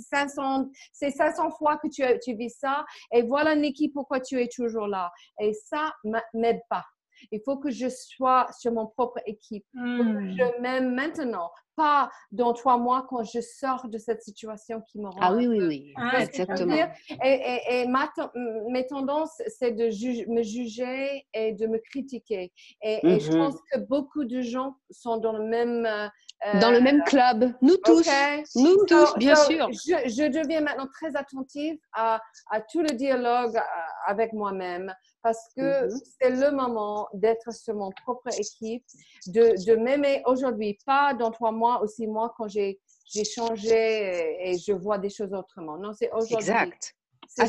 500, 0.09 0.69
500 0.93 1.51
fois 1.51 1.77
que 1.77 1.87
tu, 1.87 2.03
tu 2.23 2.35
vis 2.35 2.55
ça, 2.57 2.85
et 3.11 3.21
voilà 3.21 3.55
Nikki, 3.55 3.89
pourquoi 3.89 4.19
tu 4.19 4.41
es 4.41 4.47
toujours 4.47 4.87
là. 4.87 5.11
Et 5.39 5.53
ça 5.53 5.93
m'aide 6.33 6.61
pas. 6.69 6.83
Il 7.31 7.41
faut 7.43 7.57
que 7.57 7.69
je 7.69 7.87
sois 7.89 8.47
sur 8.59 8.71
mon 8.71 8.87
propre 8.87 9.19
équipe. 9.25 9.65
Hmm. 9.73 10.31
je 10.31 10.61
m'aime 10.61 10.93
maintenant, 10.93 11.51
pas 11.75 12.09
dans 12.31 12.53
trois 12.53 12.77
mois 12.77 13.05
quand 13.09 13.23
je 13.23 13.39
sors 13.41 13.87
de 13.89 13.97
cette 13.97 14.21
situation 14.21 14.81
qui 14.81 14.99
me 14.99 15.07
rend. 15.07 15.19
Ah 15.19 15.33
oui, 15.33 15.47
oui, 15.47 15.59
oui, 15.61 15.93
ah, 15.97 16.21
exactement. 16.21 16.75
Et, 17.23 17.59
et, 17.69 17.87
ma, 17.87 18.09
mes 18.69 18.85
tendances, 18.87 19.41
c'est 19.47 19.71
de 19.71 19.85
me 20.31 20.41
juger 20.41 21.25
et 21.33 21.53
de 21.53 21.67
me 21.67 21.77
critiquer. 21.77 22.51
Et, 22.81 23.19
je 23.19 23.31
mhm. 23.31 23.37
pense 23.37 23.55
que 23.71 23.79
beaucoup 23.79 24.25
de 24.25 24.41
gens 24.41 24.75
sont 24.89 25.17
dans 25.17 25.33
le 25.33 25.45
même. 25.45 25.87
Euh, 26.45 26.59
dans 26.59 26.69
le 26.69 26.81
même 26.81 27.01
club. 27.03 27.53
Nous 27.61 27.77
tous. 27.77 28.07
Nous 28.55 28.85
tous, 28.85 29.13
bien 29.17 29.35
sûr. 29.35 29.69
Je, 29.71 30.09
je, 30.09 30.27
deviens 30.27 30.61
maintenant 30.61 30.87
très 30.93 31.15
attentive 31.15 31.77
à, 31.93 32.19
à 32.51 32.61
tout 32.61 32.81
le 32.81 32.89
dialogue 32.89 33.55
euh, 33.55 33.61
avec 34.07 34.33
moi-même 34.33 34.93
parce 35.23 35.39
que 35.55 35.85
mhm. 35.85 35.99
c'est 36.19 36.29
le 36.29 36.51
moment 36.51 37.07
d'être 37.13 37.51
sur 37.51 37.73
mon 37.75 37.91
propre 38.03 38.27
équipe, 38.37 38.85
de, 39.27 39.55
de 39.65 39.75
m'aimer 39.75 40.21
aujourd'hui, 40.25 40.77
pas 40.85 41.13
dans 41.13 41.31
trois 41.31 41.51
mois 41.51 41.83
ou 41.83 41.87
six 41.87 42.05
mois 42.05 42.33
quand 42.37 42.47
j'ai 42.47 42.79
changé 43.23 44.37
et 44.47 44.57
je 44.57 44.73
vois 44.73 44.99
des 44.99 45.09
choses 45.09 45.33
autrement. 45.33 45.77
Non, 45.77 45.93
c'est 45.93 46.11
aujourd'hui. 46.11 46.35
Exact. 46.35 46.94
Ah, 47.37 47.45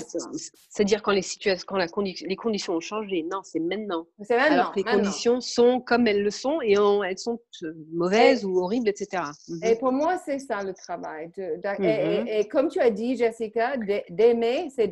c'est-à-dire 0.69 1.01
quand 1.03 1.13
les 1.13 1.23
situations, 1.23 1.65
quand 1.67 1.77
la 1.77 1.87
les 2.27 2.37
conditions 2.37 2.75
ont 2.75 2.81
changé. 2.81 3.23
Non, 3.23 3.41
c'est 3.45 3.61
maintenant. 3.61 4.07
C'est 4.23 4.37
maintenant. 4.37 4.55
Alors 4.55 4.73
que 4.73 4.81
les 4.81 4.85
conditions 4.85 5.41
sont 5.41 5.81
comme 5.81 6.07
elles 6.09 6.23
le 6.23 6.31
sont 6.31 6.61
et 6.61 6.73
elles 6.73 7.19
sont 7.19 7.39
euh, 7.63 7.73
mauvaises 7.93 8.45
ou 8.45 8.59
horribles, 8.59 8.89
etc. 8.89 9.23
Mhm. 9.49 9.65
Et 9.65 9.77
pour 9.77 9.93
moi, 9.93 10.19
c'est 10.25 10.41
ça 10.41 10.63
le 10.65 10.75
travail. 10.75 11.31
De, 11.37 11.57
mhm. 11.57 12.27
et, 12.27 12.49
comme 12.49 12.69
tu 12.69 12.81
as 12.81 12.91
dit, 12.91 13.17
Jessica, 13.17 13.77
d'aimer, 14.11 14.69
c'est 14.75 14.89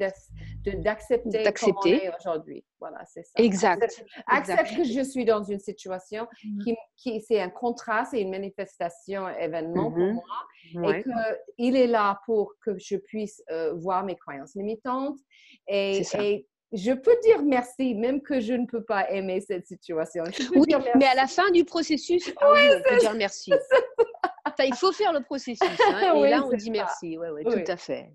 d'accepter 0.73 1.43
d'accepter 1.43 2.11
aujourd'hui. 2.19 2.65
Voilà, 2.81 3.05
c'est 3.07 3.23
ça. 3.23 3.33
Exact. 3.37 4.05
Accepte, 4.27 4.77
que 4.77 4.85
je 4.85 5.01
suis 5.03 5.25
dans 5.25 5.43
une 5.43 5.59
situation 5.59 6.27
mhm. 6.45 6.65
qui, 6.65 6.77
qui 6.97 7.21
c'est 7.21 7.41
un 7.41 7.51
contraste 7.51 8.15
et 8.15 8.21
une 8.21 8.31
manifestation, 8.31 9.29
événement 9.29 9.91
pour 9.91 10.13
moi, 10.13 10.95
et 10.95 11.03
qu'il 11.03 11.77
est 11.77 11.87
là 11.87 12.21
pour 12.27 12.55
que 12.65 12.79
je 12.79 12.97
puisse 12.97 13.43
euh, 13.51 13.75
voir 13.75 14.05
mes 14.05 14.17
croyances 14.17 14.55
limitantes 14.55 15.19
et, 15.69 16.03
et 16.19 16.47
je 16.73 16.93
peux 16.93 17.17
dire 17.23 17.43
merci, 17.43 17.95
même 17.95 18.21
que 18.21 18.41
je 18.41 18.55
ne 18.55 18.67
peux 18.67 18.83
pas 18.83 19.11
aimer 19.11 19.41
cette 19.41 19.67
situation. 19.67 20.25
Oui, 20.55 20.75
mais 20.97 21.07
à 21.07 21.15
la 21.15 21.27
fin 21.27 21.51
du 21.51 21.65
processus, 21.65 22.33
ah 22.41 22.53
oui, 22.53 22.61
on 22.77 22.89
peut 22.89 22.99
dire 22.99 23.15
merci. 23.15 23.53
il 24.59 24.75
faut 24.75 24.93
faire 24.93 25.13
le 25.13 25.21
processus. 25.21 25.61
Hein, 25.63 26.15
et 26.25 26.31
là, 26.31 26.45
on 26.45 26.57
dit 26.57 26.71
merci. 26.71 27.17
Oui, 27.19 27.29
oui, 27.33 27.45
tout 27.45 27.71
à 27.71 27.77
fait. 27.77 28.13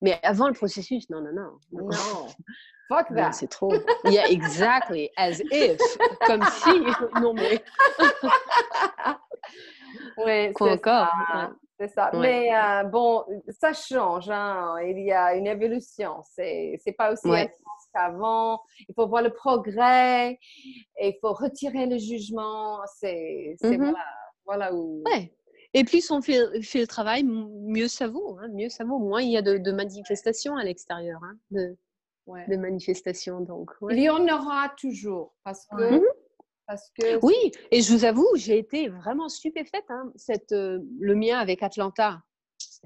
Mais 0.00 0.18
avant 0.22 0.48
le 0.48 0.54
processus, 0.54 1.08
non, 1.10 1.20
non, 1.20 1.32
non. 1.32 1.58
Non. 1.72 2.28
Fuck 2.88 3.14
that. 3.14 3.32
C'est 3.32 3.48
trop. 3.48 3.72
Yeah, 4.04 4.28
exactly. 4.28 5.10
As 5.16 5.40
if. 5.50 5.78
Comme 6.26 6.42
si. 6.44 6.70
Non, 7.20 7.32
mais. 7.32 7.62
c'est 10.16 10.60
encore? 10.60 11.08
C'est 11.82 11.94
ça. 11.94 12.10
Mais 12.14 12.54
euh, 12.54 12.84
bon, 12.84 13.24
ça 13.60 13.72
change. 13.72 14.30
Hein. 14.30 14.76
Il 14.84 15.00
y 15.00 15.10
a 15.10 15.34
une 15.34 15.48
évolution. 15.48 16.22
C'est 16.22 16.78
pas 16.96 17.12
aussi 17.12 17.28
qu'avant. 17.92 18.60
Il 18.88 18.94
faut 18.94 19.08
voir 19.08 19.22
le 19.22 19.32
progrès. 19.32 20.38
Et 20.98 21.08
il 21.08 21.18
faut 21.20 21.32
retirer 21.32 21.86
le 21.86 21.98
jugement. 21.98 22.78
C'est 22.98 23.56
mm-hmm. 23.60 23.78
voilà, 23.78 24.06
voilà 24.46 24.74
où. 24.74 25.02
Ouais. 25.06 25.34
Et 25.74 25.84
plus 25.84 26.08
on 26.10 26.22
fait, 26.22 26.62
fait, 26.62 26.80
le 26.80 26.86
travail, 26.86 27.24
mieux 27.24 27.88
ça 27.88 28.06
vaut. 28.06 28.38
Hein, 28.40 28.48
mieux 28.52 28.68
ça 28.68 28.84
vaut. 28.84 28.98
Moins 28.98 29.22
il 29.22 29.32
y 29.32 29.36
a 29.36 29.42
de, 29.42 29.72
manifestations 29.72 30.56
à 30.56 30.62
l'extérieur. 30.62 31.18
Hein, 31.24 31.36
de, 31.50 31.76
de, 32.48 32.56
manifestations. 32.56 33.40
Donc, 33.40 33.72
Il 33.90 33.98
y 33.98 34.08
en 34.08 34.24
aura 34.28 34.72
toujours. 34.78 35.34
Parce 35.42 35.66
que. 35.66 35.94
Mhm. 35.94 36.02
Parce 36.66 36.90
que... 36.98 37.24
Oui, 37.24 37.52
et 37.70 37.82
je 37.82 37.92
vous 37.92 38.04
avoue, 38.04 38.28
j'ai 38.34 38.58
été 38.58 38.88
vraiment 38.88 39.28
stupéfaite. 39.28 39.84
Hein, 39.88 40.12
cette, 40.16 40.52
euh, 40.52 40.80
le 41.00 41.14
mien 41.14 41.38
avec 41.38 41.62
Atlanta. 41.62 42.22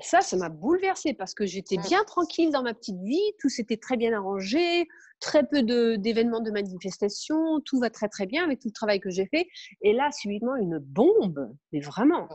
Ça, 0.01 0.21
ça 0.21 0.37
m'a 0.37 0.49
bouleversée 0.49 1.15
parce 1.15 1.35
que 1.35 1.47
j'étais 1.47 1.77
bien 1.77 2.05
tranquille 2.05 2.51
dans 2.51 2.63
ma 2.63 2.75
petite 2.75 3.01
vie, 3.03 3.33
tout 3.39 3.49
s'était 3.49 3.77
très 3.77 3.97
bien 3.97 4.13
arrangé, 4.13 4.87
très 5.21 5.47
peu 5.47 5.63
d'événements 5.99 6.41
de, 6.41 6.51
manifestations, 6.51 7.61
tout 7.61 7.79
va 7.79 7.91
très 7.91 8.09
très 8.09 8.27
bien 8.27 8.45
avec 8.45 8.61
tout 8.61 8.69
le 8.69 8.73
travail 8.73 9.01
que 9.01 9.11
j'ai 9.11 9.27
fait. 9.27 9.47
Et 9.83 9.93
là, 9.93 10.11
subitement, 10.13 10.57
une 10.57 10.79
bombe, 10.79 11.55
mais 11.73 11.81
vraiment 11.81 12.29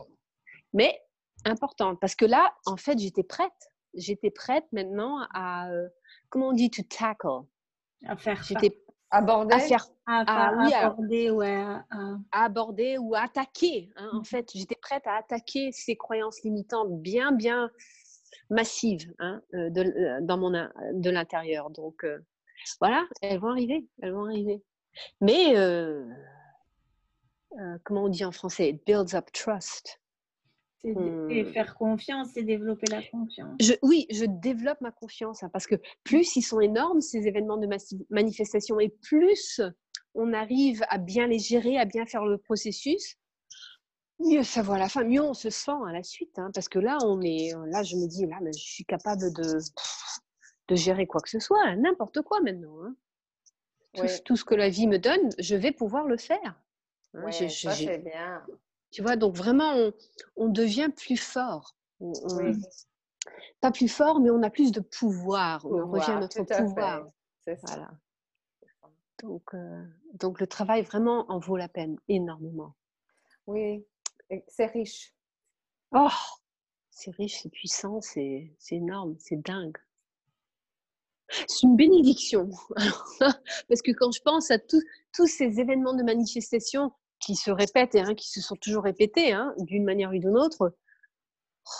mais 0.72 0.98
importante. 1.44 1.98
Parce 2.00 2.14
que 2.14 2.24
là, 2.24 2.54
en 2.66 2.76
fait, 2.76 2.98
j'étais 2.98 3.22
prête. 3.22 3.50
J'étais 3.94 4.30
prête 4.30 4.64
maintenant 4.72 5.26
à, 5.34 5.70
euh, 5.70 5.88
comment 6.28 6.48
on 6.48 6.52
dit, 6.52 6.70
to 6.70 6.82
tackle. 6.82 7.46
À 8.06 8.16
faire 8.16 8.42
J'étais 8.42 8.81
aborder? 9.12 9.54
À 9.54 9.60
faire, 9.60 9.86
à, 10.06 10.84
aborder, 10.84 11.30
ouais, 11.30 11.64
aborder 12.32 12.98
ou 12.98 13.14
à 13.14 13.22
attaquer. 13.22 13.90
Hein, 13.96 14.10
en 14.14 14.24
fait, 14.24 14.50
j'étais 14.54 14.74
prête 14.74 15.06
à 15.06 15.16
attaquer 15.16 15.70
ces 15.72 15.96
croyances 15.96 16.42
limitantes 16.42 17.00
bien, 17.00 17.30
bien 17.32 17.70
massives 18.50 19.12
hein, 19.18 19.40
euh, 19.54 19.70
de, 19.70 19.82
euh, 19.82 20.18
dans 20.22 20.38
mon, 20.38 20.50
de 20.50 21.10
l'intérieur. 21.10 21.70
Donc, 21.70 22.04
voilà, 22.80 23.04
elles 23.20 23.38
vont 23.38 23.50
arriver. 23.50 23.86
Elles 24.02 24.12
vont 24.12 24.24
arriver. 24.24 24.62
Mais, 25.20 25.54
comment 27.84 28.04
on 28.04 28.08
dit 28.08 28.24
en 28.24 28.32
français? 28.32 28.70
It 28.70 28.84
builds 28.84 29.14
up 29.14 29.30
trust. 29.32 30.01
C'est 30.84 30.94
mmh. 30.94 31.52
faire 31.52 31.74
confiance 31.76 32.36
et 32.36 32.42
développer 32.42 32.90
la 32.90 33.02
confiance. 33.02 33.54
Je, 33.60 33.74
oui, 33.82 34.06
je 34.10 34.24
développe 34.24 34.80
ma 34.80 34.90
confiance 34.90 35.44
hein, 35.44 35.48
parce 35.52 35.68
que 35.68 35.76
plus 36.02 36.34
ils 36.34 36.42
sont 36.42 36.60
énormes, 36.60 37.00
ces 37.00 37.28
événements 37.28 37.56
de 37.56 37.68
manifestation, 38.10 38.80
et 38.80 38.88
plus 38.88 39.60
on 40.14 40.32
arrive 40.32 40.84
à 40.88 40.98
bien 40.98 41.28
les 41.28 41.38
gérer, 41.38 41.78
à 41.78 41.84
bien 41.84 42.04
faire 42.04 42.26
le 42.26 42.36
processus, 42.36 43.16
mieux 44.18 44.42
ça 44.42 44.62
va 44.62 44.74
à 44.74 44.78
la 44.78 44.88
fin, 44.88 45.04
mieux 45.04 45.22
on 45.22 45.34
se 45.34 45.50
sent 45.50 45.70
à 45.86 45.92
la 45.92 46.02
suite. 46.02 46.36
Hein, 46.38 46.50
parce 46.52 46.68
que 46.68 46.80
là, 46.80 46.98
on 47.04 47.20
est, 47.20 47.52
là, 47.66 47.84
je 47.84 47.96
me 47.96 48.08
dis, 48.08 48.26
là, 48.26 48.38
mais 48.42 48.52
je 48.52 48.64
suis 48.64 48.84
capable 48.84 49.32
de, 49.32 49.58
de 50.68 50.74
gérer 50.74 51.06
quoi 51.06 51.20
que 51.20 51.30
ce 51.30 51.38
soit, 51.38 51.76
n'importe 51.76 52.22
quoi 52.22 52.40
maintenant. 52.40 52.84
Hein. 52.84 52.96
Tout, 54.24 54.36
ce 54.36 54.44
que 54.44 54.54
la 54.54 54.68
vie 54.68 54.86
me 54.86 54.98
donne, 54.98 55.30
je 55.38 55.54
vais 55.54 55.72
pouvoir 55.72 56.06
le 56.06 56.16
faire. 56.16 56.60
Hein. 57.14 57.30
ça, 57.30 57.70
c'est 57.70 57.98
bien. 57.98 58.42
Tu 58.92 59.02
vois, 59.02 59.16
donc 59.16 59.34
vraiment, 59.34 59.90
on, 60.36 60.48
devient 60.48 60.90
plus 60.94 61.16
fort. 61.16 61.74
Pas 63.60 63.72
plus 63.72 63.88
fort, 63.88 64.20
mais 64.20 64.30
on 64.30 64.42
a 64.42 64.50
plus 64.50 64.70
de 64.70 64.80
pouvoir. 64.80 65.64
on 65.64 65.90
revient 65.90 66.12
à 66.12 66.20
notre 66.20 66.42
pouvoir. 66.44 67.08
C'est 67.40 67.56
ça. 67.56 67.90
Donc, 69.22 69.54
euh, 69.54 69.84
donc 70.14 70.40
le 70.40 70.46
travail 70.46 70.82
vraiment 70.82 71.30
en 71.30 71.38
vaut 71.38 71.56
la 71.56 71.68
peine 71.68 71.96
énormément. 72.08 72.74
Oui, 73.46 73.84
c'est 74.48 74.66
riche. 74.66 75.14
Oh, 75.92 76.08
c'est 76.90 77.12
riche, 77.12 77.40
c'est 77.42 77.50
puissant, 77.50 78.00
c'est 78.00 78.52
énorme, 78.70 79.16
c'est 79.18 79.40
dingue. 79.40 79.78
C'est 81.28 81.62
une 81.62 81.76
bénédiction. 81.76 82.50
Parce 83.20 83.80
que 83.82 83.92
quand 83.92 84.12
je 84.12 84.20
pense 84.20 84.50
à 84.50 84.58
tous 84.58 85.26
ces 85.26 85.60
événements 85.60 85.94
de 85.94 86.02
manifestation 86.02 86.92
qui 87.22 87.36
se 87.36 87.50
répètent 87.50 87.94
et 87.94 88.00
hein, 88.00 88.14
qui 88.14 88.28
se 88.28 88.40
sont 88.40 88.56
toujours 88.56 88.84
répétés 88.84 89.32
hein, 89.32 89.54
d'une 89.58 89.84
manière 89.84 90.10
ou 90.10 90.18
d'une 90.18 90.36
autre, 90.36 90.74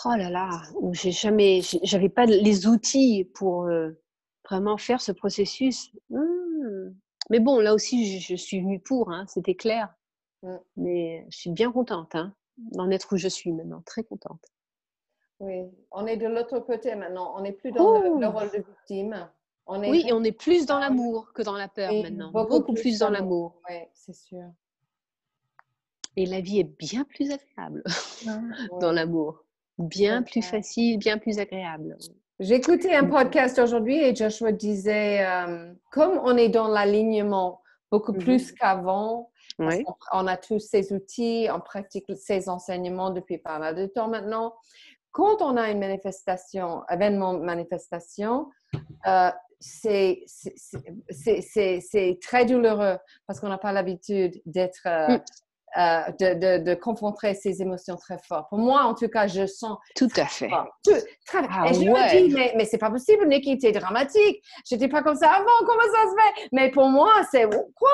oh 0.04 0.14
là 0.16 0.30
là, 0.30 0.62
j'ai 0.92 1.10
jamais, 1.10 1.60
j'avais 1.82 2.08
pas 2.08 2.26
les 2.26 2.66
outils 2.66 3.30
pour 3.34 3.64
euh, 3.64 3.90
vraiment 4.48 4.78
faire 4.78 5.00
ce 5.00 5.12
processus. 5.12 5.90
Mmh. 6.10 6.90
Mais 7.30 7.40
bon, 7.40 7.58
là 7.60 7.74
aussi, 7.74 8.20
je, 8.20 8.36
suis 8.36 8.60
venue 8.60 8.80
pour, 8.80 9.10
hein, 9.10 9.26
c'était 9.26 9.54
clair. 9.54 9.92
Mmh. 10.42 10.56
Mais 10.76 11.26
je 11.30 11.36
suis 11.36 11.50
bien 11.50 11.72
contente 11.72 12.16
d'en 12.56 12.90
être 12.90 13.12
où 13.12 13.16
je 13.16 13.28
suis 13.28 13.52
maintenant, 13.52 13.82
très 13.84 14.04
contente. 14.04 14.44
Oui, 15.40 15.64
on 15.90 16.06
est 16.06 16.16
de 16.16 16.28
l'autre 16.28 16.60
côté 16.60 16.94
maintenant. 16.94 17.34
On 17.36 17.40
n'est 17.40 17.52
plus 17.52 17.72
dans 17.72 18.00
le, 18.00 18.26
rôle 18.28 18.50
de 18.50 18.58
victime. 18.58 19.28
On 19.66 19.82
est 19.82 19.90
oui, 19.90 20.04
et 20.06 20.12
on 20.12 20.22
est 20.22 20.32
plus 20.32 20.66
dans 20.66 20.78
l'amour 20.78 21.32
que 21.32 21.42
dans 21.42 21.56
la 21.56 21.68
peur 21.68 21.92
maintenant. 21.92 22.30
Beaucoup, 22.30 22.74
plus, 22.74 23.00
dans 23.00 23.10
l'amour. 23.10 23.60
Oui, 23.68 23.76
c'est 23.92 24.14
sûr. 24.14 24.44
Et 26.16 26.26
la 26.26 26.40
vie 26.40 26.60
est 26.60 26.78
bien 26.78 27.04
plus 27.04 27.30
agréable 27.30 27.82
dans 28.80 28.92
l'amour. 28.92 29.44
Bien 29.78 30.22
plus 30.22 30.42
facile, 30.42 30.98
bien 30.98 31.18
plus 31.18 31.38
agréable. 31.38 31.96
J'ai 32.38 32.56
écouté 32.56 32.94
un 32.94 33.04
podcast 33.04 33.58
aujourd'hui 33.58 33.98
et 33.98 34.14
Joshua 34.14 34.52
disait, 34.52 35.24
euh, 35.24 35.72
comme 35.90 36.20
on 36.24 36.36
est 36.36 36.48
dans 36.48 36.68
l'alignement 36.68 37.62
beaucoup 37.90 38.12
plus 38.12 38.50
mhm. 38.50 38.58
qu'avant, 38.58 39.30
on, 39.58 40.26
a 40.26 40.36
tous 40.36 40.58
ces 40.58 40.92
outils, 40.92 41.48
on 41.52 41.60
pratique 41.60 42.06
ces 42.16 42.48
enseignements 42.48 43.10
depuis 43.10 43.38
pas 43.38 43.58
mal 43.58 43.74
de 43.74 43.86
temps 43.86 44.08
maintenant. 44.08 44.54
Quand 45.10 45.42
on 45.42 45.56
a 45.56 45.70
une 45.70 45.78
manifestation, 45.78 46.82
événement 46.90 47.34
manifestation, 47.34 48.48
euh, 49.06 49.30
c'est 49.60 50.24
très 52.22 52.46
douloureux 52.46 52.96
parce 53.26 53.40
qu'on 53.40 53.50
n'a 53.50 53.58
pas 53.58 53.72
l'habitude 53.72 54.40
d'être 54.46 54.86
euh, 54.86 55.18
mm. 55.18 55.20
Euh, 55.78 56.02
de, 56.20 56.34
de, 56.34 56.64
de, 56.64 56.74
confronter 56.74 57.32
ces 57.32 57.62
émotions 57.62 57.96
très 57.96 58.18
fortes. 58.18 58.50
Pour 58.50 58.58
moi, 58.58 58.82
en 58.82 58.94
tout 58.94 59.08
cas, 59.08 59.26
je 59.26 59.46
sens. 59.46 59.78
Tout 59.96 60.10
à 60.16 60.26
fait. 60.26 60.50
Ah 60.52 60.66
et 61.66 61.72
je 61.72 61.80
me 61.80 62.28
dis, 62.28 62.34
mais, 62.34 62.52
mais 62.58 62.66
c'est 62.66 62.76
pas 62.76 62.90
possible, 62.90 63.26
Nikki, 63.26 63.56
t'es 63.56 63.72
dramatique. 63.72 64.42
J'étais 64.68 64.88
pas 64.88 65.02
comme 65.02 65.16
ça 65.16 65.30
avant, 65.30 65.46
comment 65.60 65.80
ça 65.80 66.10
se 66.10 66.42
fait? 66.42 66.48
Mais 66.52 66.70
pour 66.70 66.88
moi, 66.88 67.10
c'est 67.30 67.48
quoi? 67.74 67.90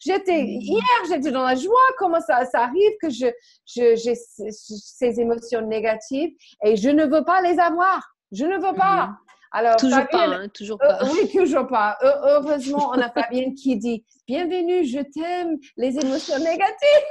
J'étais, 0.00 0.42
mm. 0.42 0.60
hier, 0.60 0.82
j'étais 1.08 1.30
dans 1.30 1.44
la 1.44 1.54
joie. 1.54 1.78
Comment 1.98 2.20
ça, 2.20 2.44
ça 2.46 2.62
arrive 2.62 2.92
que 3.00 3.10
je, 3.10 3.26
je, 3.64 3.94
j'ai 3.94 4.16
ces 4.16 5.20
émotions 5.20 5.60
négatives 5.60 6.32
et 6.64 6.74
je 6.74 6.88
ne 6.88 7.04
veux 7.04 7.24
pas 7.24 7.42
les 7.42 7.60
avoir? 7.60 8.12
Je 8.32 8.44
ne 8.44 8.56
veux 8.56 8.74
pas. 8.74 9.10
Alors, 9.52 9.76
toujours 9.76 10.06
pas, 10.08 10.26
hein, 10.26 10.48
toujours 10.48 10.78
pas. 10.78 11.00
oui, 11.12 11.28
toujours 11.32 11.66
pas. 11.66 11.98
Heureusement, 12.02 12.90
on 12.94 13.00
a 13.00 13.10
Fabienne 13.10 13.54
qui 13.54 13.76
dit 13.76 14.04
Bienvenue, 14.26 14.84
je 14.84 15.00
t'aime, 15.00 15.58
les 15.76 15.98
émotions 15.98 16.38
négatives. 16.38 17.06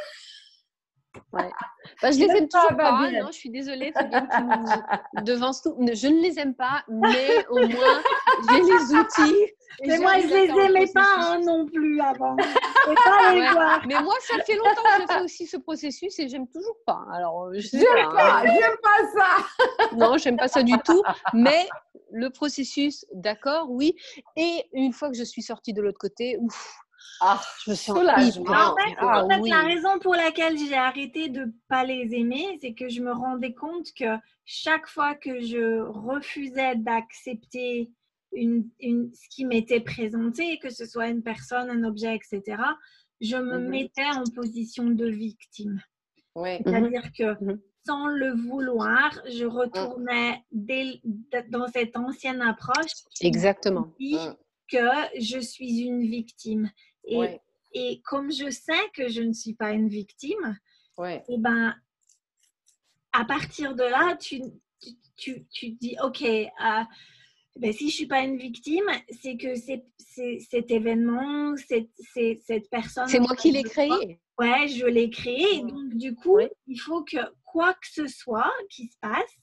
Ouais. 1.32 1.50
Bah, 2.02 2.12
je 2.12 2.18
les 2.18 2.26
aime 2.26 2.48
toujours 2.48 2.76
pas. 2.76 3.12
Non, 3.12 3.28
je 3.28 3.38
suis 3.38 3.50
désolée, 3.50 3.92
Fabienne, 3.92 4.28
devant 5.24 5.52
tout. 5.52 5.76
Je 5.94 6.08
ne 6.08 6.22
les 6.22 6.40
aime 6.40 6.56
pas, 6.56 6.84
mais 6.88 7.46
au 7.50 7.68
moins 7.68 8.02
j'ai 8.50 8.62
les 8.62 8.94
outils. 8.96 9.54
Mais 9.86 9.98
moi, 10.00 10.20
je 10.20 10.28
les 10.28 10.50
aimais 10.50 10.92
pas 10.94 11.16
hein, 11.16 11.40
non 11.42 11.66
plus 11.66 12.02
avant. 12.02 12.36
Pas 12.36 13.34
les 13.34 13.48
voir. 13.50 13.82
Mais 13.88 14.02
moi, 14.02 14.16
ça 14.22 14.44
fait 14.44 14.56
longtemps 14.56 14.82
que 14.84 15.02
je 15.02 15.14
fais 15.14 15.22
aussi 15.22 15.48
ce 15.48 15.58
processus 15.58 16.20
et 16.20 16.28
j'aime 16.28 16.48
toujours 16.48 16.76
pas. 16.86 17.06
Alors, 17.14 17.46
euh, 17.46 17.54
je 17.54 17.78
j'aime 17.78 18.10
pas, 18.10 18.42
hein. 18.42 18.44
j'aime 18.46 18.78
pas 18.82 19.20
ça. 19.20 19.88
non, 19.96 20.18
j'aime 20.18 20.38
pas 20.38 20.48
ça 20.48 20.64
du 20.64 20.78
tout. 20.80 21.02
Mais 21.34 21.68
le 22.12 22.30
processus, 22.30 23.06
d'accord, 23.14 23.70
oui. 23.70 23.96
Et 24.36 24.66
une 24.74 24.92
fois 24.92 25.10
que 25.10 25.16
je 25.16 25.24
suis 25.24 25.44
sortie 25.44 25.74
de 25.74 25.82
l'autre 25.82 26.00
côté, 26.00 26.38
ouf, 26.42 26.80
ah, 27.22 27.42
je 27.66 27.72
me 27.72 27.76
sens 27.76 27.98
En 27.98 28.76
fait, 28.76 28.96
ah, 29.00 29.26
la 29.28 29.62
raison 29.64 30.00
pour 30.00 30.16
laquelle 30.16 30.58
j'ai 30.58 30.76
arrêté 30.76 31.30
de 31.30 31.52
pas 31.68 31.84
les 31.84 32.14
aimer, 32.14 32.58
c'est 32.62 32.74
que 32.74 32.90
je 32.90 33.02
me 33.02 33.12
rendais 33.12 33.54
compte 33.54 33.88
que 33.94 34.18
chaque 34.46 34.88
fois 34.88 35.16
que 35.16 35.42
je 35.42 35.82
refusais 35.82 36.76
d'accepter 36.76 37.92
une, 38.32 38.70
une, 38.80 39.12
ce 39.14 39.28
qui 39.30 39.46
m'était 39.46 39.82
présenté, 39.82 40.60
que 40.60 40.70
ce 40.70 40.86
soit 40.86 41.08
une 41.08 41.24
personne, 41.24 41.70
un 41.70 41.84
objet, 41.84 42.16
etc., 42.16 42.62
je 43.22 43.36
me 43.36 43.60
mhm. 43.60 43.70
mettais 43.70 44.10
en 44.16 44.24
position 44.34 44.86
de 44.86 45.08
victime. 45.08 45.82
C'est-à-dire 46.36 47.12
que 47.18 47.44
mhm 47.44 47.60
sans 47.90 48.08
le 48.08 48.34
vouloir, 48.34 49.20
je 49.26 49.46
retournais 49.46 50.44
dans 50.52 51.68
cette 51.68 51.98
ancienne 51.98 52.42
approche. 52.42 52.92
Exactement. 53.22 53.94
que 54.72 54.78
je 55.20 55.40
suis 55.40 55.80
une 55.80 56.02
victime. 56.02 56.70
Et, 57.06 57.40
et, 57.74 58.02
comme 58.04 58.32
je 58.32 58.50
sais 58.50 58.90
que 58.94 59.10
je 59.10 59.22
ne 59.22 59.34
suis 59.34 59.54
pas 59.54 59.72
une 59.72 59.90
victime, 59.90 60.58
et 61.06 61.22
eh 61.30 61.38
ben, 61.38 61.76
à 63.14 63.26
partir 63.26 63.76
de 63.76 63.84
là, 63.84 64.18
tu, 64.18 64.42
tu, 65.16 65.46
tu, 65.52 65.72
dis, 65.72 65.96
OK, 66.04 66.22
euh, 66.22 66.84
ben, 67.56 67.74
si 67.74 67.80
je 67.80 67.86
ne 67.86 67.92
suis 67.92 68.08
pas 68.08 68.22
une 68.22 68.38
victime, 68.38 68.90
c'est 69.22 69.38
que 69.38 69.56
c'est, 69.56 69.86
cet 70.50 70.72
événement, 70.72 71.56
c'est, 71.58 71.90
cette 72.46 72.70
personne... 72.70 73.08
C'est 73.08 73.20
moi 73.20 73.36
qui 73.36 73.52
l'ai 73.52 73.64
créé. 73.64 74.20
Ouais, 74.38 74.68
je 74.68 74.86
l'ai 74.86 75.10
créé. 75.10 75.62
Donc, 75.62 75.94
du 75.96 76.16
coup, 76.16 76.40
il 76.68 76.78
faut 76.78 77.04
que 77.04 77.18
quoi 77.46 77.74
que 77.74 77.88
ce 77.88 78.08
soit 78.08 78.52
qui 78.70 78.88
se 78.88 78.98
passe, 79.00 79.36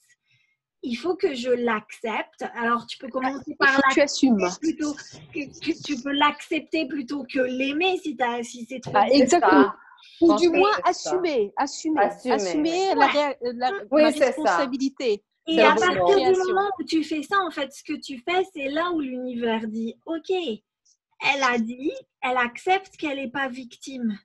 il 0.83 0.97
faut 0.97 1.17
que 1.17 1.35
je 1.35 1.51
l'accepte. 1.51 2.45
Alors, 2.55 2.87
tu 2.87 2.99
peux 2.99 3.09
commencer 3.09 3.57
par 3.59 3.81
l'accepter 3.87 4.29
plutôt. 4.61 4.95
Que, 5.35 5.83
tu 5.85 6.03
peux 6.03 6.13
l'accepter 6.13 6.87
plutôt 6.87 7.25
que 7.25 7.41
l'aimer 7.41 7.99
si, 7.99 8.17
si 8.43 8.67
c'est 8.69 8.81
trop. 8.81 8.93
Ah, 8.95 9.09
exactement. 9.11 9.73
Ou 10.21 10.37
du 10.37 10.49
moins 10.49 10.71
assumer, 10.85 11.53
assumer, 11.57 12.01
assumer, 12.01 12.95
la, 12.95 13.71
responsabilité. 13.91 15.23
Et 15.49 15.61
à 15.61 15.75
partir 15.75 16.33
du 16.33 16.39
moment 16.39 16.71
où 16.79 16.85
tu 16.85 17.05
fais 17.05 17.23
ça, 17.23 17.39
en 17.41 17.51
fait, 17.51 17.73
ce 17.73 17.83
que 17.83 17.99
tu 17.99 18.19
fais, 18.19 18.45
c'est 18.53 18.69
là 18.69 18.91
où 18.93 19.01
l'univers 19.01 19.67
dit 19.69 19.95
OK, 20.05 20.31
elle 20.31 21.43
a 21.43 21.59
dit, 21.59 21.93
elle 22.21 22.37
accepte 22.37 22.97
qu'elle 22.97 23.17
n'est 23.17 23.31
pas 23.31 23.49
victime. 23.49 24.19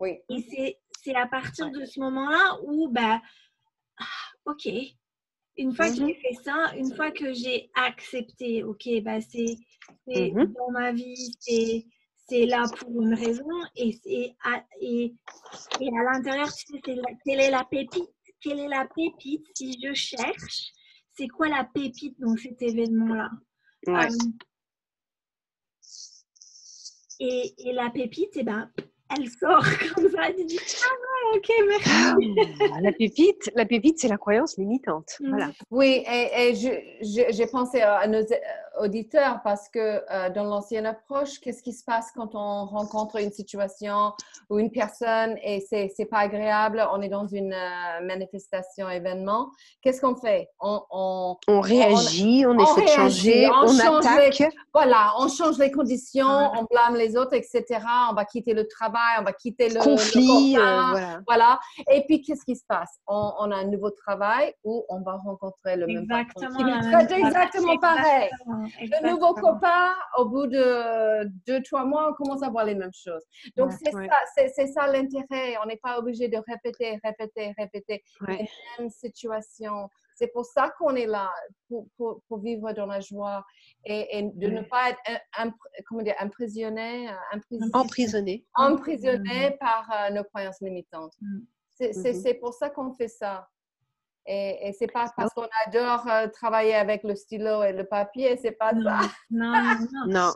Oui. 0.00 0.18
Et 0.28 0.78
c'est 1.02 1.14
à 1.14 1.26
partir 1.26 1.70
de 1.70 1.84
ce 1.84 1.98
moment-là 2.00 2.58
où, 2.64 2.88
bah, 2.88 3.20
ok, 4.44 4.68
une 5.58 5.74
fois 5.74 5.88
que 5.88 5.96
j'ai 5.96 6.04
mm-hmm. 6.04 6.20
fait 6.20 6.42
ça, 6.44 6.72
une 6.76 6.94
fois 6.94 7.10
que 7.10 7.32
j'ai 7.32 7.70
accepté, 7.74 8.62
ok, 8.62 8.88
bah, 9.02 9.20
c'est 9.20 9.56
mm-hmm. 10.06 10.52
dans 10.54 10.70
ma 10.70 10.92
vie, 10.92 11.32
c'est 11.40 12.46
là 12.46 12.64
pour 12.78 13.02
une 13.02 13.14
raison 13.14 13.48
et, 13.74 13.98
et, 14.04 14.36
à, 14.44 14.64
et, 14.80 15.14
et 15.80 15.88
à 15.88 16.12
l'intérieur, 16.12 16.48
tu 16.52 16.66
sais, 16.72 16.80
quelle 17.24 17.40
est 17.40 17.50
la 17.50 17.64
pépite 17.64 18.10
Quelle 18.40 18.60
est 18.60 18.68
la 18.68 18.86
pépite 18.94 19.46
si 19.54 19.78
je 19.82 19.92
cherche? 19.94 20.72
C'est 21.16 21.28
quoi 21.28 21.48
la 21.48 21.64
pépite 21.64 22.18
dans 22.20 22.36
cet 22.36 22.62
événement-là? 22.62 23.30
Euh, 23.88 24.08
et, 27.18 27.54
et, 27.58 27.72
la 27.72 27.90
pépite, 27.90 28.36
eh 28.36 28.44
ben, 28.44 28.70
elle 29.16 29.28
sort 29.28 29.64
comme 29.94 30.10
ça, 30.10 30.28
elle 30.28 30.46
dit 30.46 30.60
ah 30.82 31.36
ok 31.36 31.50
merci. 31.68 31.90
Ah, 32.72 32.80
la 32.80 32.92
pépite, 32.92 33.50
la 33.54 33.64
pépite, 33.64 33.98
c'est 33.98 34.08
la 34.08 34.18
croyance 34.18 34.56
limitante. 34.56 35.16
Mm. 35.20 35.28
Voilà. 35.30 35.50
Oui, 35.70 36.04
et, 36.10 36.54
j'ai 37.02 37.46
pensé 37.46 37.80
à 37.80 38.06
nos, 38.06 38.22
auditeurs 38.80 39.40
parce 39.42 39.68
que 39.68 39.78
euh, 40.10 40.30
dans 40.30 40.44
l'ancienne 40.44 40.86
approche, 40.86 41.40
qu'est-ce 41.40 41.62
qui 41.62 41.72
se 41.72 41.84
passe 41.84 42.10
quand 42.14 42.34
on 42.34 42.66
rencontre 42.66 43.16
une 43.20 43.32
situation 43.32 44.12
ou 44.50 44.58
une 44.58 44.70
personne 44.70 45.36
et 45.42 45.64
c'est 45.68 45.92
n'est 45.98 46.06
pas 46.06 46.18
agréable, 46.18 46.86
on 46.92 47.02
est 47.02 47.08
dans 47.08 47.26
une 47.26 47.52
euh, 47.52 48.06
manifestation, 48.06 48.88
événement, 48.88 49.50
qu'est-ce 49.82 50.00
qu'on 50.00 50.16
fait? 50.16 50.48
On, 50.60 50.80
on, 50.90 51.36
on, 51.48 51.60
réagit, 51.60 52.44
on, 52.46 52.58
essaie 52.58 52.82
de 52.82 52.88
changer, 52.88 53.48
on, 53.48 53.78
attaque. 53.78 54.42
voilà, 54.72 55.12
on 55.18 55.28
change 55.28 55.58
les 55.58 55.70
conditions, 55.70 56.26
on 56.26 56.64
blâme 56.70 56.96
les 56.96 57.16
autres, 57.16 57.34
etc. 57.34 57.64
On 58.10 58.14
va 58.14 58.24
quitter 58.24 58.54
le 58.54 58.66
travail, 58.66 59.16
on 59.20 59.24
va 59.24 59.32
quitter 59.32 59.68
le 59.68 59.80
conflit. 59.80 60.54
voilà. 60.54 61.20
voilà. 61.26 61.60
Et 61.90 62.04
puis, 62.06 62.22
qu'est-ce 62.22 62.44
qui 62.44 62.56
se 62.56 62.64
passe? 62.66 62.98
On, 63.06 63.50
a 63.50 63.56
un 63.56 63.64
nouveau 63.64 63.90
travail 63.90 64.52
où 64.64 64.84
on 64.88 65.00
va 65.02 65.16
rencontrer 65.16 65.76
le 65.76 65.86
même 65.86 66.06
Exactement. 66.10 67.26
exactement 67.28 67.78
pareil. 67.78 68.30
Le 68.80 69.10
nouveau 69.10 69.34
copain, 69.34 69.94
au 70.18 70.26
bout 70.26 70.46
de 70.46 71.24
deux, 71.46 71.62
trois 71.62 71.84
mois, 71.84 72.10
on 72.10 72.14
commence 72.14 72.42
à 72.42 72.50
voir 72.50 72.64
les 72.64 72.74
mêmes 72.74 72.92
choses. 72.92 73.22
Donc, 73.56 73.72
c'est 73.72 73.90
ça, 73.90 74.46
c'est 74.54 74.66
ça 74.66 74.86
l'intérêt. 74.86 75.56
On 75.62 75.66
n'est 75.66 75.76
pas 75.76 75.98
obligé 75.98 76.28
de 76.28 76.36
répéter, 76.36 76.98
répéter, 77.02 77.54
répéter 77.58 78.02
les 78.26 78.48
mêmes 78.78 78.90
situations. 78.90 79.88
C'est 80.14 80.32
pour 80.32 80.44
ça 80.44 80.70
qu'on 80.76 80.96
est 80.96 81.06
là, 81.06 81.30
pour, 81.68 81.86
pour, 82.26 82.38
vivre 82.40 82.72
dans 82.72 82.86
la 82.86 82.98
joie 82.98 83.44
et, 83.84 84.22
de 84.34 84.48
ne 84.48 84.62
pas 84.62 84.90
être 84.90 85.54
comment 85.86 86.02
dire, 86.02 86.16
emprisonné, 86.20 87.08
emprisonné, 87.72 88.44
emprisonné 88.54 89.56
par 89.60 89.88
euh, 89.92 90.10
nos 90.10 90.24
croyances 90.24 90.60
limitantes. 90.60 91.14
Mm. 91.20 91.38
Mm-hmm. 91.80 92.20
C'est 92.22 92.34
pour 92.34 92.52
ça 92.52 92.70
qu'on 92.70 92.92
fait 92.94 93.08
ça. 93.08 93.48
Et, 94.30 94.68
et 94.68 94.72
c'est 94.74 94.92
pas 94.92 95.10
parce 95.16 95.32
qu'on 95.32 95.48
adore 95.66 96.06
euh, 96.06 96.28
travailler 96.28 96.74
avec 96.74 97.02
le 97.02 97.14
stylo 97.14 97.62
et 97.62 97.72
le 97.72 97.84
papier, 97.84 98.36
c'est 98.36 98.52
pas 98.52 98.72
ça. 98.72 99.00
Non, 99.30 99.52
non, 99.52 100.06
non. 100.06 100.32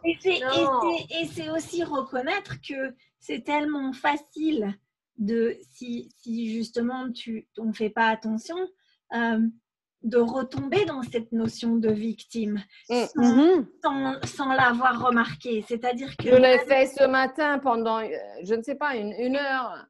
Et 1.10 1.26
c'est 1.26 1.50
aussi 1.50 1.84
reconnaître 1.84 2.54
que 2.66 2.94
c'est 3.20 3.44
tellement 3.44 3.92
facile 3.92 4.78
de, 5.18 5.58
si, 5.70 6.10
si 6.16 6.54
justement 6.54 7.12
tu, 7.12 7.46
on 7.58 7.66
ne 7.66 7.72
fait 7.74 7.90
pas 7.90 8.08
attention, 8.08 8.56
euh, 9.14 9.46
de 10.02 10.18
retomber 10.18 10.86
dans 10.86 11.02
cette 11.02 11.30
notion 11.30 11.76
de 11.76 11.90
victime 11.90 12.62
mm. 12.88 12.94
mm-hmm. 12.94 13.66
sans, 13.84 14.26
sans, 14.26 14.52
l'avoir 14.54 15.06
remarqué. 15.06 15.64
C'est-à-dire 15.68 16.16
que... 16.16 16.30
Je 16.30 16.34
l'ai 16.34 16.58
fait 16.60 16.86
ce 16.86 17.06
matin 17.06 17.58
pendant, 17.58 17.98
euh, 17.98 18.08
je 18.42 18.54
ne 18.54 18.62
sais 18.62 18.74
pas, 18.74 18.96
une, 18.96 19.12
une 19.18 19.36
heure. 19.36 19.86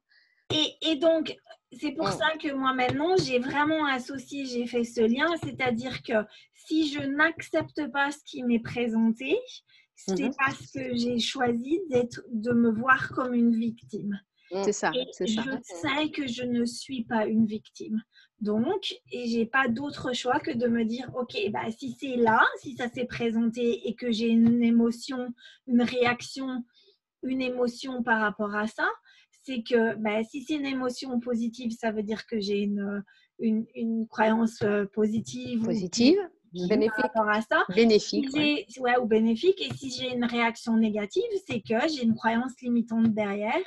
Et, 0.51 0.91
et 0.91 0.97
donc, 0.97 1.35
c'est 1.79 1.91
pour 1.91 2.09
ça 2.09 2.37
que 2.41 2.51
moi 2.53 2.73
maintenant, 2.73 3.15
j'ai 3.17 3.39
vraiment 3.39 3.85
associé, 3.85 4.45
j'ai 4.45 4.65
fait 4.65 4.83
ce 4.83 5.01
lien, 5.01 5.27
c'est-à-dire 5.43 6.01
que 6.03 6.13
si 6.53 6.91
je 6.91 6.99
n'accepte 6.99 7.91
pas 7.91 8.11
ce 8.11 8.19
qui 8.25 8.43
m'est 8.43 8.59
présenté, 8.59 9.37
c'est 9.95 10.19
mhm. 10.19 10.33
parce 10.37 10.71
que 10.71 10.95
j'ai 10.95 11.19
choisi 11.19 11.81
d'être, 11.89 12.21
de 12.31 12.51
me 12.51 12.71
voir 12.71 13.09
comme 13.09 13.33
une 13.33 13.55
victime. 13.55 14.19
C'est 14.63 14.71
ça, 14.71 14.91
c'est 15.11 15.27
ça. 15.27 15.41
Je 15.41 15.51
sais 15.63 16.11
que 16.11 16.27
je 16.27 16.43
ne 16.43 16.63
suis 16.65 17.05
pas 17.05 17.25
une 17.25 17.45
victime. 17.45 18.01
Donc, 18.39 18.93
et 19.11 19.27
j'ai 19.27 19.45
pas 19.45 19.67
d'autre 19.67 20.13
choix 20.13 20.39
que 20.39 20.51
de 20.51 20.67
me 20.67 20.83
dire, 20.83 21.09
ok, 21.15 21.35
bah, 21.51 21.71
si 21.71 21.95
c'est 21.99 22.17
là, 22.17 22.43
si 22.59 22.75
ça 22.75 22.89
s'est 22.89 23.05
présenté 23.05 23.87
et 23.87 23.95
que 23.95 24.11
j'ai 24.11 24.27
une 24.27 24.61
émotion, 24.61 25.33
une 25.65 25.81
réaction, 25.81 26.63
une 27.23 27.41
émotion 27.41 28.03
par 28.03 28.19
rapport 28.19 28.53
à 28.53 28.67
ça, 28.67 28.87
c'est 29.43 29.63
que 29.63 29.95
bah, 29.95 30.23
si 30.23 30.43
c'est 30.43 30.55
une 30.55 30.65
émotion 30.65 31.19
positive, 31.19 31.71
ça 31.71 31.91
veut 31.91 32.03
dire 32.03 32.25
que 32.25 32.39
j'ai 32.39 32.59
une, 32.59 33.03
une, 33.39 34.07
croyance 34.07 34.61
euh, 34.63 34.85
positive. 34.85 35.63
Positive. 35.63 36.17
bénéfique. 36.53 36.93
Par 36.95 37.25
rapport 37.25 37.29
à 37.29 37.41
ça. 37.41 37.63
Bénéfique. 37.75 38.29
ouais. 38.33 38.97
ou 39.01 39.05
bénéfique. 39.05 39.61
Et 39.61 39.73
si 39.73 39.91
j'ai 39.91 40.13
une 40.13 40.25
réaction 40.25 40.77
négative, 40.77 41.23
c'est 41.47 41.61
que 41.61 41.87
j'ai 41.87 42.03
une 42.03 42.15
croyance 42.15 42.53
limitante 42.61 43.13
derrière. 43.13 43.65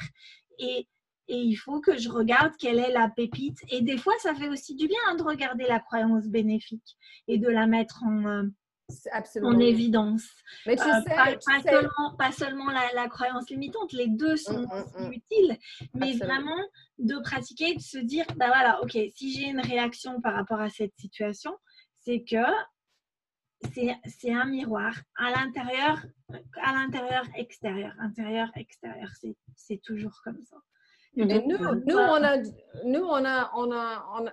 Et, 0.59 0.87
et, 1.29 1.39
il 1.39 1.57
faut 1.57 1.81
que 1.81 1.99
je 1.99 2.09
regarde 2.09 2.53
quelle 2.59 2.79
est 2.79 2.93
la 2.93 3.11
pépite. 3.11 3.59
Et 3.71 3.83
des 3.83 3.99
fois, 3.99 4.15
ça 4.21 4.35
fait 4.35 4.49
aussi 4.49 4.75
du 4.75 4.87
bien 4.87 4.99
hein, 5.09 5.17
de 5.17 5.23
regarder 5.23 5.65
la 5.65 5.81
croyance 5.81 6.27
bénéfique 6.27 6.97
et 7.29 7.39
de 7.39 7.49
la 7.49 7.67
mettre 7.67 8.03
en, 8.05 8.49
euh, 8.89 9.43
en 9.43 9.59
évidence. 9.59 10.25
Mais 10.67 10.77
tu 10.77 10.83
euh, 10.83 11.01
sais, 11.07 11.15
pas, 11.15 11.61
Seulement, 11.63 12.17
pas, 12.17 12.33
seulement, 12.33 12.71
la, 12.71 13.09
croyance 13.09 13.51
limitante, 13.51 13.93
les 13.93 14.09
deux 14.09 14.37
sont 14.37 14.61
mm, 14.61 14.85
mm, 14.99 15.07
mm. 15.09 15.13
utiles, 15.13 15.59
mais 15.95 16.13
vraiment 16.15 16.61
de 16.99 17.19
pratiquer, 17.19 17.75
de 17.75 17.81
se 17.81 17.99
dire, 17.99 18.25
bah 18.37 18.47
voilà, 18.47 18.81
ok, 18.83 18.97
si 19.15 19.33
j'ai 19.33 19.49
une 19.49 19.61
réaction 19.61 20.21
par 20.21 20.35
rapport 20.35 20.61
à 20.61 20.71
cette 20.71 20.95
situation, 20.97 21.57
c'est 22.05 22.23
que 22.23 22.45
c'est 23.63 24.33
un 24.33 24.45
miroir 24.45 24.95
à 25.17 25.31
l'intérieur, 25.31 26.05
à 26.63 26.73
l'intérieur, 26.73 27.25
extérieur, 27.35 27.93
intérieur, 27.99 28.51
extérieur, 28.55 29.11
c'est 29.57 29.83
toujours 29.83 30.21
comme 30.23 30.43
ça. 30.45 30.57
Mais 31.17 31.25
nous, 31.25 31.57
nous, 31.59 31.97
on 31.97 32.23
a, 32.23 32.37
nous, 32.85 33.05
on 33.05 33.25
a, 33.25 33.51
on 33.55 33.73
a, 33.73 34.07
on 34.21 34.27
a 34.27 34.33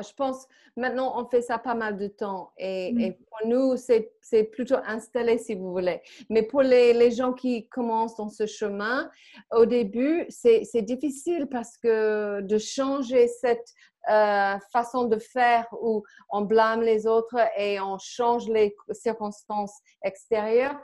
je 0.00 0.14
pense 0.14 0.46
maintenant 0.76 1.20
on 1.20 1.28
fait 1.28 1.42
ça 1.42 1.58
pas 1.58 1.74
mal 1.74 1.96
de 1.96 2.06
temps 2.06 2.52
et, 2.56 2.92
mm. 2.92 3.14
pour 3.14 3.48
nous 3.48 3.76
c'est 3.76 4.44
plutôt 4.44 4.76
installé 4.86 5.38
si 5.38 5.54
vous 5.54 5.70
voulez. 5.72 6.00
Mais 6.30 6.42
pour 6.42 6.62
les, 6.62 6.92
les 6.94 7.10
gens 7.10 7.32
qui 7.32 7.68
commencent 7.68 8.16
dans 8.16 8.30
ce 8.30 8.46
chemin, 8.46 9.10
au 9.50 9.66
début 9.66 10.26
c'est 10.28 10.82
difficile 10.82 11.48
parce 11.48 11.76
que 11.76 12.40
de 12.40 12.58
changer 12.58 13.28
cette 13.28 13.74
euh, 14.10 14.58
façon 14.72 15.04
de 15.04 15.16
faire 15.16 15.66
où 15.80 16.02
on 16.30 16.40
blâme 16.40 16.82
les 16.82 17.06
autres 17.06 17.36
et 17.56 17.78
on 17.80 17.98
change 17.98 18.48
les 18.48 18.74
circonstances 18.90 19.78
extérieures, 20.02 20.76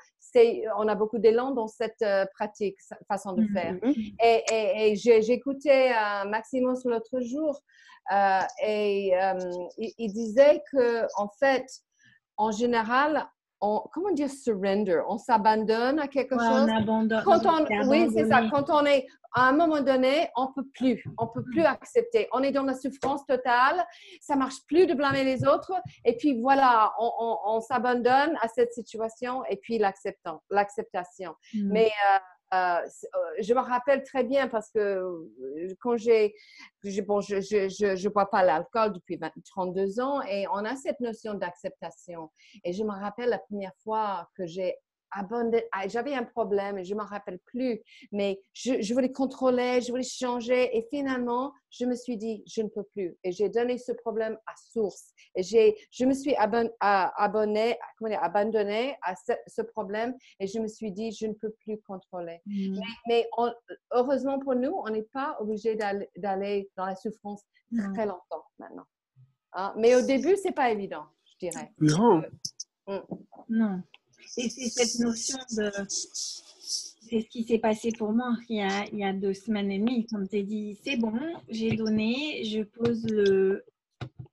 on 0.76 0.88
a 0.88 0.94
beaucoup 0.94 1.18
d'élan 1.18 1.52
dans 1.52 1.68
cette 1.68 2.02
euh, 2.02 2.24
pratique, 2.34 2.76
façon 3.06 3.32
de 3.32 3.46
faire. 3.52 3.74
Mm, 3.74 3.92
et, 4.22 4.44
et, 4.50 4.92
et 4.92 5.22
j'écoutais 5.22 5.92
euh, 5.92 6.28
Maximus 6.28 6.78
l'autre 6.84 7.20
jour 7.20 7.60
euh, 8.12 8.40
et 8.62 9.12
euh, 9.14 9.34
il, 9.76 10.12
disait 10.12 10.62
que 10.72 11.06
en 11.16 11.28
fait, 11.28 11.66
en 12.38 12.50
général, 12.50 13.28
on, 13.60 13.82
comment 13.92 14.12
dire 14.12 14.30
surrender, 14.30 15.00
on 15.08 15.18
s'abandonne 15.18 15.98
à 15.98 16.08
quelque 16.08 16.36
chose. 16.36 16.68
On 16.68 16.76
abandonne. 16.76 17.22
Quand 17.24 17.46
on, 17.46 17.88
oui, 17.88 18.08
c'est 18.14 18.26
ça. 18.26 18.42
Quand 18.50 18.70
on 18.70 18.84
est 18.84 19.06
à 19.34 19.48
un 19.48 19.52
moment 19.52 19.80
donné, 19.80 20.28
on 20.36 20.52
peut 20.52 20.66
plus, 20.74 21.04
on 21.18 21.26
peut 21.26 21.44
plus 21.44 21.64
accepter. 21.64 22.28
On 22.32 22.42
est 22.42 22.52
dans 22.52 22.62
la 22.62 22.74
souffrance 22.74 23.26
totale. 23.26 23.84
Ça 24.20 24.36
marche 24.36 24.64
plus 24.66 24.86
de 24.86 24.94
blâmer 24.94 25.24
les 25.24 25.46
autres. 25.46 25.72
Et 26.04 26.16
puis 26.16 26.40
voilà, 26.40 26.92
on, 26.98 27.60
s'abandonne 27.60 28.36
à 28.40 28.48
cette 28.48 28.72
situation 28.72 29.44
et 29.46 29.56
puis 29.56 29.78
l'acceptation. 29.78 31.34
Mm. 31.54 31.72
Mais 31.72 31.86
euh, 31.86 32.18
euh, 32.54 32.56
euh, 32.56 33.18
je 33.40 33.52
me 33.52 33.60
rappelle 33.60 34.02
très 34.02 34.24
bien 34.24 34.48
parce 34.48 34.70
que 34.70 34.78
euh, 34.78 35.74
quand 35.80 35.96
j'ai, 35.96 36.34
bon, 37.06 37.20
je 37.20 37.40
je, 37.40 37.96
je, 37.96 38.08
bois 38.08 38.30
pas 38.30 38.42
l'alcool 38.42 38.94
depuis 38.94 39.18
32 39.44 40.00
ans 40.00 40.22
et 40.22 40.46
on 40.48 40.64
a 40.64 40.74
cette 40.76 41.00
notion 41.00 41.34
d'acceptation. 41.34 42.30
Et 42.64 42.72
je 42.72 42.82
me 42.84 42.90
rappelle 42.90 43.28
la 43.28 43.38
première 43.38 43.74
fois 43.84 44.28
que 44.34 44.46
j'ai 44.46 44.76
ah, 45.12 45.88
j'avais 45.88 46.14
un 46.14 46.24
problème, 46.24 46.84
je 46.84 46.94
ne 46.94 47.00
me 47.00 47.04
rappelle 47.04 47.38
plus, 47.46 47.80
mais 48.12 48.40
je, 48.52 48.80
je, 48.82 48.94
voulais 48.94 49.12
contrôler, 49.12 49.80
je 49.80 49.90
voulais 49.90 50.02
changer 50.02 50.76
et 50.76 50.86
finalement, 50.90 51.52
je 51.70 51.84
me 51.84 51.94
suis 51.94 52.16
dit, 52.16 52.42
je 52.46 52.62
ne 52.62 52.68
peux 52.68 52.84
plus. 52.92 53.16
Et 53.24 53.32
j'ai 53.32 53.48
donné 53.48 53.78
ce 53.78 53.92
problème 53.92 54.38
à 54.46 54.52
source. 54.56 55.12
Et 55.34 55.42
j'ai, 55.42 55.76
je 55.90 56.04
me 56.04 56.14
suis 56.14 56.34
abonné, 56.36 57.78
comment 57.98 58.10
dire, 58.10 58.22
abandonné 58.22 58.96
à 59.02 59.14
ce, 59.16 59.62
problème 59.62 60.14
et 60.40 60.46
je 60.46 60.58
me 60.58 60.68
suis 60.68 60.92
dit, 60.92 61.12
je 61.12 61.26
ne 61.26 61.34
peux 61.34 61.50
plus 61.60 61.80
contrôler. 61.82 62.40
Mmh. 62.46 62.80
Mais, 63.08 63.28
heureusement 63.92 64.38
pour 64.38 64.54
nous, 64.54 64.72
on 64.84 64.90
n'est 64.90 65.08
pas 65.12 65.36
obligé 65.40 65.76
d'aller 65.76 66.70
dans 66.76 66.86
la 66.86 66.94
souffrance 66.94 67.42
très 67.94 68.06
longtemps 68.06 68.44
maintenant. 68.58 68.86
Hein. 69.52 69.74
Mais 69.76 69.94
au 69.94 70.02
début, 70.02 70.36
c'est 70.36 70.52
pas 70.52 70.70
évident, 70.70 71.04
je 71.24 71.48
dirais. 71.48 71.72
Non. 71.78 72.22
Mmh. 72.86 72.98
Non. 73.50 73.82
Et 74.36 74.48
c'est 74.48 74.68
cette 74.68 75.00
notion 75.00 75.38
de. 75.56 75.70
C'est 75.88 77.22
ce 77.22 77.26
qui 77.28 77.44
s'est 77.44 77.58
passé 77.58 77.90
pour 77.96 78.12
moi 78.12 78.34
il 78.50 78.58
y, 78.58 78.62
a, 78.62 78.84
il 78.92 78.98
y 78.98 79.04
a 79.04 79.14
deux 79.14 79.32
semaines 79.32 79.70
et 79.70 79.78
demie. 79.78 80.06
Quand 80.10 80.26
tu 80.28 80.42
dit 80.42 80.78
c'est 80.84 80.96
bon, 80.96 81.18
j'ai 81.48 81.74
donné, 81.74 82.44
je 82.44 82.62
pose 82.62 83.04
le. 83.06 83.64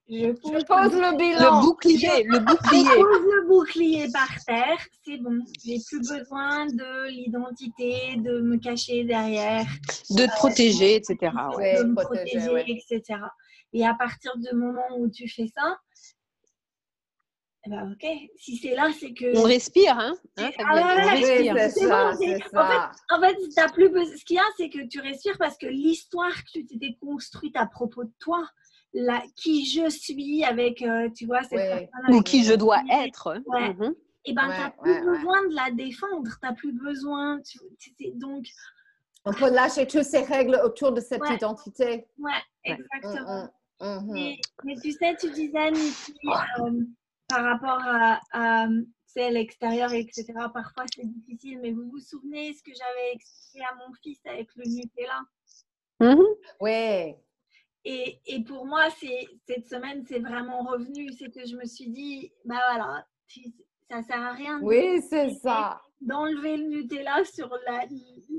Je 0.07 0.31
pose, 0.33 0.93
le, 0.93 1.17
bilan. 1.17 1.61
Le 1.61 1.65
bouclier. 1.65 2.23
Le 2.25 2.39
bouclier. 2.39 2.83
Je 2.83 2.95
pose 2.95 3.33
le 3.33 3.47
bouclier 3.47 4.11
par 4.11 4.29
terre. 4.45 4.77
C'est 5.03 5.17
bon. 5.17 5.39
J'ai 5.63 5.79
plus 5.87 5.99
besoin 5.99 6.67
de 6.67 7.09
l'identité, 7.09 8.15
de 8.17 8.41
me 8.41 8.57
cacher 8.57 9.03
derrière. 9.03 9.65
De 10.11 10.25
te 10.25 10.35
protéger, 10.35 10.95
etc. 10.95 11.17
de 11.21 11.83
me 11.85 11.95
protéger, 11.95 12.65
etc. 12.67 13.19
Et 13.73 13.85
à 13.85 13.95
partir 13.95 14.37
du 14.37 14.55
moment 14.55 14.87
où 14.97 15.09
tu 15.09 15.27
fais 15.27 15.47
ça, 15.47 15.77
ben, 17.67 17.91
ok, 17.91 18.07
si 18.37 18.57
c'est 18.57 18.75
là, 18.75 18.89
c'est 18.97 19.13
que. 19.13 19.37
On 19.37 19.43
respire, 19.43 19.97
hein, 19.97 20.13
hein 20.37 20.51
ah, 20.59 20.97
On 21.05 21.09
respire. 21.09 21.55
C'est 21.57 21.87
ça, 21.87 22.13
ça. 22.51 22.91
En 23.09 23.19
fait, 23.19 23.35
en 23.35 23.51
fait 23.51 23.73
plus 23.73 23.89
besoin... 23.89 24.17
ce 24.17 24.23
qu'il 24.25 24.35
y 24.35 24.39
a, 24.39 24.43
c'est 24.57 24.69
que 24.69 24.87
tu 24.87 24.99
respires 24.99 25.37
parce 25.37 25.57
que 25.57 25.65
l'histoire 25.65 26.33
que 26.33 26.51
tu 26.51 26.65
t'étais 26.65 26.97
construite 27.01 27.55
à 27.57 27.65
propos 27.65 28.03
de 28.03 28.11
toi, 28.19 28.47
la... 28.93 29.23
qui 29.35 29.65
je 29.65 29.89
suis 29.89 30.43
avec, 30.43 30.81
euh, 30.81 31.09
tu 31.15 31.25
vois, 31.25 31.43
cette 31.43 31.89
Ou 32.09 32.21
qui 32.21 32.43
je 32.43 32.53
dois 32.53 32.81
être. 32.91 33.41
Ouais. 33.47 33.73
Mhm. 33.73 33.95
et 34.25 34.33
ben, 34.33 34.43
tu 34.43 34.61
n'as 34.61 34.69
plus 34.69 35.01
besoin 35.03 35.47
de 35.47 35.55
la 35.55 35.71
défendre, 35.71 36.23
tu 36.23 36.45
n'as 36.45 36.53
plus 36.53 36.73
besoin. 36.73 37.39
donc, 38.15 38.45
on 39.25 39.33
peut 39.33 39.49
lâcher 39.49 39.87
toutes 39.87 40.03
ces 40.03 40.21
règles 40.21 40.61
autour 40.63 40.91
de 40.91 41.01
cette 41.01 41.27
identité. 41.31 42.05
Ouais, 42.19 42.31
exactement. 42.63 43.49
Mm, 43.81 43.85
mm, 43.85 44.11
mm, 44.11 44.35
mais, 44.63 44.75
tu 44.81 44.91
sais, 44.91 45.15
tu 45.19 45.31
disais, 45.31 45.71
euh, 45.71 46.71
par 47.35 47.43
rapport 47.43 47.81
à, 47.83 48.19
à 48.31 48.67
l'extérieur, 49.15 49.91
etc., 49.93 50.25
parfois 50.53 50.85
c'est 50.93 51.05
difficile, 51.05 51.59
mais 51.61 51.71
vous 51.71 51.89
vous 51.89 51.99
souvenez 51.99 52.53
ce 52.53 52.63
que 52.63 52.71
j'avais 52.73 53.13
expliqué 53.13 53.65
à 53.65 53.75
mon 53.75 53.93
fils 54.01 54.19
avec 54.25 54.47
le 54.55 54.63
Nutella? 54.65 55.21
Mm-hmm. 55.99 56.35
Oui. 56.61 57.15
Et, 57.87 58.19
et, 58.25 58.43
pour 58.43 58.65
moi, 58.65 58.89
cette 58.89 59.67
semaine, 59.67 60.03
c'est 60.07 60.19
vraiment 60.19 60.63
revenu. 60.63 61.11
C'est 61.13 61.31
que 61.31 61.45
je 61.45 61.55
me 61.55 61.65
suis 61.65 61.89
dit, 61.89 62.31
bah 62.43 62.59
voilà, 62.73 63.05
ça 63.89 64.01
sert 64.01 64.21
à 64.21 64.33
rien. 64.33 64.59
Oui, 64.63 65.01
c'est 65.07 65.29
ça. 65.35 65.81
D'enlever 66.01 66.57
le 66.57 66.67
Nutella 66.67 67.23
sur 67.25 67.49
la, 67.67 67.85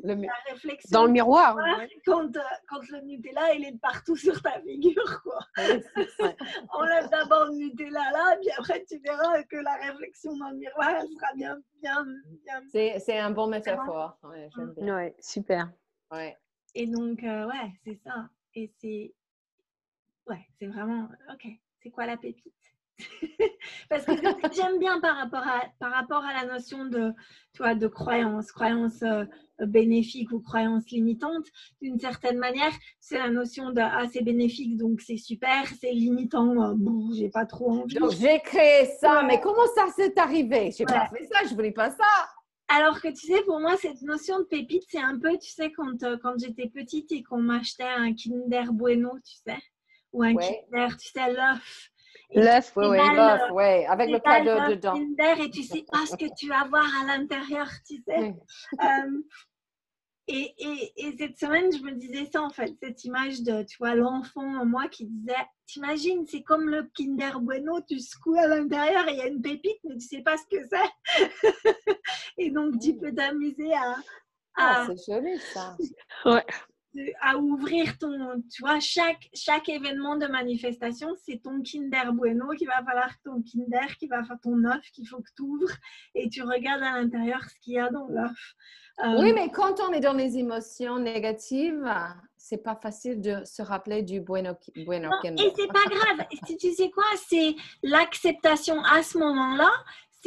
la 0.03 0.32
réflexion. 0.49 0.89
Dans 0.91 1.05
le 1.05 1.12
miroir. 1.12 1.57
Quand, 2.05 2.30
quand, 2.68 2.89
le 2.91 3.01
Nutella, 3.03 3.55
il 3.55 3.64
est 3.64 3.78
partout 3.80 4.16
sur 4.16 4.41
ta 4.43 4.61
figure. 4.61 5.22
Quoi. 5.22 5.39
Enlève 6.70 7.09
d'abord 7.11 7.47
le 7.47 7.57
Nutella 7.57 8.11
là, 8.12 8.37
puis 8.41 8.51
après, 8.59 8.84
tu 8.84 8.99
verras 8.99 9.43
que 9.45 9.57
la 9.57 9.74
réflexion 9.76 10.37
dans 10.37 10.51
le 10.51 10.57
miroir, 10.57 10.91
elle 10.91 11.09
sera 11.09 11.32
bien. 11.34 11.59
bien, 11.82 12.07
bien... 12.45 12.99
C'est 12.99 13.18
un 13.18 13.30
bon 13.30 13.47
métaphore. 13.47 14.18
Ouais, 14.22 14.49
ouais 14.78 15.16
super. 15.20 15.70
Ouais. 16.11 16.37
Et 16.74 16.87
donc, 16.87 17.22
euh, 17.22 17.47
ouais, 17.47 17.72
c'est 17.84 17.99
ça. 18.05 18.28
Et 18.55 18.70
c'est. 18.80 19.14
Ouais, 20.26 20.47
c'est 20.59 20.66
vraiment. 20.66 21.09
Ok, 21.32 21.47
c'est 21.82 21.91
quoi 21.91 22.07
la 22.07 22.16
pépite? 22.16 22.53
Parce 23.90 24.05
que 24.05 24.12
j'aime 24.55 24.78
bien 24.78 25.01
par 25.01 25.16
rapport, 25.16 25.47
à, 25.47 25.64
par 25.78 25.92
rapport 25.92 26.24
à 26.24 26.32
la 26.32 26.53
notion 26.53 26.86
de, 26.86 27.12
toi, 27.55 27.74
de 27.74 27.86
croyance, 27.86 28.53
croyance 28.53 29.03
euh, 29.03 29.24
bénéfique 29.61 30.32
ou 30.32 30.40
croyance 30.40 30.88
limitante. 30.90 31.47
D'une 31.82 31.99
certaine 31.99 32.38
manière, 32.38 32.72
c'est 33.01 33.18
la 33.18 33.30
notion 33.30 33.70
de 33.70 33.80
ah, 33.80 34.05
c'est 34.12 34.22
bénéfique, 34.22 34.76
donc 34.76 35.01
c'est 35.01 35.16
super, 35.16 35.66
c'est 35.80 35.92
limitant, 35.92 36.62
euh, 36.62 36.74
bon, 36.74 37.11
j'ai 37.12 37.28
pas 37.28 37.47
trop 37.47 37.70
envie. 37.70 37.94
Donc 37.97 38.12
j'ai 38.12 38.40
créé 38.40 38.86
ça, 39.01 39.22
mais 39.22 39.40
comment 39.40 39.66
ça 39.74 39.88
s'est 39.94 40.18
arrivé? 40.18 40.70
J'ai 40.76 40.84
pas 40.84 41.09
fait 41.09 41.24
ça, 41.24 41.47
je 41.49 41.55
voulais 41.55 41.72
pas 41.72 41.90
ça. 41.90 42.05
Alors 42.68 43.01
que 43.01 43.09
tu 43.09 43.26
sais, 43.26 43.42
pour 43.44 43.61
moi, 43.61 43.76
cette 43.76 44.03
notion 44.03 44.40
de 44.40 44.44
pépite, 44.44 44.82
c'est 44.88 44.99
un 44.99 45.18
peu, 45.18 45.38
tu 45.38 45.51
sais, 45.51 45.70
quand, 45.70 46.03
euh, 46.03 46.16
quand 46.20 46.34
j'étais 46.38 46.68
petite 46.68 47.12
et 47.12 47.22
qu'on 47.22 47.40
m'achetait 47.40 47.84
un 47.84 48.12
Kinder 48.12 48.72
Bueno, 48.72 49.12
tu 49.24 49.36
sais, 49.47 49.59
ou 50.12 50.24
un 50.24 50.34
Kinder, 50.34 50.97
tu 50.97 51.09
sais, 51.09 51.32
l'œuf. 51.32 51.90
L'œuf, 52.35 52.72
oui, 52.77 52.87
oui, 52.89 52.99
l'œuf, 53.14 53.43
oui, 53.53 53.85
avec 53.87 54.11
le 54.11 54.18
cadeau 54.18 54.74
dedans. 54.74 54.95
et 54.95 55.51
tu 55.51 55.62
sais 55.62 55.85
pas 55.91 56.05
ce 56.07 56.16
que 56.16 56.27
tu 56.37 56.49
vas 56.49 56.64
voir 56.64 56.87
à 57.01 57.07
l'intérieur, 57.07 57.68
tu 57.87 58.03
sais. 58.03 58.35
Euh, 58.83 59.22
et, 60.29 60.55
et, 60.59 60.93
et, 60.97 61.16
cette 61.16 61.39
semaine, 61.39 61.70
je 61.72 61.83
me 61.83 61.93
disais 61.93 62.27
ça 62.27 62.43
en 62.43 62.51
fait, 62.51 62.74
cette 62.83 63.05
image 63.05 63.43
de, 63.43 63.62
tu 63.62 63.79
vois, 63.79 63.95
l'enfant 63.95 64.61
en 64.61 64.66
moi 64.66 64.89
qui 64.89 65.07
disait, 65.07 65.35
t'imagines, 65.66 66.27
c'est 66.27 66.43
comme 66.43 66.68
le 66.68 66.91
Kinder 66.97 67.39
Bueno, 67.41 67.81
tu 67.89 68.01
secoues 68.01 68.37
à 68.37 68.49
l'intérieur 68.49 69.09
et 69.09 69.12
il 69.12 69.18
y 69.18 69.22
a 69.22 69.29
une 69.29 69.41
pépite, 69.41 69.79
mais 69.85 69.95
tu 69.95 70.01
sais 70.07 70.22
pas 70.22 70.37
ce 70.37 70.45
que 70.51 70.62
c'est. 70.68 71.31
et 72.39 72.51
donc, 72.51 72.81
tu 72.81 72.95
mmh. 72.95 72.99
peux 72.99 73.14
t'amuser 73.14 73.72
à... 73.72 73.97
Ah, 74.57 74.87
c'est 74.89 75.12
joli 75.12 75.39
ça. 75.39 75.77
Ouais 76.24 76.45
à 77.20 77.36
ouvrir 77.36 77.99
ton, 77.99 78.42
tu 78.51 78.62
vois, 78.62 78.80
chaque, 78.80 79.28
chaque 79.34 79.68
événement 79.68 80.16
de 80.16 80.26
manifestation, 80.26 81.09
c'est 81.24 81.42
ton 81.42 81.62
Kinder 81.62 82.12
Bueno 82.12 82.49
qui 82.57 82.66
va 82.66 82.82
falloir 82.84 83.11
ton 83.24 83.42
Kinder, 83.42 83.97
qui 83.99 84.07
va 84.07 84.24
faire 84.24 84.38
ton 84.42 84.64
œuf 84.64 84.82
qu'il 84.92 85.07
faut 85.09 85.18
que 85.18 85.30
tu 85.36 85.42
ouvres 85.42 85.74
et 86.14 86.28
tu 86.28 86.42
regardes 86.42 86.82
à 86.82 87.01
l'intérieur 87.01 87.42
ce 87.44 87.55
qu'il 87.61 87.74
y 87.74 87.78
a 87.78 87.90
dans 87.90 88.07
l'œuf. 88.09 88.55
Euh, 89.05 89.20
oui, 89.20 89.32
mais 89.34 89.51
quand 89.51 89.80
on 89.80 89.92
est 89.92 90.01
dans 90.01 90.14
les 90.14 90.38
émotions 90.38 90.99
négatives, 90.99 91.86
c'est 92.38 92.62
pas 92.62 92.76
facile 92.76 93.20
de 93.20 93.44
se 93.44 93.61
rappeler 93.61 94.03
du 94.03 94.20
Bueno, 94.20 94.55
bueno 94.86 95.11
Kinder. 95.20 95.44
Et 95.44 95.53
c'est 95.55 95.66
pas 95.66 95.84
grave. 95.84 96.26
tu 96.59 96.72
sais 96.72 96.90
quoi, 96.90 97.05
c'est 97.28 97.55
l'acceptation 97.82 98.82
à 98.84 99.03
ce 99.03 99.18
moment-là 99.18 99.70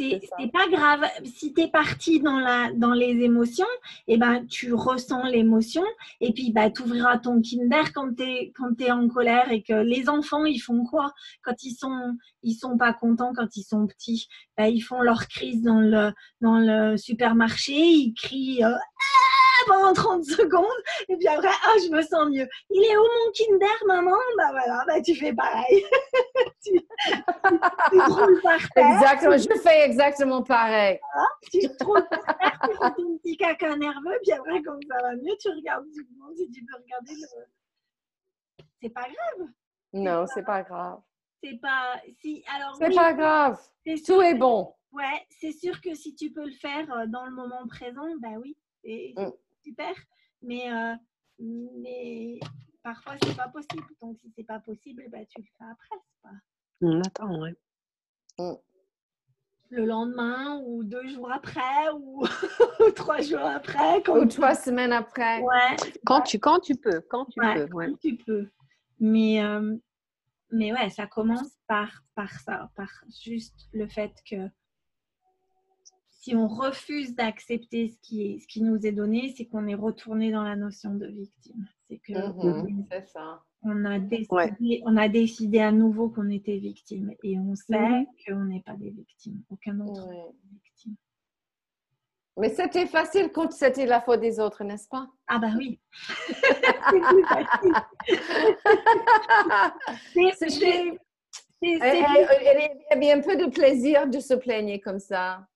c'est 0.00 0.52
pas 0.52 0.68
grave. 0.68 1.04
Si 1.24 1.52
tu 1.52 1.62
es 1.62 1.68
parti 1.68 2.20
dans, 2.20 2.38
la, 2.38 2.72
dans 2.72 2.92
les 2.92 3.22
émotions, 3.22 3.66
et 4.06 4.14
eh 4.14 4.18
ben, 4.18 4.46
tu 4.46 4.72
ressens 4.72 5.24
l'émotion 5.24 5.84
et 6.20 6.32
puis 6.32 6.52
bah, 6.52 6.70
tu 6.70 6.82
ouvriras 6.82 7.18
ton 7.18 7.40
Kinder 7.40 7.92
quand 7.94 8.14
tu 8.16 8.22
es, 8.22 8.52
quand 8.56 8.80
es 8.80 8.90
en 8.90 9.08
colère 9.08 9.50
et 9.50 9.62
que 9.62 9.74
les 9.74 10.08
enfants, 10.08 10.44
ils 10.44 10.60
font 10.60 10.84
quoi 10.84 11.12
quand 11.42 11.62
ils 11.62 11.74
sont, 11.74 12.16
ils 12.42 12.54
sont 12.54 12.76
pas 12.76 12.92
contents, 12.92 13.32
quand 13.34 13.56
ils 13.56 13.64
sont 13.64 13.86
petits? 13.86 14.28
Bah, 14.56 14.68
Ils 14.68 14.80
font 14.80 15.00
leur 15.00 15.28
crise 15.28 15.62
dans 15.62 15.80
le, 15.80 16.12
dans 16.40 16.58
le 16.58 16.96
supermarché, 16.96 17.72
ils 17.74 18.14
crient 18.14 18.64
euh, 18.64 18.74
pendant 19.66 19.92
30 19.92 20.24
secondes 20.24 20.66
et 21.08 21.16
puis 21.16 21.28
après, 21.28 21.48
ah, 21.48 21.74
je 21.84 21.90
me 21.90 22.02
sens 22.02 22.28
mieux. 22.28 22.48
Il 22.70 22.84
est 22.84 22.96
où 22.96 23.02
mon 23.02 23.32
Kinder, 23.32 23.86
maman? 23.86 24.16
Bah 24.36 24.50
voilà, 24.50 24.84
bah 24.86 25.00
tu 25.00 25.14
fais 25.14 25.32
pareil. 25.32 25.84
tu, 26.64 26.80
roules 27.92 28.40
par 28.42 28.60
terre. 28.74 28.94
Exactement, 28.94 29.38
je 29.38 29.60
fais 29.60 29.84
exactement 29.84 30.42
pareil. 30.42 30.98
tu 31.50 31.60
te 31.60 31.76
trouves 31.78 32.06
par 32.08 32.36
terre, 32.36 32.60
tu 32.64 32.76
fais 32.76 32.90
ton 32.96 33.18
petit 33.18 33.36
caca 33.36 33.76
nerveux, 33.76 34.18
puis 34.22 34.32
après, 34.32 34.62
quand 34.62 34.78
ça 34.88 35.02
va 35.02 35.16
mieux, 35.16 35.36
tu 35.40 35.48
regardes 35.48 35.90
du 35.90 36.06
monde 36.18 36.36
si 36.36 36.50
tu 36.50 36.64
peux 36.64 36.76
regarder 36.76 37.12
le. 37.14 38.64
C'est 38.82 38.90
pas 38.90 39.02
grave. 39.02 39.48
Non, 39.92 40.26
c'est 40.26 40.44
pas 40.44 40.62
grave. 40.62 41.00
C'est 41.42 41.60
pas. 41.60 42.00
Si, 42.20 42.44
alors. 42.54 42.76
C'est 42.76 42.94
pas 42.94 43.12
grave. 43.12 43.60
Tout 44.06 44.22
est 44.22 44.34
bon. 44.34 44.74
Ouais, 44.92 45.26
c'est 45.30 45.52
sûr 45.52 45.80
que 45.80 45.94
si 45.94 46.14
tu 46.14 46.30
peux 46.32 46.44
le 46.44 46.52
faire 46.52 46.92
euh, 46.92 47.06
dans 47.06 47.24
le 47.24 47.30
moment 47.30 47.66
présent, 47.68 48.06
bah 48.20 48.36
oui. 48.40 48.56
Et, 48.82 49.14
mm 49.16 49.30
super. 49.62 49.94
Mais, 50.42 50.72
euh, 50.72 50.94
mais 51.38 52.40
parfois, 52.82 53.14
c'est 53.22 53.36
pas 53.36 53.48
possible. 53.48 53.86
Donc, 54.00 54.18
si 54.20 54.32
c'est 54.36 54.44
pas 54.44 54.60
possible, 54.60 55.04
bah, 55.10 55.24
tu 55.28 55.40
le 55.40 55.46
fais 55.58 55.64
après. 55.70 55.96
Pas... 56.22 56.30
On 56.82 57.00
attend, 57.00 57.40
ouais. 57.40 57.54
Mm. 58.38 58.54
Le 59.72 59.84
lendemain, 59.84 60.60
ou 60.64 60.82
deux 60.82 61.06
jours 61.08 61.30
après, 61.30 61.90
ou 61.94 62.26
trois 62.96 63.20
jours 63.20 63.44
après. 63.44 64.08
Ou 64.08 64.26
trois 64.26 64.56
semaines 64.56 64.92
après. 64.92 65.40
Ouais. 65.40 65.76
Quand, 66.04 66.22
tu, 66.22 66.40
quand 66.40 66.58
tu 66.58 66.74
peux. 66.74 67.00
Quand 67.08 67.26
tu 67.26 67.38
peux. 67.40 67.68
Quand 67.68 67.98
tu 68.00 68.16
peux. 68.16 68.50
Mais, 68.98 69.42
euh, 69.44 69.76
mais 70.50 70.72
ouais, 70.72 70.90
ça 70.90 71.06
commence 71.06 71.56
par, 71.68 72.02
par 72.16 72.32
ça, 72.40 72.70
par 72.74 72.88
juste 73.22 73.68
le 73.72 73.86
fait 73.86 74.12
que 74.28 74.48
si 76.20 76.36
on 76.36 76.46
refuse 76.48 77.14
d'accepter 77.14 77.88
ce 77.88 77.96
qui, 78.02 78.22
est, 78.26 78.38
ce 78.40 78.46
qui 78.46 78.62
nous 78.62 78.86
est 78.86 78.92
donné, 78.92 79.32
c'est 79.36 79.46
qu'on 79.46 79.66
est 79.66 79.74
retourné 79.74 80.30
dans 80.30 80.42
la 80.42 80.54
notion 80.54 80.94
de 80.94 81.06
victime. 81.06 81.66
C'est 81.88 81.96
que 81.98 82.12
mhm, 82.12 82.86
ça. 83.06 83.42
On, 83.62 83.84
a 83.86 83.98
décidé, 83.98 84.82
on 84.84 84.96
a 84.98 85.08
décidé 85.08 85.60
à 85.60 85.72
nouveau 85.72 86.10
qu'on 86.10 86.28
était 86.28 86.58
victime 86.58 87.12
et 87.22 87.38
on 87.38 87.54
sait 87.54 87.78
mhm. 87.78 88.06
qu'on 88.26 88.44
n'est 88.44 88.60
pas 88.60 88.74
des 88.74 88.90
victimes. 88.90 89.42
Aucun 89.48 89.80
autre 89.80 90.08
victime. 90.52 90.94
Mais 92.36 92.50
c'était 92.50 92.86
facile 92.86 93.30
quand 93.32 93.50
c'était 93.50 93.86
la 93.86 94.02
faute 94.02 94.20
des 94.20 94.38
autres, 94.40 94.62
n'est-ce 94.62 94.88
pas? 94.88 95.08
Ah 95.26 95.38
bah 95.38 95.52
oui. 95.56 95.80
c'est 100.36 100.48
Il 101.62 101.78
y 103.02 103.10
a 103.10 103.16
un 103.16 103.20
peu 103.20 103.36
de 103.36 103.50
plaisir 103.50 104.06
de 104.06 104.20
se 104.20 104.34
plaigner 104.34 104.80
comme 104.80 105.00
ça. 105.00 105.46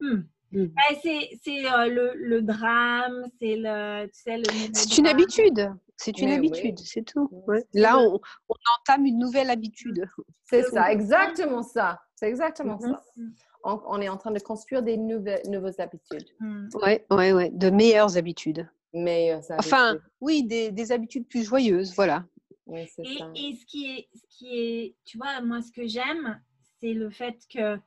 Hmm. 0.00 0.22
Hmm. 0.52 0.66
Ben, 0.66 0.98
c'est 1.02 1.66
euh, 1.66 1.86
le, 1.86 2.12
le, 2.14 2.42
drame, 2.42 3.24
c'est 3.40 3.56
le, 3.56 4.06
tu 4.06 4.20
sais, 4.20 4.36
le 4.36 4.44
C'est 4.72 4.98
une 4.98 5.06
habitude. 5.08 5.72
C'est 5.96 6.18
une 6.18 6.30
habitude, 6.30 6.78
c'est 6.78 7.02
tout. 7.02 7.30
Là, 7.72 7.98
on, 7.98 8.20
on, 8.48 8.54
entame 8.78 9.06
une 9.06 9.18
nouvelle 9.18 9.50
habitude. 9.50 10.08
C'est 10.44 10.62
ça, 10.64 10.92
exactement 10.92 11.62
ça. 11.62 12.00
C'est 12.14 12.28
exactement 12.28 12.78
ça. 12.78 13.02
Mm-hmm. 13.16 13.30
On, 13.64 13.80
on, 13.86 14.00
est 14.00 14.08
en 14.08 14.18
train 14.18 14.30
de 14.30 14.38
construire 14.38 14.82
des 14.82 14.96
nouvelles, 14.96 15.40
nouvelles 15.48 15.80
habitudes. 15.80 16.28
Oui, 16.40 16.98
oui, 17.10 17.32
oui. 17.32 17.50
De 17.50 17.70
meilleures 17.70 18.16
habitudes. 18.18 18.68
Meilleures 18.92 19.50
habitudes. 19.50 19.72
Enfin, 19.72 19.98
oui, 20.20 20.44
des, 20.44 20.70
des 20.70 20.92
habitudes 20.92 21.26
plus 21.26 21.44
joyeuses, 21.44 21.94
voilà. 21.94 22.24
Oui, 22.66 22.82
et, 22.82 22.86
ça. 22.86 23.02
et 23.34 23.54
ce 23.54 23.64
qui 23.66 23.86
est, 23.86 24.08
ce 24.14 24.22
qui 24.28 24.58
est, 24.58 24.96
tu 25.04 25.16
vois, 25.16 25.40
moi, 25.40 25.62
ce 25.62 25.72
que 25.72 25.86
j'aime, 25.86 26.40
c'est 26.80 26.92
le 26.92 27.10
fait 27.10 27.38
que 27.52 27.78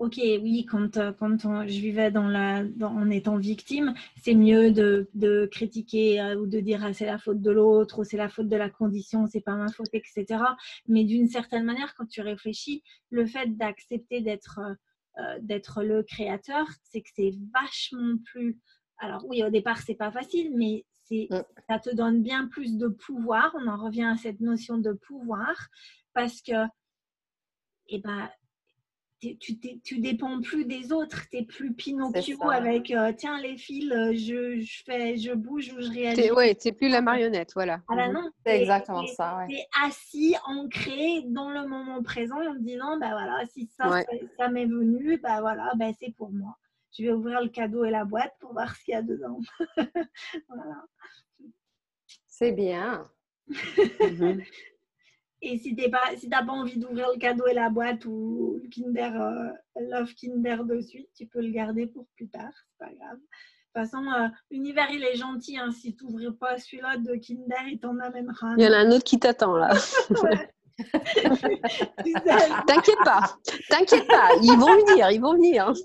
ok, 0.00 0.16
oui, 0.16 0.64
quand, 0.64 0.96
euh, 0.96 1.12
quand 1.12 1.36
je 1.38 1.78
vivais 1.78 2.10
dans 2.10 2.26
la, 2.26 2.64
en 2.80 3.10
étant 3.10 3.36
victime, 3.36 3.94
c'est 4.16 4.34
mieux 4.34 4.72
de, 4.72 5.10
de 5.12 5.46
critiquer 5.52 6.20
euh, 6.22 6.36
ou 6.36 6.46
de 6.46 6.58
dire 6.58 6.82
ah, 6.82 6.94
c'est 6.94 7.04
la 7.04 7.18
faute 7.18 7.42
de 7.42 7.50
l'autre 7.50 8.00
ou 8.00 8.04
c'est 8.04 8.16
la 8.16 8.30
faute 8.30 8.48
de 8.48 8.56
la 8.56 8.70
condition, 8.70 9.26
c'est 9.26 9.42
pas 9.42 9.56
ma 9.56 9.68
faute, 9.68 9.90
etc. 9.92 10.42
Mais 10.88 11.04
d'une 11.04 11.28
certaine 11.28 11.64
manière, 11.64 11.94
quand 11.94 12.06
tu 12.06 12.22
réfléchis, 12.22 12.82
le 13.10 13.26
fait 13.26 13.54
d'accepter 13.58 14.22
d'être 14.22 14.58
euh, 15.18 15.38
d'être 15.42 15.82
le 15.82 16.02
créateur, 16.02 16.66
c'est 16.82 17.02
que 17.02 17.10
c'est 17.14 17.34
vachement 17.52 18.16
plus. 18.24 18.58
Alors 18.96 19.26
oui, 19.28 19.44
au 19.44 19.50
départ, 19.50 19.82
c'est 19.82 19.94
pas 19.94 20.10
facile, 20.10 20.50
mais 20.56 20.86
c'est 21.02 21.28
mm. 21.30 21.42
ça 21.68 21.78
te 21.78 21.94
donne 21.94 22.22
bien 22.22 22.48
plus 22.48 22.78
de 22.78 22.88
pouvoir. 22.88 23.54
On 23.54 23.68
en 23.68 23.76
revient 23.76 24.04
à 24.04 24.16
cette 24.16 24.40
notion 24.40 24.78
de 24.78 24.92
pouvoir 24.92 25.68
parce 26.14 26.40
que, 26.40 26.64
eh 27.88 27.98
ben, 27.98 28.30
tu, 29.20 29.36
tu 29.82 29.98
dépends 29.98 30.40
plus 30.40 30.64
des 30.64 30.92
autres, 30.92 31.28
tu 31.28 31.36
n'es 31.36 31.44
plus 31.44 31.74
Pinocchio 31.74 32.50
avec 32.50 32.90
euh, 32.90 33.12
tiens 33.16 33.40
les 33.40 33.56
fils, 33.56 33.90
euh, 33.92 34.12
je, 34.12 34.60
je, 34.60 34.82
fais, 34.84 35.16
je 35.16 35.32
bouge 35.32 35.72
ou 35.76 35.80
je 35.80 35.90
réagis. 35.90 36.30
Oui, 36.32 36.56
tu 36.56 36.68
n'es 36.68 36.72
plus 36.72 36.88
la 36.88 37.02
marionnette, 37.02 37.52
voilà. 37.54 37.80
Ah 37.88 37.96
bah 37.96 38.08
mhm. 38.08 38.14
non, 38.14 38.30
c'est 38.44 38.60
exactement 38.60 39.06
ça. 39.06 39.44
Tu 39.48 39.56
es 39.56 39.66
assis, 39.84 40.36
ancré 40.46 41.22
dans 41.26 41.50
le 41.50 41.68
moment 41.68 42.02
présent 42.02 42.36
en 42.36 42.54
te 42.54 42.60
disant 42.60 42.98
bah 42.98 43.10
voilà, 43.10 43.44
si 43.52 43.66
ça, 43.76 44.02
ça, 44.38 44.48
m'est 44.48 44.66
venu, 44.66 45.18
bah 45.18 45.40
voilà, 45.40 45.72
bah, 45.76 45.90
c'est 46.00 46.14
pour 46.16 46.32
moi. 46.32 46.56
Je 46.96 47.04
vais 47.04 47.12
ouvrir 47.12 47.40
le 47.40 47.48
cadeau 47.48 47.84
et 47.84 47.90
la 47.90 48.04
boîte 48.04 48.32
pour 48.40 48.52
voir 48.52 48.74
ce 48.74 48.84
qu'il 48.84 48.94
y 48.94 48.96
a 48.96 49.02
dedans. 49.02 49.38
voilà. 50.48 50.84
C'est 52.26 52.52
bien. 52.52 53.04
Mhm. 54.00 54.42
Et 55.42 55.58
si 55.58 55.74
tu 55.74 55.88
n'as 55.88 56.16
si 56.16 56.28
pas 56.28 56.42
envie 56.48 56.78
d'ouvrir 56.78 57.08
le 57.12 57.18
cadeau 57.18 57.46
et 57.46 57.54
la 57.54 57.70
boîte 57.70 58.04
ou 58.04 58.60
le 58.62 58.68
Kinder, 58.68 59.10
euh, 59.20 59.48
Love 59.88 60.14
Kinder 60.14 60.64
de 60.64 60.80
suite, 60.80 61.08
tu 61.16 61.26
peux 61.26 61.40
le 61.40 61.50
garder 61.50 61.86
pour 61.86 62.06
plus 62.14 62.28
tard, 62.28 62.52
c'est 62.52 62.78
pas 62.86 62.92
grave. 62.92 63.16
De 63.16 63.80
toute 63.80 63.90
façon, 63.90 64.04
euh, 64.10 64.28
l'univers, 64.50 64.90
il 64.90 65.02
est 65.02 65.16
gentil. 65.16 65.56
Hein. 65.56 65.70
Si 65.70 65.94
tu 65.94 66.04
n'ouvres 66.04 66.32
pas 66.32 66.58
celui-là 66.58 66.98
de 66.98 67.14
Kinder, 67.14 67.68
il 67.70 67.78
t'en 67.78 67.98
amènera. 68.00 68.54
Il 68.58 68.64
y 68.64 68.68
en 68.68 68.72
a 68.72 68.78
un 68.78 68.90
autre 68.90 69.04
qui 69.04 69.18
t'attend 69.18 69.56
là. 69.56 69.70
T'inquiète 72.66 72.98
pas, 73.04 73.36
t'inquiète 73.68 74.06
pas, 74.06 74.30
ils 74.42 74.56
vont 74.58 74.74
venir, 74.86 75.10
ils 75.10 75.20
vont 75.20 75.34
venir. 75.34 75.72
c'est 75.74 75.84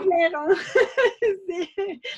clair. 0.00 0.30
Hein. 0.34 0.48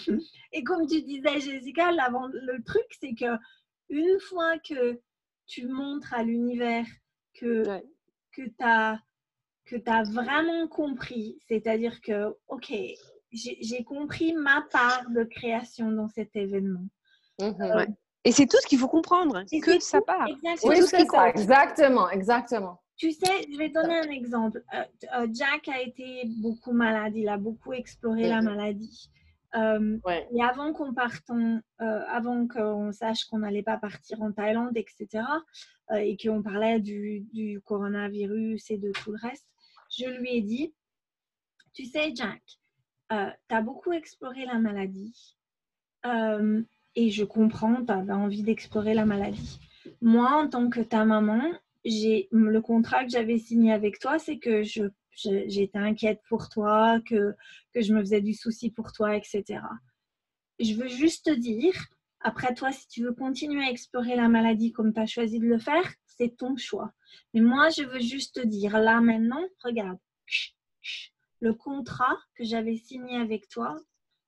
Et 0.52 0.64
comme 0.64 0.86
tu 0.86 1.02
disais, 1.02 1.40
Jessica, 1.40 1.90
le 1.92 2.62
truc, 2.64 2.86
c'est 3.00 3.14
que 3.14 3.36
une 3.90 4.18
fois 4.20 4.58
que 4.58 4.98
tu 5.48 5.66
montres 5.66 6.14
à 6.14 6.22
l'univers 6.22 6.86
que, 7.34 7.64
que 8.32 8.42
tu 8.42 8.62
as, 9.90 10.02
vraiment 10.04 10.68
compris. 10.68 11.38
C'est-à-dire 11.48 12.00
que, 12.00 12.36
OK, 12.46 12.72
j'ai 13.32 13.84
compris 13.84 14.34
ma 14.34 14.64
part 14.70 15.10
de 15.10 15.24
création 15.24 15.90
dans 15.90 16.08
cet 16.08 16.36
événement. 16.36 16.86
Mhm. 17.40 17.54
Euh, 17.60 17.86
et 18.24 18.32
c'est 18.32 18.46
tout 18.46 18.58
ce 18.60 18.66
qu'il 18.66 18.78
faut 18.78 18.88
comprendre, 18.88 19.42
que 19.62 19.80
sa 19.80 20.00
part. 20.00 20.28
Oui, 20.64 20.76
c'est 20.86 21.06
ça, 21.06 21.28
exactement, 21.30 22.10
exactement. 22.10 22.80
Tu 22.96 23.12
sais, 23.12 23.46
je 23.50 23.56
vais 23.56 23.68
donner 23.68 23.96
un 24.00 24.10
exemple. 24.10 24.62
Euh, 24.74 24.82
euh, 25.14 25.28
Jack 25.32 25.68
a 25.68 25.80
été 25.80 26.24
beaucoup 26.42 26.72
malade, 26.72 27.12
il 27.14 27.28
a 27.28 27.36
beaucoup 27.36 27.72
exploré 27.72 28.28
la 28.28 28.42
maladie. 28.42 29.08
Euh, 29.54 29.98
et 30.32 30.42
avant 30.42 30.72
qu'on 30.72 30.92
parte, 30.92 31.30
euh, 31.30 31.64
avant 32.08 32.46
qu'on 32.46 32.92
sache 32.92 33.24
qu'on 33.24 33.38
n'allait 33.38 33.62
pas 33.62 33.78
partir 33.78 34.20
en 34.20 34.32
Thaïlande, 34.32 34.76
etc., 34.76 35.24
euh, 35.90 35.96
et 35.96 36.16
qu'on 36.16 36.42
parlait 36.42 36.80
du, 36.80 37.20
du, 37.32 37.60
coronavirus 37.62 38.70
et 38.70 38.78
de 38.78 38.92
tout 38.92 39.12
le 39.12 39.18
reste, 39.20 39.46
je 39.90 40.06
lui 40.06 40.36
ai 40.36 40.42
dit, 40.42 40.74
tu 41.72 41.86
sais, 41.86 42.12
Jack, 42.14 42.42
tu 43.10 43.54
as 43.54 43.62
beaucoup 43.62 43.92
exploré 43.92 44.44
la 44.44 44.58
maladie. 44.58 45.36
et 46.94 47.10
je 47.10 47.24
comprends, 47.24 47.84
tu 47.84 47.92
avais 47.92 48.12
envie 48.12 48.42
d'explorer 48.42 48.92
la 48.92 49.06
maladie. 49.06 49.60
Moi, 50.02 50.30
en 50.30 50.48
tant 50.48 50.68
que 50.68 50.80
ta 50.80 51.06
maman, 51.06 51.40
j'ai 51.84 52.28
le 52.32 52.60
contrat 52.60 53.04
que 53.04 53.10
j'avais 53.10 53.38
signé 53.38 53.72
avec 53.72 53.98
toi, 53.98 54.18
c'est 54.18 54.38
que 54.38 54.62
je 54.62 54.90
j'étais 55.18 55.78
inquiète 55.78 56.20
pour 56.28 56.48
toi, 56.48 57.00
que, 57.06 57.34
que 57.74 57.82
je 57.82 57.92
me 57.92 58.00
faisais 58.00 58.20
du 58.20 58.34
souci 58.34 58.70
pour 58.70 58.92
toi, 58.92 59.16
etc. 59.16 59.60
Je 60.58 60.74
veux 60.74 60.88
juste 60.88 61.26
te 61.26 61.34
dire, 61.34 61.74
après 62.20 62.54
toi, 62.54 62.72
si 62.72 62.88
tu 62.88 63.02
veux 63.02 63.12
continuer 63.12 63.64
à 63.64 63.70
explorer 63.70 64.16
la 64.16 64.28
maladie 64.28 64.72
comme 64.72 64.92
tu 64.92 65.00
as 65.00 65.06
choisi 65.06 65.38
de 65.38 65.46
le 65.46 65.58
faire, 65.58 65.84
c'est 66.06 66.36
ton 66.36 66.56
choix. 66.56 66.92
Mais 67.32 67.40
moi, 67.40 67.68
je 67.70 67.82
veux 67.82 68.00
juste 68.00 68.36
te 68.36 68.46
dire, 68.46 68.78
là 68.78 69.00
maintenant, 69.00 69.44
regarde, 69.62 69.98
le 71.40 71.54
contrat 71.54 72.16
que 72.34 72.44
j'avais 72.44 72.76
signé 72.76 73.16
avec 73.16 73.48
toi, 73.48 73.76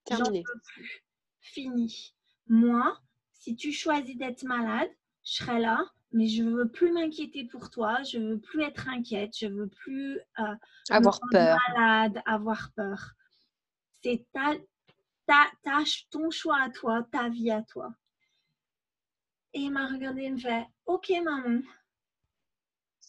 j'en 0.09 0.23
peux 0.23 0.59
plus. 0.73 1.03
Fini. 1.41 2.15
Moi, 2.47 2.97
si 3.33 3.55
tu 3.55 3.71
choisis 3.71 4.17
d'être 4.17 4.43
malade, 4.43 4.89
je 5.23 5.33
serai 5.33 5.59
là 5.59 5.83
mais 6.13 6.27
je 6.27 6.43
veux 6.43 6.69
plus 6.69 6.91
m'inquiéter 6.91 7.45
pour 7.45 7.69
toi, 7.69 8.01
je 8.03 8.17
veux 8.17 8.39
plus 8.39 8.63
être 8.63 8.87
inquiète, 8.89 9.37
je 9.37 9.47
veux 9.47 9.67
plus 9.67 10.19
euh, 10.39 10.55
avoir 10.89 11.19
peur, 11.31 11.57
malade, 11.69 12.21
avoir 12.25 12.71
peur. 12.75 13.13
C'est 14.03 14.25
ta, 14.33 14.53
ta, 15.25 15.45
ta, 15.63 15.83
ton 16.09 16.29
choix 16.29 16.59
à 16.61 16.69
toi, 16.69 17.07
ta 17.11 17.29
vie 17.29 17.51
à 17.51 17.61
toi. 17.61 17.93
Et 19.53 19.61
il 19.61 19.71
m'a 19.71 19.87
regardé, 19.87 20.23
il 20.23 20.33
me 20.33 20.37
fait, 20.37 20.65
ok 20.85 21.11
maman. 21.23 21.61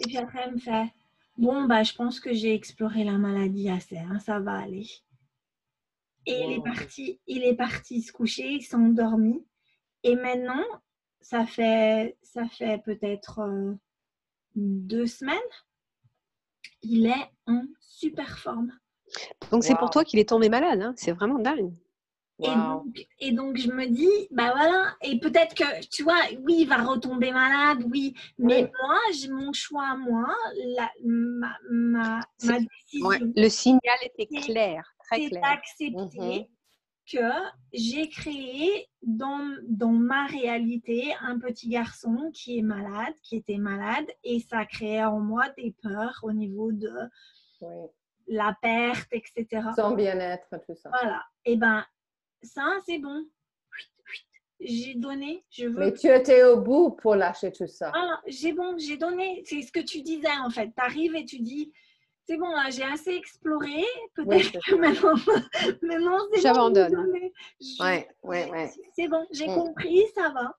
Et 0.01 0.05
puis 0.05 0.17
après, 0.17 0.47
il 0.49 0.55
me 0.55 0.59
fait, 0.59 0.93
bon 1.37 1.65
bah 1.65 1.83
je 1.83 1.93
pense 1.95 2.21
que 2.21 2.33
j'ai 2.33 2.55
exploré 2.55 3.05
la 3.05 3.19
maladie 3.19 3.69
assez, 3.69 3.99
hein, 3.99 4.19
ça 4.19 4.41
va 4.41 4.59
aller. 4.59 4.89
Et 6.27 6.41
il 6.45 6.53
est 6.53 6.63
parti, 6.63 7.21
il 7.27 7.43
est 7.43 7.57
parti 7.57 8.01
se 8.01 8.13
coucher, 8.13 8.53
il 8.53 8.63
s'est 8.63 8.77
endormi. 8.77 9.45
Et 10.05 10.15
maintenant, 10.15 10.65
ça 11.23 11.47
fait, 11.47 12.17
ça 12.23 12.47
fait 12.49 12.83
peut-être 12.85 13.41
euh, 13.41 13.75
deux 14.55 15.07
semaines. 15.07 15.39
Il 16.83 17.07
est 17.07 17.31
en 17.47 17.63
super 17.81 18.39
forme. 18.39 18.73
Donc 19.51 19.65
c'est 19.65 19.77
pour 19.77 19.91
toi 19.91 20.05
qu'il 20.05 20.19
est 20.19 20.29
tombé 20.29 20.49
malade, 20.49 20.83
hein. 20.83 20.95
c'est 20.97 21.13
vraiment 21.13 21.39
dingue. 21.39 21.73
Et, 23.21 23.31
donc, 23.31 23.57
je 23.57 23.71
me 23.71 23.87
dis, 23.87 24.11
bah 24.33 24.51
voilà, 24.53 24.97
et 25.01 25.21
peut-être 25.21 25.55
que, 25.55 25.87
tu 25.87 26.03
vois, 26.03 26.19
oui, 26.41 26.57
il 26.61 26.69
va 26.69 26.79
retomber 26.79 27.31
malade, 27.31 27.85
oui, 27.89 28.15
mais 28.37 28.63
moi, 28.83 28.99
j'ai 29.15 29.29
mon 29.29 29.53
choix, 29.53 29.97
moi, 29.97 30.35
la, 30.77 30.91
ma, 31.05 31.57
ma, 31.71 32.21
décision. 32.41 33.11
le 33.37 33.49
signal 33.49 33.99
était 34.03 34.27
clair, 34.27 34.93
très 35.05 35.29
clair. 35.29 35.61
C'est 35.79 35.91
d'accepter 35.91 36.19
mhm 36.19 36.47
que 37.11 37.31
j'ai 37.73 38.09
créé 38.09 38.89
dans, 39.03 39.57
dans 39.69 39.91
ma 39.93 40.27
réalité 40.27 41.13
un 41.21 41.39
petit 41.39 41.69
garçon 41.69 42.31
qui 42.33 42.59
est 42.59 42.63
malade, 42.63 43.15
qui 43.23 43.37
était 43.37 43.59
malade, 43.59 44.07
et 44.25 44.41
ça 44.41 44.65
créé 44.65 45.05
en 45.05 45.21
moi 45.21 45.49
des 45.57 45.75
peurs 45.83 46.21
au 46.23 46.33
niveau 46.33 46.73
de 46.73 46.91
la 48.29 48.57
perte, 48.61 49.09
etc. 49.13 49.69
Son 49.77 49.93
bien-être, 49.93 50.49
tout 50.67 50.75
ça. 50.75 50.91
Voilà. 50.91 51.23
Et 51.45 51.53
eh 51.53 51.57
ben, 51.57 51.85
ça, 52.43 52.79
c'est 52.87 52.99
bon. 52.99 53.27
J'ai 54.61 54.95
donné, 54.95 55.45
je 55.51 55.67
veux. 55.67 55.81
Mais 55.81 55.93
tu 55.93 56.07
étais 56.07 56.45
au 56.45 56.61
bout 56.61 56.93
pour 56.93 57.17
lâcher 57.17 57.51
tout 57.51 57.67
ça. 57.67 57.91
Ah, 57.95 58.21
j'ai 58.29 58.53
bon, 58.53 58.77
j'ai 58.79 58.97
donné. 58.97 59.43
C'est 59.45 59.61
ce 59.63 59.73
que 59.73 59.81
tu 59.81 60.03
disais 60.03 60.29
en 60.45 60.51
fait. 60.51 60.67
Tu 60.67 60.83
arrives 60.83 61.17
et 61.17 61.25
tu 61.25 61.41
dis, 61.41 61.73
c'est 62.25 62.37
bon, 62.37 62.51
là, 62.51 62.71
j'ai 62.71 62.85
assez 62.85 63.11
exploré. 63.11 63.85
Peut-être 64.15 64.53
que 64.65 64.75
maintenant, 64.75 65.15
maintenant 65.83 66.19
c'est 66.33 66.41
J'abandonne. 66.41 66.95
Bon, 66.95 67.85
ouais, 67.85 68.09
ouais, 68.23 68.51
ouais. 68.51 68.71
C'est 68.95 69.09
bon, 69.09 69.27
j'ai 69.33 69.49
mm. 69.49 69.55
compris, 69.55 70.03
ça 70.15 70.31
va. 70.31 70.57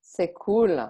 C'est 0.00 0.32
cool. 0.32 0.88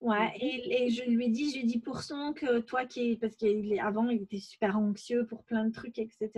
Ouais, 0.00 0.16
mm-hmm. 0.16 0.40
et, 0.40 0.84
et, 0.84 0.90
je 0.90 1.04
lui 1.04 1.26
ai 1.26 1.28
dit, 1.28 1.50
je 1.50 1.58
lui 1.58 1.64
dit 1.64 1.78
pour 1.78 2.00
son 2.00 2.32
que 2.32 2.60
toi 2.60 2.86
qui 2.86 3.16
parce 3.16 3.36
qu'avant 3.36 4.08
il 4.08 4.22
était 4.22 4.38
super 4.38 4.78
anxieux 4.78 5.26
pour 5.26 5.44
plein 5.44 5.66
de 5.66 5.72
trucs, 5.72 5.98
etc. 5.98 6.30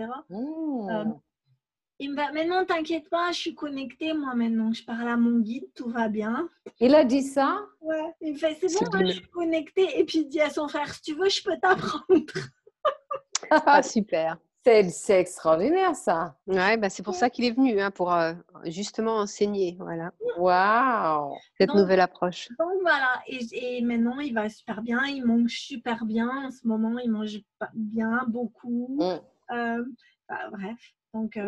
Il 2.03 2.11
me 2.11 2.49
va, 2.49 2.65
t'inquiète 2.65 3.09
pas, 3.09 3.31
je 3.31 3.37
suis 3.37 3.55
connectée, 3.55 4.13
moi, 4.13 4.35
maintenant. 4.35 4.73
Je 4.73 4.83
parle 4.83 5.07
à 5.07 5.15
mon 5.15 5.39
guide, 5.39 5.63
tout 5.73 5.89
va 5.89 6.09
bien. 6.09 6.49
Il 6.81 6.93
a 6.95 7.05
dit 7.05 7.23
ça? 7.23 7.61
Ouais. 7.79 8.13
Il 8.19 8.33
me 8.33 8.37
fait, 8.37 8.57
c'est 8.59 8.67
bon, 8.91 9.05
je 9.05 9.13
suis 9.13 9.27
connectée. 9.29 9.97
Et 9.97 10.03
puis, 10.03 10.19
il 10.19 10.27
dit 10.27 10.41
à 10.41 10.49
son 10.49 10.67
frère, 10.67 10.93
si 10.93 11.01
tu 11.01 11.15
veux, 11.15 11.29
je 11.29 11.41
peux 11.41 11.57
t'apprendre. 11.61 12.03
ah, 13.51 13.81
super. 13.81 14.37
C'est 14.65 15.19
extraordinaire, 15.21 15.95
ça. 15.95 16.35
Ouais, 16.45 16.75
bah, 16.75 16.89
c'est 16.89 17.03
pour 17.03 17.15
ça 17.15 17.29
qu'il 17.29 17.45
est 17.45 17.51
venu, 17.51 17.79
hein, 17.79 17.89
pour 17.89 18.13
euh, 18.13 18.33
justement 18.65 19.15
enseigner. 19.15 19.77
Voilà. 19.79 20.11
Waouh 20.37 21.37
Cette 21.57 21.73
nouvelle 21.73 22.01
approche. 22.01 22.49
Donc, 22.59 22.81
voilà. 22.81 23.21
Et, 23.27 23.77
et, 23.77 23.81
maintenant, 23.81 24.19
il 24.19 24.33
va 24.33 24.49
super 24.49 24.81
bien. 24.81 25.05
Il 25.05 25.23
mange 25.25 25.57
super 25.57 26.03
bien. 26.03 26.47
En 26.47 26.51
ce 26.51 26.67
moment, 26.67 26.99
il 26.99 27.09
mange 27.09 27.39
bien, 27.73 28.25
beaucoup. 28.27 28.97
Mm. 28.99 29.19
Euh, 29.51 29.83
bah, 30.29 30.49
bref. 30.51 30.77
Donc, 31.13 31.37
euh, 31.37 31.45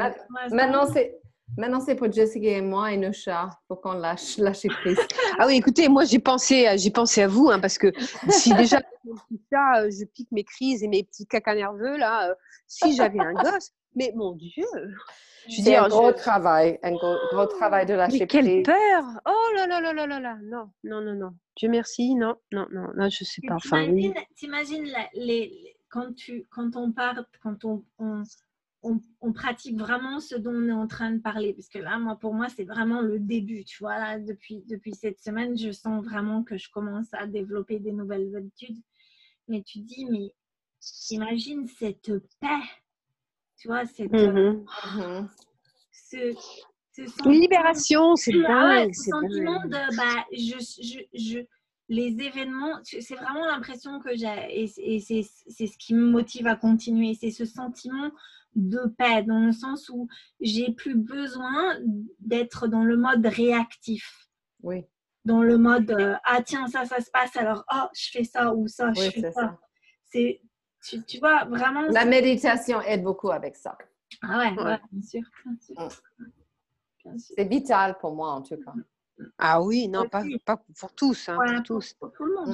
maintenant, 0.52 0.86
c'est. 0.92 1.18
Maintenant, 1.58 1.80
c'est 1.80 1.96
pour 1.96 2.12
Jessica 2.12 2.50
et 2.50 2.62
moi 2.62 2.92
et 2.92 2.98
nos 2.98 3.14
chats. 3.14 3.50
Faut 3.68 3.76
qu'on 3.76 3.94
lâche, 3.94 4.38
lâche 4.40 4.68
prise. 4.82 5.00
ah 5.38 5.46
oui, 5.46 5.58
écoutez, 5.58 5.88
moi, 5.88 6.04
j'ai 6.04 6.20
pensé, 6.20 6.68
j'ai 6.78 6.90
pensé 6.90 7.22
à 7.22 7.28
vous, 7.28 7.50
hein, 7.50 7.60
parce 7.60 7.78
que 7.78 7.94
si 8.30 8.54
déjà, 8.56 8.82
ça, 9.52 9.82
euh, 9.82 9.90
je 9.92 10.06
pique 10.06 10.32
mes 10.32 10.44
crises 10.44 10.84
et 10.84 10.88
mes 10.88 11.04
petits 11.04 11.28
caca 11.28 11.54
nerveux, 11.54 11.98
là, 11.98 12.30
euh, 12.30 12.36
si 12.68 12.96
j'avais 12.96 13.20
un 13.20 13.34
gosse, 13.34 13.72
mais 13.96 14.12
mon 14.16 14.34
Dieu 14.34 14.66
C'est 15.48 15.76
un 15.76 15.88
gros 15.88 16.12
travail, 16.12 16.80
un 16.84 16.94
gros, 16.94 17.46
travail 17.46 17.86
de 17.86 17.94
lâcher 17.94 18.20
mais 18.20 18.28
quelle 18.28 18.64
peur 18.64 19.04
Oh 19.26 19.54
là 19.56 19.68
là 19.68 19.80
là 19.80 19.94
là 19.94 20.08
là 20.08 20.20
là 20.20 20.38
Non, 20.44 20.72
non, 20.84 21.02
non, 21.02 21.14
non. 21.14 21.32
Dieu 21.56 21.70
merci, 21.70 22.16
non, 22.16 22.36
non, 22.52 22.66
non, 22.72 22.88
non, 22.96 23.10
je 23.10 23.24
sais 23.24 23.42
pas. 23.48 23.56
Enfin, 23.56 23.88
T'imagines 24.36 24.92
les, 25.14 25.78
quand, 25.90 26.14
tu, 26.14 26.46
quand 26.50 26.76
on 26.76 26.92
part, 26.92 27.24
quand 27.42 27.64
on, 27.64 27.86
on 28.00 28.24
on, 29.22 29.34
pratique 29.34 29.78
vraiment 29.78 30.20
ce 30.20 30.36
dont 30.36 30.54
on 30.54 30.68
est 30.68 30.72
en 30.72 30.88
train 30.88 31.12
de 31.12 31.20
parler. 31.20 31.54
Parce 31.54 31.70
que 31.70 31.80
là, 31.80 31.98
moi, 31.98 32.18
pour 32.18 32.34
moi, 32.34 32.48
c'est 32.50 32.64
vraiment 32.64 33.02
le 33.02 33.20
début. 33.20 33.66
Tu 33.66 33.78
vois, 33.80 33.98
là, 33.98 34.20
depuis, 34.20 34.64
depuis 34.68 34.94
cette 34.94 35.20
semaine, 35.20 35.58
je 35.58 35.72
sens 35.72 36.04
vraiment 36.04 36.44
que 36.44 36.58
je 36.58 36.70
commence 36.70 37.14
à 37.14 37.28
développer 37.28 37.80
des 37.80 37.92
nouvelles 37.92 38.36
habitudes. 38.36 38.78
Mais 39.48 39.64
tu 39.64 39.80
dis, 39.80 40.06
mais 40.06 40.34
imagine 41.12 41.68
cette 41.68 42.12
paix, 42.40 42.64
tu 43.60 43.68
vois, 43.68 43.86
cette, 43.86 44.12
ce, 44.12 44.58
Une 47.26 47.42
libération, 47.42 48.16
c'est 48.16 48.32
ah 48.48 48.86
ce 48.94 49.10
sentiment 49.10 49.66
de, 49.66 49.98
bah, 49.98 50.26
je, 50.32 50.58
je, 50.82 51.00
je, 51.14 51.40
les 51.88 52.20
événements, 52.20 52.80
c'est 52.84 53.16
vraiment 53.16 53.46
l'impression 53.46 54.00
que 54.00 54.16
j'ai, 54.16 54.64
et, 54.64 54.68
c'est 55.00 55.68
ce 55.68 55.78
qui 55.78 55.94
me 55.94 56.10
motive 56.10 56.48
à 56.48 56.56
continuer, 56.56 57.14
c'est 57.14 57.32
ce 57.32 57.46
sentiment 57.46 58.12
de 58.56 58.88
paix, 58.98 59.24
dans 59.24 59.40
le 59.40 59.52
sens 59.52 59.90
où 59.90 60.08
j'ai 60.40 60.72
plus 60.72 60.96
besoin 60.96 61.78
d'être 62.20 62.68
dans 62.68 62.84
le 62.84 62.98
mode 62.98 63.26
réactif. 63.26 64.30
Oui. 64.64 64.86
Dans 65.26 65.42
le 65.42 65.58
mode, 65.58 65.92
euh, 65.92 66.16
ah 66.24 66.42
tiens, 66.42 66.68
ça, 66.68 66.86
ça 66.86 67.02
se 67.02 67.12
passe, 67.12 67.36
alors, 67.36 67.66
oh, 67.74 67.88
je 67.94 68.12
fais 68.12 68.24
ça, 68.24 68.54
ou 68.54 68.68
ça, 68.68 68.94
je 68.94 69.10
fais 69.10 69.32
ça. 69.32 69.58
C'est, 70.06 70.42
tu, 70.84 71.04
tu, 71.04 71.20
vois, 71.20 71.46
vraiment... 71.46 71.82
La 71.90 72.06
méditation 72.06 72.82
aide 72.82 73.04
beaucoup 73.04 73.32
avec 73.32 73.56
ça. 73.56 73.78
Ah 74.22 74.40
ouais, 74.40 74.64
ouais. 74.64 74.80
bien 74.92 75.02
sûr. 75.02 75.22
Mm. 75.46 77.18
C'est 77.18 77.46
vital 77.46 77.98
pour 78.00 78.16
moi, 78.16 78.32
en 78.32 78.42
tout 78.42 78.58
cas. 78.58 78.74
Ah 79.38 79.62
oui, 79.62 79.90
non, 79.90 80.08
pas, 80.08 80.24
pas 80.46 80.64
pour 80.80 80.94
tous. 80.94 81.28
Hein, 81.28 81.38
pour 81.64 81.64
tous. 81.64 81.96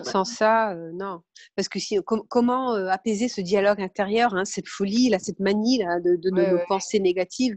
Sans 0.03 0.25
ça, 0.25 0.71
euh, 0.71 0.91
non. 0.93 1.21
Parce 1.55 1.69
que 1.69 1.79
si, 1.79 1.99
comment 2.05 2.73
euh, 2.73 2.87
apaiser 2.87 3.27
ce 3.27 3.39
dialogue 3.41 3.81
intérieur, 3.81 4.33
hein, 4.33 4.45
cette 4.45 4.67
folie, 4.67 5.09
là, 5.09 5.19
cette 5.19 5.39
manie 5.39 5.77
là, 5.77 5.99
de, 5.99 6.15
de, 6.15 6.29
nos 6.31 6.59
pensées 6.67 6.99
négatives? 6.99 7.55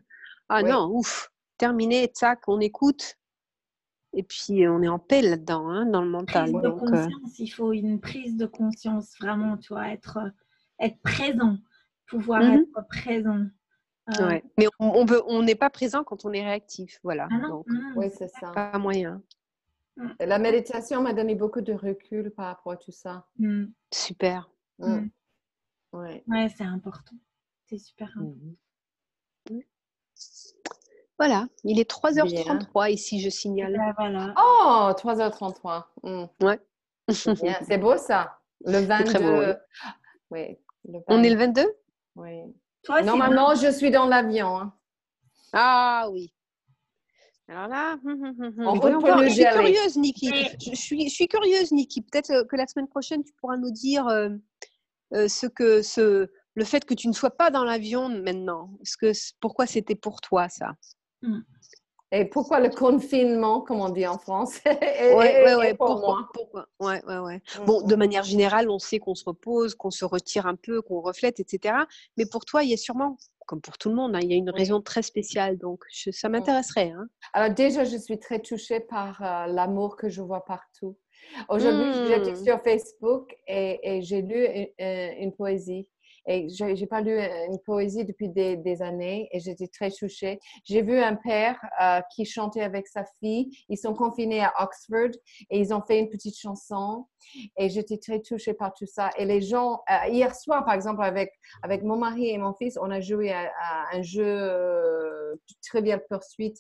Ah 0.51 0.63
non, 0.63 0.91
ouf, 0.93 1.31
terminé, 1.57 2.09
tac, 2.09 2.41
on 2.49 2.61
écoute. 2.61 3.17
Et 4.13 4.23
puis 4.23 4.69
on 4.69 4.83
est 4.83 4.89
en 4.89 4.99
paix 4.99 5.23
là-dedans, 5.23 5.69
hein, 5.69 5.87
dans 5.87 6.03
le 6.03 6.11
mental. 6.11 6.53
Prise 6.53 6.63
de 6.63 6.69
euh 6.69 6.73
conscience, 6.73 7.39
il 7.39 7.49
faut 7.49 7.73
une 7.73 8.01
prise 8.01 8.37
de 8.37 8.47
conscience, 8.47 9.15
vraiment, 9.21 9.57
tu 9.57 9.73
vois, 9.73 9.89
être, 9.89 10.19
être 10.79 11.01
présent, 11.01 11.57
pouvoir 12.07 12.43
mmh 12.43 12.53
être 12.53 12.89
présent. 12.89 13.47
Euh, 14.09 14.41
Mais 14.59 14.67
on 14.79 15.05
n'est 15.05 15.55
on 15.55 15.57
pas 15.57 15.71
présent 15.71 16.05
quand 16.05 16.25
on 16.25 16.33
est 16.33 16.45
réactif. 16.45 17.01
Voilà. 17.03 17.29
Ah 17.31 17.49
Donc, 17.49 17.67
oui, 17.97 18.11
c'est 18.17 18.29
ça. 18.29 18.51
Pas 18.53 18.79
moyen. 18.79 19.23
Mm. 19.97 20.09
La 20.21 20.39
méditation 20.39 21.01
m'a 21.03 21.13
donné 21.13 21.35
beaucoup 21.35 21.61
de 21.61 21.73
recul 21.73 22.31
par 22.31 22.47
rapport 22.47 22.73
à 22.73 22.77
tout 22.77 22.93
ça. 22.93 23.27
Mm. 23.39 23.67
Super. 23.93 24.51
Mm. 24.79 25.07
Ouais, 25.93 26.25
ouais 26.27 26.49
c'est 26.57 26.65
important. 26.65 27.17
C'est 27.67 27.79
super 27.79 28.09
important. 28.09 28.57
Voilà, 31.17 31.47
il 31.63 31.79
est 31.79 31.89
3h33 31.89 32.91
ici, 32.91 33.21
je 33.21 33.29
signale. 33.31 33.79
voilà. 33.97 34.35
Oh, 34.37 34.91
3h33. 34.97 35.85
Ouais. 36.43 36.61
C'est 37.09 37.79
beau 37.79 37.97
ça. 37.97 38.41
Le 38.65 38.81
22. 38.81 39.57
oui. 40.31 40.59
On 41.07 41.23
est 41.23 41.31
le 41.31 41.37
22 41.37 41.73
Oui. 42.17 42.55
Normalement, 42.89 43.55
je 43.55 43.71
suis 43.71 43.91
dans 43.91 44.07
l'avion. 44.07 44.59
Hein. 44.59 44.73
Ah 45.53 46.09
oui. 46.11 46.33
Alors 47.49 47.69
là, 47.69 47.99
hum, 48.05 48.23
hum, 48.23 48.55
hum, 48.59 49.29
je 49.29 49.35
suis 49.35 49.45
curieuse, 49.45 49.97
Niki. 49.97 50.33
Je, 50.65 50.75
suis, 50.75 51.09
je 51.09 51.15
suis 51.15 51.29
curieuse, 51.29 51.73
Niki. 51.73 52.01
Peut-être 52.01 52.31
euh, 52.31 52.45
que 52.45 52.57
la 52.57 52.67
semaine 52.67 52.89
prochaine, 52.89 53.23
tu 53.23 53.33
pourras 53.35 53.59
nous 53.59 53.71
dire 53.71 54.07
euh, 54.09 54.31
euh, 55.13 55.29
ce 55.29 55.47
que 55.47 55.83
ce, 55.83 56.29
le 56.55 56.65
fait 56.65 56.85
que 56.87 56.95
tu 56.95 57.07
ne 57.07 57.13
sois 57.13 57.37
pas 57.37 57.51
dans 57.51 57.65
l'avion 57.65 58.09
maintenant. 58.09 58.71
Ce 58.83 58.97
que, 58.97 59.13
pourquoi 59.41 59.67
c'était 59.67 59.95
pour 59.95 60.23
toi 60.23 60.49
ça? 60.49 60.73
Et 62.15 62.25
pourquoi 62.25 62.61
le 62.61 62.71
confinement, 62.71 63.61
comme 63.61 63.81
on 63.81 63.89
dit 63.89 64.07
en 64.07 64.19
France 64.19 64.61
Oui, 64.67 65.17
ouais, 65.17 65.55
ouais, 65.57 65.75
pourquoi, 65.75 66.29
pourquoi? 66.33 66.67
Ouais, 66.79 67.05
ouais, 67.07 67.19
ouais. 67.19 67.43
Mm, 67.61 67.65
bon, 67.65 67.83
de 67.83 67.95
mm. 67.95 67.99
manière 67.99 68.23
générale, 68.23 68.71
on 68.71 68.79
sait 68.79 69.01
qu'on 69.01 69.17
se 69.17 69.25
repose, 69.25 69.75
qu'on 69.75 69.91
se 69.91 70.05
retire 70.05 70.47
un 70.47 70.55
peu, 70.55 70.81
qu'on 70.81 71.01
reflète, 71.01 71.41
etc. 71.41 71.75
Mais 72.17 72.27
pour 72.27 72.45
toi, 72.45 72.63
il 72.63 72.71
y 72.71 72.73
a 72.73 72.77
sûrement, 72.77 73.17
comme 73.47 73.61
pour 73.61 73.79
tout 73.79 73.89
le 73.89 73.97
monde, 73.97 74.15
hein, 74.15 74.21
il 74.23 74.31
y 74.31 74.35
a 74.35 74.37
une 74.37 74.51
raison 74.51 74.81
très 74.81 75.03
spéciale. 75.03 75.59
Donc, 75.59 75.83
ça 75.91 76.29
mm. 76.29 76.33
m'intéresserait. 76.33 76.91
Hein. 76.91 77.09
Alors 77.33 77.53
déjà, 77.53 77.83
je 77.83 77.97
suis 77.97 78.21
très 78.21 78.39
touchée 78.39 78.79
par 78.79 79.21
euh, 79.21 79.47
l'amour 79.47 79.97
que 79.97 80.09
je 80.09 80.23
vois 80.23 80.45
partout. 80.45 80.97
Aujourd'hui, 81.49 81.91
j'étais 82.07 82.37
sur 82.37 82.63
Facebook 82.63 83.35
et, 83.49 83.81
et 83.83 84.03
j'ai 84.03 84.23
lu 84.23 84.47
une, 84.79 85.15
une 85.19 85.33
poésie 85.33 85.89
et 86.27 86.49
je 86.49 86.65
n'ai 86.65 86.87
pas 86.87 87.01
lu 87.01 87.13
euh, 87.13 87.47
une 87.47 87.59
poésie 87.61 88.05
depuis 88.05 88.29
des, 88.29 88.83
années 88.83 89.29
et 89.33 89.41
j'étais 89.41 89.69
très 89.69 89.91
touchée. 89.91 90.39
J'ai 90.65 90.83
vu 90.83 90.99
un 90.99 91.17
père 91.17 91.59
euh, 91.81 92.01
qui 92.15 92.25
chantait 92.25 92.63
avec 92.63 92.89
sa 92.89 93.05
fille. 93.21 93.51
Ils 93.69 93.77
sont 93.77 93.95
confinés 93.95 94.43
à 94.43 94.53
Oxford 94.61 95.11
et 95.51 95.61
ils 95.61 95.73
ont 95.75 95.83
fait 95.83 95.99
une 95.99 96.09
petite 96.09 96.37
chanson. 96.37 97.07
Et 97.57 97.69
j'étais 97.69 97.99
très 97.99 98.21
touchée 98.21 98.55
par 98.55 98.73
tout 98.75 98.87
ça. 98.87 99.11
Et 99.19 99.25
les 99.25 99.43
gens, 99.43 99.83
euh, 99.91 100.09
hier 100.09 100.35
soir, 100.35 100.65
par 100.65 100.75
exemple, 100.75 101.03
avec, 101.03 101.31
avec 101.63 101.83
mon 101.83 101.97
mari 101.97 102.31
et 102.31 102.39
mon 102.39 102.55
fils, 102.55 102.79
on 102.81 102.91
a 102.91 103.01
joué 103.01 103.33
à, 103.33 103.51
un 103.93 104.03
jeu 104.03 105.39
très 105.67 105.83
bien 105.83 106.01
poursuite. 106.09 106.59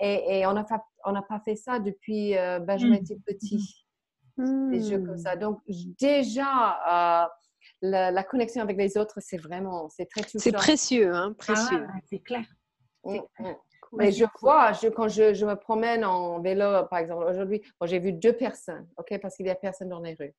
Et, 0.00 0.38
et 0.38 0.46
on 0.46 0.54
n'a 0.54 0.66
on 1.04 1.12
pas 1.14 1.40
fait 1.44 1.56
ça 1.56 1.78
depuis 1.78 2.34
Benjamin 2.66 2.96
était 2.96 3.18
petit. 3.26 3.86
Des 4.38 4.80
jeux 4.82 5.00
comme 5.00 5.18
ça. 5.18 5.36
Donc, 5.36 5.60
déjà, 5.98 7.28
la, 7.82 8.24
connexion 8.24 8.62
avec 8.62 8.76
les 8.76 8.96
autres, 8.96 9.18
c'est 9.18 9.36
vraiment, 9.36 9.88
c'est 9.90 10.06
très 10.06 10.22
touchant. 10.22 10.38
C'est 10.38 10.52
précieux, 10.52 11.12
hein, 11.14 11.34
précieux. 11.36 11.86
Ah, 11.88 11.98
c'est 12.08 12.20
clair. 12.20 12.44
Mm, 13.04 13.18
mm. 13.40 13.54
Mais 13.94 14.10
je 14.10 14.24
vois, 14.40 14.72
je, 14.72 14.88
quand 14.88 15.08
je, 15.08 15.34
je, 15.34 15.44
me 15.44 15.54
promène 15.54 16.02
en 16.02 16.40
vélo, 16.40 16.86
par 16.88 16.98
exemple, 16.98 17.26
aujourd'hui, 17.28 17.60
j'ai 17.84 17.98
vu 17.98 18.14
deux 18.14 18.32
personnes, 18.32 18.88
ok, 18.96 19.18
parce 19.20 19.36
qu'il 19.36 19.44
y 19.44 19.50
a 19.50 19.54
personne 19.54 19.90
dans 19.90 20.00
les 20.00 20.14
rues. 20.14 20.34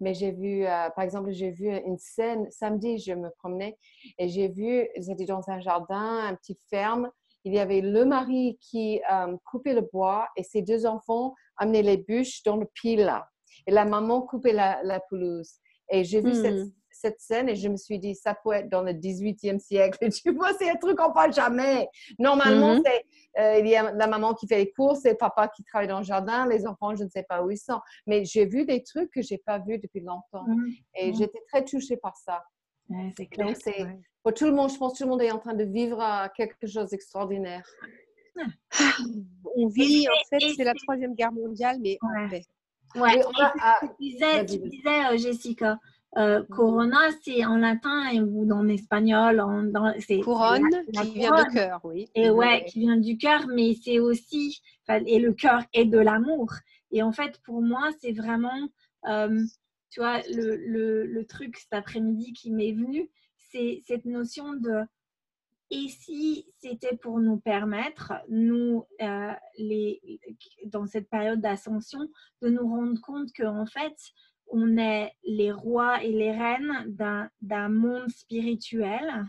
Mais 0.00 0.12
j'ai 0.12 0.32
vu, 0.32 0.66
euh, 0.66 0.90
par 0.90 1.02
exemple, 1.02 1.30
j'ai 1.30 1.50
vu 1.50 1.70
une 1.70 1.96
scène, 1.96 2.50
samedi, 2.50 2.98
je 2.98 3.14
me 3.14 3.30
promenais 3.30 3.78
et 4.18 4.28
j'ai 4.28 4.48
vu, 4.48 4.86
j'étais 4.98 5.24
dans 5.24 5.48
un 5.48 5.60
jardin, 5.60 6.26
un 6.26 6.34
petit 6.34 6.58
ferme, 6.68 7.10
il 7.44 7.54
y 7.54 7.58
avait 7.58 7.80
le 7.80 8.04
mari 8.04 8.58
qui 8.60 9.00
euh, 9.10 9.34
coupait 9.46 9.72
le 9.72 9.88
bois 9.90 10.28
et 10.36 10.42
ses 10.42 10.60
deux 10.60 10.84
enfants 10.84 11.34
amenaient 11.56 11.82
les 11.82 11.96
bûches 11.96 12.42
dans 12.42 12.56
le 12.56 12.66
pile 12.66 13.10
Et 13.66 13.70
la 13.70 13.86
maman 13.86 14.20
coupait 14.20 14.52
la, 14.52 14.82
la 14.82 15.00
pelouse. 15.00 15.54
Et 15.90 16.04
j'ai 16.04 16.20
vu 16.20 16.34
cette, 16.34 16.66
hmm 16.66 16.72
cette 17.00 17.20
scène 17.20 17.48
et 17.48 17.56
je 17.56 17.68
me 17.68 17.76
suis 17.76 17.98
dit, 17.98 18.14
ça 18.14 18.34
peut 18.34 18.52
être 18.52 18.68
dans 18.68 18.82
le 18.82 18.92
18e 18.92 19.58
siècle. 19.58 19.98
tu 20.10 20.32
vois, 20.34 20.52
c'est 20.54 20.70
un 20.70 20.76
truc 20.76 20.98
qu'on 20.98 21.12
parle 21.12 21.32
jamais. 21.32 21.88
Normalement, 22.18 22.76
mm-hmm. 22.76 22.82
c'est 22.84 23.40
euh, 23.40 23.58
il 23.60 23.68
y 23.68 23.76
a 23.76 23.92
la 23.92 24.06
maman 24.06 24.34
qui 24.34 24.46
fait 24.46 24.58
les 24.58 24.70
courses, 24.72 25.00
c'est 25.02 25.14
papa 25.14 25.48
qui 25.48 25.64
travaille 25.64 25.88
dans 25.88 25.98
le 25.98 26.04
jardin, 26.04 26.46
les 26.46 26.66
enfants, 26.66 26.94
je 26.94 27.04
ne 27.04 27.08
sais 27.08 27.22
pas 27.22 27.42
où 27.42 27.50
ils 27.50 27.58
sont. 27.58 27.80
Mais 28.06 28.24
j'ai 28.24 28.46
vu 28.46 28.64
des 28.64 28.82
trucs 28.82 29.10
que 29.10 29.22
j'ai 29.22 29.38
pas 29.38 29.58
vus 29.58 29.78
depuis 29.78 30.00
longtemps 30.00 30.46
mm-hmm. 30.46 30.82
et 30.96 31.10
mm-hmm. 31.10 31.18
j'étais 31.18 31.40
très 31.48 31.64
touchée 31.64 31.96
par 31.96 32.16
ça. 32.16 32.44
c'est 33.16 33.26
clair. 33.26 33.54
pour 34.22 34.34
tout 34.34 34.46
le 34.46 34.52
monde, 34.52 34.70
je 34.70 34.76
pense 34.76 34.92
que 34.92 34.98
tout 34.98 35.04
le 35.04 35.10
monde 35.10 35.22
est 35.22 35.30
en 35.30 35.38
train 35.38 35.54
de 35.54 35.64
vivre 35.64 36.28
quelque 36.36 36.66
chose 36.66 36.90
d'extraordinaire. 36.90 37.64
On 39.56 39.66
vit, 39.66 40.06
en 40.08 40.28
fait, 40.28 40.54
c'est 40.56 40.64
la 40.64 40.74
troisième 40.74 41.14
guerre 41.14 41.32
mondiale, 41.32 41.78
mais 41.80 41.98
en 42.00 42.28
paix. 42.28 42.42
Ouais. 42.96 43.20
tu 43.80 43.88
disais, 44.00 44.46
tu 44.46 44.58
disais 44.58 45.04
euh, 45.10 45.16
Jessica, 45.16 45.78
euh, 46.16 46.42
corona, 46.50 46.98
c'est 47.22 47.44
en 47.44 47.56
latin 47.56 48.12
ou 48.24 48.50
en 48.52 48.68
espagnol. 48.68 49.40
En, 49.40 49.62
dans, 49.62 49.94
c'est, 50.00 50.20
Couronne, 50.20 50.68
qui 50.92 51.14
vient 51.14 51.44
du 51.44 51.54
cœur, 51.54 51.80
oui. 51.84 52.08
Et 52.14 52.30
ouais, 52.30 52.64
qui 52.66 52.80
vient 52.80 52.96
du 52.96 53.16
cœur, 53.16 53.46
mais 53.48 53.74
c'est 53.74 54.00
aussi, 54.00 54.60
et 54.88 55.18
le 55.18 55.32
cœur 55.32 55.62
est 55.72 55.84
de 55.84 55.98
l'amour. 55.98 56.52
Et 56.90 57.02
en 57.02 57.12
fait, 57.12 57.40
pour 57.44 57.62
moi, 57.62 57.90
c'est 58.00 58.12
vraiment, 58.12 58.68
euh, 59.06 59.44
tu 59.90 60.00
vois, 60.00 60.20
le, 60.34 60.56
le, 60.56 61.06
le, 61.06 61.26
truc 61.26 61.56
cet 61.56 61.72
après-midi 61.72 62.32
qui 62.32 62.50
m'est 62.50 62.72
venu, 62.72 63.08
c'est 63.36 63.80
cette 63.86 64.04
notion 64.04 64.54
de, 64.54 64.84
et 65.70 65.88
si 65.88 66.46
c'était 66.58 66.96
pour 66.96 67.20
nous 67.20 67.38
permettre, 67.38 68.12
nous, 68.28 68.84
euh, 69.00 69.32
les, 69.56 70.00
dans 70.66 70.86
cette 70.86 71.08
période 71.08 71.40
d'ascension, 71.40 72.00
de 72.42 72.48
nous 72.48 72.68
rendre 72.68 73.00
compte 73.00 73.28
qu'en 73.36 73.66
fait, 73.66 73.94
on 74.50 74.76
est 74.76 75.12
les 75.24 75.52
rois 75.52 76.02
et 76.02 76.12
les 76.12 76.32
reines 76.32 76.84
d'un 77.40 77.68
monde 77.68 78.08
spirituel 78.08 79.24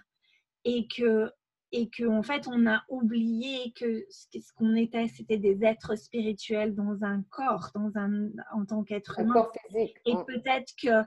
et 0.66 0.88
que 0.88 1.32
et 1.72 1.90
que 1.90 2.06
en 2.06 2.22
fait 2.22 2.48
on 2.48 2.68
a 2.68 2.84
oublié 2.90 3.72
que 3.74 4.06
ce 4.10 4.54
qu'on 4.56 4.76
était 4.76 5.08
c'était 5.08 5.38
des 5.38 5.64
êtres 5.64 5.96
spirituels 5.96 6.76
dans 6.76 7.04
un 7.04 7.24
corps 7.30 7.70
dans 7.74 7.92
un 7.96 8.30
en 8.54 8.66
tant 8.66 8.84
qu'être 8.84 9.20
humain 9.20 9.48
et 9.74 10.14
mm. 10.14 10.26
peut-être 10.26 10.74
que 10.82 11.04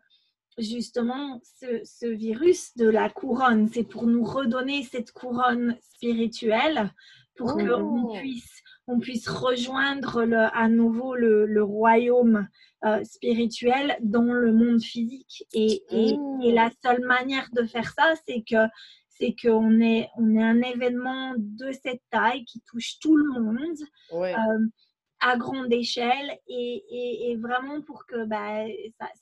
justement 0.56 1.40
ce, 1.60 2.06
virus 2.06 2.76
de 2.76 2.88
la 2.88 3.10
couronne 3.10 3.68
c'est 3.68 3.84
pour 3.84 4.06
nous 4.06 4.24
redonner 4.24 4.82
cette 4.84 5.12
couronne 5.12 5.76
spirituelle 5.82 6.90
pour 7.36 7.56
mm. 7.56 7.68
qu'on 7.68 8.18
puisse 8.18 8.62
on 8.86 8.98
puisse 8.98 9.28
rejoindre 9.28 10.24
le, 10.24 10.54
à 10.54 10.68
nouveau 10.68 11.14
le, 11.14 11.62
royaume 11.62 12.48
euh, 12.84 13.02
spirituel 13.04 13.96
dans 14.02 14.32
le 14.32 14.52
monde 14.52 14.82
physique. 14.82 15.46
Et, 15.54 15.82
et, 15.90 16.16
mmh. 16.16 16.54
la 16.54 16.70
seule 16.84 17.00
manière 17.00 17.48
de 17.52 17.64
faire 17.64 17.90
ça, 17.90 18.14
c'est 18.26 18.42
que 18.42 18.68
c'est 19.08 19.34
qu'on 19.40 19.80
est, 19.80 20.10
on 20.16 20.34
est 20.34 20.42
un 20.42 20.60
événement 20.60 21.34
de 21.38 21.72
cette 21.72 22.02
taille 22.10 22.44
qui 22.44 22.60
touche 22.62 22.98
tout 22.98 23.16
le 23.16 23.40
monde. 23.40 23.78
Euh, 24.12 24.66
à 25.20 25.38
grande 25.38 25.72
échelle 25.72 26.38
et, 26.48 27.38
vraiment 27.40 27.80
pour 27.80 28.04
que 28.04 28.26
bah, 28.26 28.66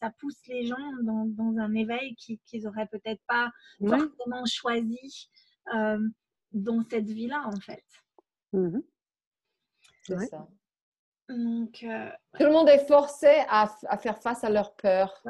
ça, 0.01 0.11
pousse 0.19 0.41
les 0.49 0.67
gens 0.67 0.77
dans, 1.03 1.55
un 1.59 1.75
éveil 1.75 2.17
qu'ils 2.17 2.63
n'auraient 2.65 2.89
peut-être 2.89 3.23
pas 3.29 3.53
forcément 3.79 4.45
choisi 4.45 5.31
euh, 5.73 6.01
dans 6.53 6.83
cette 6.91 7.09
vie-là, 7.09 7.45
en 7.47 7.61
fait. 7.61 7.85
Mmh 8.53 8.79
C'est 10.05 10.27
ça. 10.27 10.49
Donc, 11.29 11.83
euh, 11.85 12.11
Tout 12.39 12.45
le 12.45 12.53
monde 12.53 12.69
est 12.69 12.87
forcé 12.87 13.29
à, 13.49 13.67
faire 13.99 14.19
face 14.19 14.45
à 14.45 14.51
leur 14.51 14.75
peur 14.75 15.23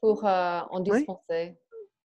pour 0.00 0.24
en 0.24 0.80
dispenser 0.80 1.56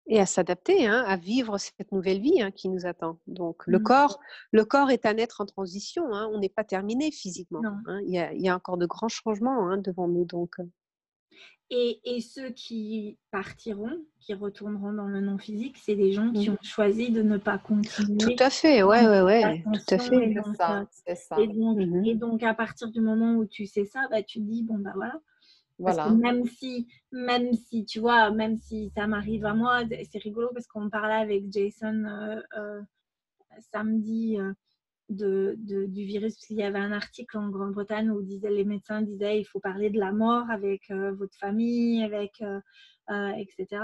et 0.07 0.19
à 0.19 0.25
s'adapter, 0.25 0.87
hein, 0.87 1.03
à 1.07 1.15
vivre 1.15 1.57
cette 1.57 1.91
nouvelle 1.91 2.19
vie 2.19 2.41
hein, 2.41 2.51
qui 2.51 2.69
nous 2.69 2.85
attend. 2.85 3.19
Donc 3.27 3.65
le 3.65 3.79
mmh. 3.79 3.83
corps, 3.83 4.19
le 4.51 4.65
corps 4.65 4.91
est 4.91 5.05
un 5.05 5.15
être 5.17 5.41
en 5.41 5.45
transition. 5.45 6.13
Hein, 6.13 6.29
on 6.33 6.39
n'est 6.39 6.49
pas 6.49 6.63
terminé 6.63 7.11
physiquement. 7.11 7.61
Il 8.05 8.13
y, 8.13 8.19
a, 8.19 8.33
il, 8.33 8.41
y 8.41 8.49
a, 8.49 8.55
encore 8.55 8.77
de 8.77 8.85
grands 8.85 9.09
changements 9.09 9.77
devant 9.77 10.07
nous. 10.07 10.25
Donc. 10.25 10.55
Euh. 11.71 11.75
Et, 11.75 12.01
et, 12.03 12.21
ceux 12.21 12.49
qui 12.49 13.17
partiront, 13.31 13.97
qui 14.19 14.33
retourneront 14.33 14.93
dans 14.93 15.07
le 15.07 15.21
non 15.21 15.37
physique, 15.37 15.77
c'est 15.77 15.95
des 15.95 16.11
gens 16.11 16.31
qui 16.31 16.49
mmh. 16.49 16.53
ont 16.53 16.57
choisi 16.63 17.11
de 17.11 17.21
ne 17.21 17.37
pas 17.37 17.57
continuer. 17.57 18.17
Tout 18.17 18.43
à 18.43 18.49
fait, 18.49 18.83
ouais, 18.83 19.07
ouais, 19.07 19.21
ouais, 19.21 19.63
tout 19.63 19.95
à 19.95 19.97
fait. 19.97 20.29
Et 20.29 20.33
donc, 20.33 20.55
ça, 20.55 20.85
ça. 21.15 21.39
Et, 21.39 21.47
donc, 21.47 21.77
mmh 21.77 22.05
et 22.05 22.15
donc, 22.15 22.43
à 22.43 22.53
partir 22.53 22.89
du 22.89 23.01
moment 23.01 23.35
où 23.35 23.45
tu 23.45 23.65
sais 23.65 23.85
ça, 23.85 24.07
bah, 24.09 24.21
tu 24.21 24.39
te 24.39 24.43
dis 24.43 24.63
bon 24.63 24.79
bah 24.79 24.93
voilà, 24.95 26.09
même 26.11 26.45
si, 26.45 26.87
même 27.11 27.53
si, 27.53 27.85
tu 27.85 27.99
vois, 27.99 28.31
même 28.31 28.57
si 28.57 28.91
ça 28.95 29.07
m'arrive 29.07 29.45
à 29.45 29.53
moi, 29.53 29.81
c'est 30.11 30.21
rigolo 30.21 30.49
parce 30.53 30.67
qu'on 30.67 30.89
parlait 30.89 31.15
avec 31.15 31.51
Jason 31.51 32.05
euh, 32.05 32.41
euh, 32.57 32.81
samedi 33.71 34.37
euh, 34.39 34.53
de, 35.11 35.55
du 35.57 36.03
virus, 36.05 36.35
parce 36.35 36.45
qu'il 36.45 36.57
y 36.57 36.63
avait 36.63 36.79
un 36.79 36.91
article 36.91 37.37
en 37.37 37.49
Grande-Bretagne 37.49 38.09
où 38.09 38.21
disait, 38.21 38.49
les 38.49 38.65
médecins 38.65 39.01
disaient 39.01 39.39
il 39.39 39.45
faut 39.45 39.59
parler 39.59 39.89
de 39.89 39.99
la 39.99 40.11
mort 40.11 40.49
avec 40.49 40.89
votre 40.89 41.35
famille, 41.37 42.03
avec, 42.03 42.43
etc. 43.37 43.81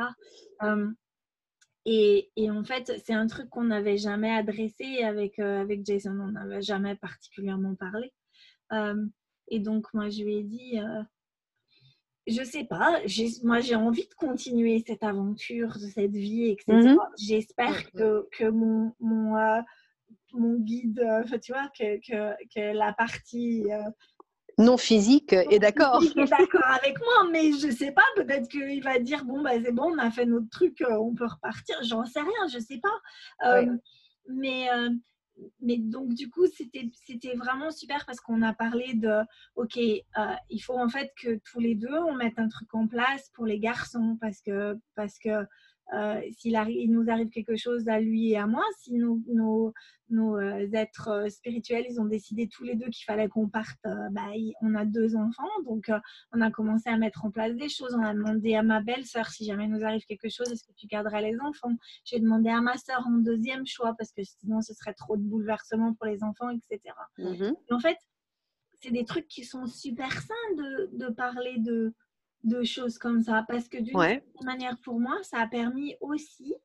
Et, 1.86 2.32
et, 2.36 2.52
en 2.52 2.64
fait, 2.66 2.92
c'est 3.06 3.14
un 3.14 3.28
truc 3.28 3.50
qu'on 3.50 3.64
n'avait 3.64 3.98
jamais 3.98 4.32
adressé 4.32 5.04
avec, 5.04 5.40
avec 5.40 5.86
Jason, 5.86 6.20
on 6.20 6.32
n'avait 6.32 6.62
jamais 6.62 6.96
particulièrement 6.96 7.76
parlé. 7.76 8.12
et 9.48 9.60
donc, 9.60 9.94
moi, 9.94 10.10
je 10.10 10.24
lui 10.24 10.38
ai 10.38 10.44
dit, 10.44 10.80
je 12.28 12.44
sais 12.44 12.66
pas, 12.66 13.02
moi 13.44 13.62
j'ai 13.62 13.76
envie 13.76 14.08
de 14.08 14.14
continuer 14.16 14.84
cette 14.86 15.04
aventure, 15.04 15.74
de 15.76 15.88
cette 15.88 16.12
vie, 16.12 16.50
etc. 16.50 16.74
Mhm. 16.74 16.98
J'espère 17.18 17.92
que, 17.92 18.28
que, 18.32 18.50
mon, 18.50 18.94
mon, 19.00 19.38
euh, 19.38 19.62
mon 20.38 20.60
guide, 20.60 21.00
euh, 21.00 21.38
tu 21.40 21.52
vois, 21.52 21.70
que, 21.78 21.98
que, 22.00 22.74
la 22.74 22.94
partie 22.94 23.66
euh, 23.72 23.90
non 24.58 24.78
physique 24.78 25.34
est 25.34 25.60
d'accord. 25.60 26.02
est 26.04 26.30
d'accord 26.30 26.68
avec 26.82 27.00
moi, 27.00 27.30
mais 27.32 27.52
je 27.52 27.70
sais 27.72 27.92
pas, 27.92 28.06
peut-être 28.16 28.48
qu'il 28.50 28.82
va 28.84 29.00
dire 29.00 29.24
bon, 29.26 29.42
bah, 29.42 29.52
c'est 29.64 29.72
bon, 29.72 29.92
on 29.94 29.98
a 30.00 30.10
fait 30.10 30.26
notre 30.26 30.50
truc, 30.50 30.84
on 30.90 31.14
peut 31.14 31.28
repartir, 31.28 31.76
j'en 31.84 32.06
sais 32.06 32.22
rien, 32.22 32.48
je 32.52 32.60
sais 32.60 32.80
pas. 32.80 33.62
Mais 34.30 34.68
mais 35.62 35.78
donc, 35.78 36.14
du 36.14 36.30
coup, 36.30 36.46
c'était 36.48 37.36
vraiment 37.36 37.72
super 37.72 38.06
parce 38.06 38.20
qu'on 38.20 38.42
a 38.42 38.54
parlé 38.54 38.94
de, 38.94 39.22
OK, 39.56 39.78
euh, 39.78 40.36
il 40.50 40.60
faut 40.60 40.78
en 40.78 40.90
fait 40.90 41.12
que 41.22 41.40
tous 41.46 41.60
les 41.60 41.76
deux, 41.76 41.94
on 41.94 42.16
mette 42.16 42.40
un 42.40 42.48
truc 42.48 42.74
en 42.74 42.88
place 42.88 43.30
pour 43.34 43.46
les 43.46 43.60
garçons 43.60 44.18
parce 44.20 44.42
que, 44.42 44.78
parce 44.96 45.18
que 45.20 45.46
euh, 45.94 46.22
s'il 46.38 46.54
il 46.70 46.92
nous 46.92 47.10
arrive 47.10 47.30
quelque 47.30 47.56
chose 47.56 47.88
à 47.88 48.00
lui 48.00 48.32
et 48.32 48.38
à 48.38 48.46
moi, 48.46 48.64
si 48.80 48.94
nos, 48.94 49.22
nos, 49.28 49.74
nos 50.10 50.38
euh, 50.38 50.68
êtres 50.74 51.10
euh, 51.10 51.30
spirituels, 51.30 51.86
ils 51.90 52.02
ont 52.02 52.06
décidé 52.06 52.50
tous 52.50 52.64
les 52.64 52.76
deux 52.76 52.90
qu'il 52.90 53.06
fallait 53.06 53.30
qu'on 53.30 53.48
parte, 53.48 53.80
bah, 54.12 54.28
on 54.62 54.76
a 54.76 54.86
deux 54.86 55.16
enfants, 55.16 55.48
donc 55.66 55.90
on 56.34 56.42
a 56.42 56.52
commencé 56.52 56.90
à 56.90 56.98
mettre 56.98 57.24
en 57.26 57.32
place 57.32 57.56
des 57.56 57.70
choses. 57.70 57.96
On 57.98 58.04
a 58.04 58.14
demandé 58.14 58.56
à 58.56 58.64
ma 58.64 58.82
belle-sœur 58.82 59.28
si 59.28 59.46
jamais 59.46 59.68
nous 59.68 59.84
arrive 59.86 60.04
quelque 60.06 60.30
chose, 60.30 60.52
est-ce 60.52 60.64
que 60.64 60.74
tu 60.76 60.88
garderais 60.88 61.22
les 61.22 61.40
enfants? 61.40 61.76
J'ai 62.04 62.20
demandé 62.20 62.50
à 62.50 62.60
ma 62.60 62.78
sœur 62.78 63.06
en 63.08 63.18
deuxième 63.18 63.66
choix 63.66 63.96
parce 63.98 64.12
que 64.12 64.24
sinon 64.24 64.62
ce 64.62 64.74
serait 64.74 64.94
trop 64.94 65.16
de 65.16 65.24
bouleversement 65.24 65.94
pour 65.94 66.08
les 66.08 66.24
enfants, 66.24 66.50
etc. 66.50 66.94
Mmh 67.18 67.54
en 67.70 67.80
fait, 67.80 67.98
c'est 68.82 68.92
des 68.92 69.06
trucs 69.06 69.28
qui 69.28 69.44
sont 69.44 69.66
super 69.66 70.12
sains 70.12 70.56
de, 70.58 70.90
de 70.94 71.14
parler 71.14 71.56
de, 71.58 71.94
de 72.44 72.64
choses 72.64 72.98
comme 72.98 73.22
ça. 73.22 73.46
Parce 73.48 73.68
que 73.68 73.78
d'une 73.78 74.22
manière, 74.44 74.78
pour 74.84 75.00
moi, 75.00 75.18
ça 75.24 75.40
a 75.40 75.48
permis 75.48 75.96
aussi 76.02 76.56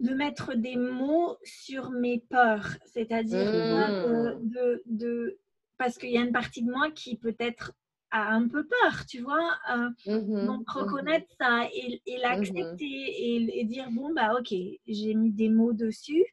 de 0.00 0.14
mettre 0.14 0.54
des 0.54 0.76
mots 0.76 1.36
sur 1.44 1.90
mes 1.90 2.20
peurs. 2.30 2.68
C'est-à-dire 2.86 3.52
mmh. 3.52 4.48
de, 4.48 4.82
de, 4.86 5.38
Parce 5.76 5.98
qu'il 5.98 6.10
y 6.10 6.18
a 6.18 6.22
une 6.22 6.32
partie 6.32 6.62
de 6.62 6.70
moi 6.70 6.90
qui 6.90 7.16
peut-être 7.16 7.72
a 8.10 8.32
un 8.32 8.48
peu 8.48 8.66
peur, 8.66 9.06
tu 9.06 9.20
vois. 9.20 9.58
Euh, 9.70 9.90
mmh 10.06 10.46
donc, 10.46 10.66
mmh 10.66 10.72
reconnaître 10.72 11.28
ça 11.38 11.68
et, 11.72 12.18
l'accepter 12.18 13.58
et, 13.58 13.64
dire, 13.64 13.90
bon, 13.90 14.12
bah 14.12 14.34
ok, 14.38 14.52
j'ai 14.86 15.14
mis 15.14 15.30
des 15.32 15.48
mots 15.48 15.72
dessus. 15.72 16.24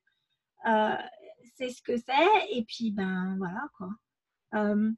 Euh, 0.67 0.95
c'est 1.55 1.69
ce 1.69 1.81
que 1.81 1.97
c'est. 1.97 2.51
Et 2.51 2.63
puis, 2.63 2.91
ben 2.91 3.35
voilà, 3.37 3.69
quoi. 3.77 3.89
Euh, 4.55 4.91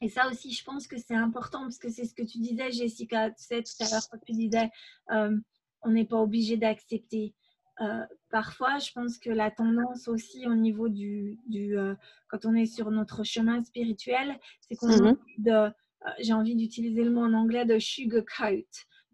et 0.00 0.08
ça 0.08 0.28
aussi, 0.28 0.52
je 0.52 0.62
pense 0.62 0.86
que 0.86 0.98
c'est 0.98 1.14
important 1.14 1.62
parce 1.62 1.78
que 1.78 1.88
c'est 1.88 2.04
ce 2.04 2.14
que 2.14 2.22
tu 2.22 2.38
disais, 2.38 2.70
Jessica, 2.70 3.30
tu 3.30 3.42
sais, 3.42 3.62
tout 3.62 3.72
à 3.80 3.90
l'heure, 3.90 4.02
quand 4.10 4.18
tu 4.26 4.32
disais, 4.32 4.70
euh, 5.10 5.36
on 5.82 5.90
n'est 5.90 6.04
pas 6.04 6.20
obligé 6.20 6.56
d'accepter. 6.56 7.34
Euh, 7.80 8.04
parfois, 8.30 8.78
je 8.78 8.90
pense 8.92 9.18
que 9.18 9.30
la 9.30 9.50
tendance 9.50 10.08
aussi 10.08 10.46
au 10.46 10.54
niveau 10.54 10.88
du, 10.88 11.38
du 11.46 11.78
euh, 11.78 11.94
quand 12.28 12.44
on 12.44 12.54
est 12.54 12.66
sur 12.66 12.90
notre 12.90 13.24
chemin 13.24 13.62
spirituel, 13.62 14.38
c'est 14.60 14.76
qu'on 14.76 14.90
a 14.90 15.14
mm-hmm. 15.14 15.72
j'ai 16.20 16.32
envie 16.32 16.56
d'utiliser 16.56 17.02
le 17.02 17.10
mot 17.10 17.22
en 17.22 17.32
anglais 17.32 17.64
de 17.64 17.78
sugarcoat, 17.78 18.64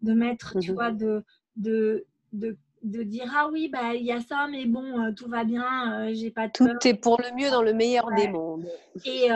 de 0.01 0.13
mettre, 0.13 0.59
tu 0.59 0.71
mm-hmm. 0.71 0.73
vois, 0.73 0.91
de, 0.91 1.23
de, 1.55 2.05
de, 2.33 2.57
de, 2.83 3.03
dire 3.03 3.31
ah 3.35 3.49
oui, 3.51 3.69
bah 3.69 3.95
il 3.95 4.05
y 4.05 4.11
a 4.11 4.19
ça, 4.19 4.47
mais 4.49 4.65
bon, 4.65 5.13
tout 5.13 5.29
va 5.29 5.45
bien, 5.45 6.13
j'ai 6.13 6.31
pas 6.31 6.47
de 6.47 6.53
Tout 6.53 6.87
est 6.87 6.93
pour 6.93 7.21
le 7.21 7.35
mieux 7.35 7.49
dans 7.49 7.63
le 7.63 7.73
meilleur 7.73 8.09
des 8.15 8.27
mondes. 8.27 8.65
Et, 9.05 9.27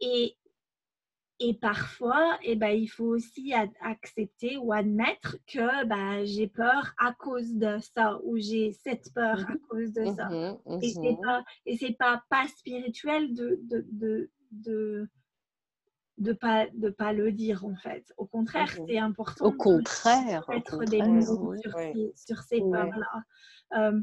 et, 0.00 0.36
et 1.42 1.54
parfois, 1.54 2.38
eh 2.42 2.54
ben, 2.54 2.68
il 2.68 2.86
faut 2.86 3.06
aussi 3.06 3.54
accepter 3.80 4.58
ou 4.58 4.74
admettre 4.74 5.38
que 5.46 5.86
bah, 5.86 6.22
j'ai 6.24 6.46
peur 6.46 6.92
à 6.98 7.14
cause 7.14 7.54
de 7.54 7.78
ça 7.78 8.20
ou 8.24 8.36
j'ai 8.36 8.72
cette 8.72 9.10
peur 9.14 9.40
à 9.48 9.54
mmh 9.54 9.58
cause 9.70 9.92
de 9.94 10.04
ça. 10.04 10.28
Mmh 10.28 10.58
et 10.82 10.90
c'est 10.90 11.12
mmh 11.12 11.20
pas, 11.22 11.44
et 11.64 11.94
pas, 11.94 12.22
pas 12.28 12.46
spirituel 12.48 13.34
de 13.34 13.58
de, 13.62 13.86
de, 13.90 14.30
de, 14.52 15.08
de 16.18 16.32
pas, 16.34 16.66
de 16.74 16.90
pas 16.90 17.14
le 17.14 17.32
dire 17.32 17.64
en 17.64 17.74
fait. 17.74 18.12
Au 18.18 18.26
contraire, 18.26 18.70
c'est 18.86 18.98
important. 18.98 19.46
Au 19.46 19.52
contraire. 19.52 20.44
De 20.46 20.54
mettre 20.54 20.84
des 20.84 21.02
mots 21.02 21.56
sur, 21.56 22.42
ces, 22.42 22.60
peurs-là. 22.60 23.24
Euh, 23.78 23.98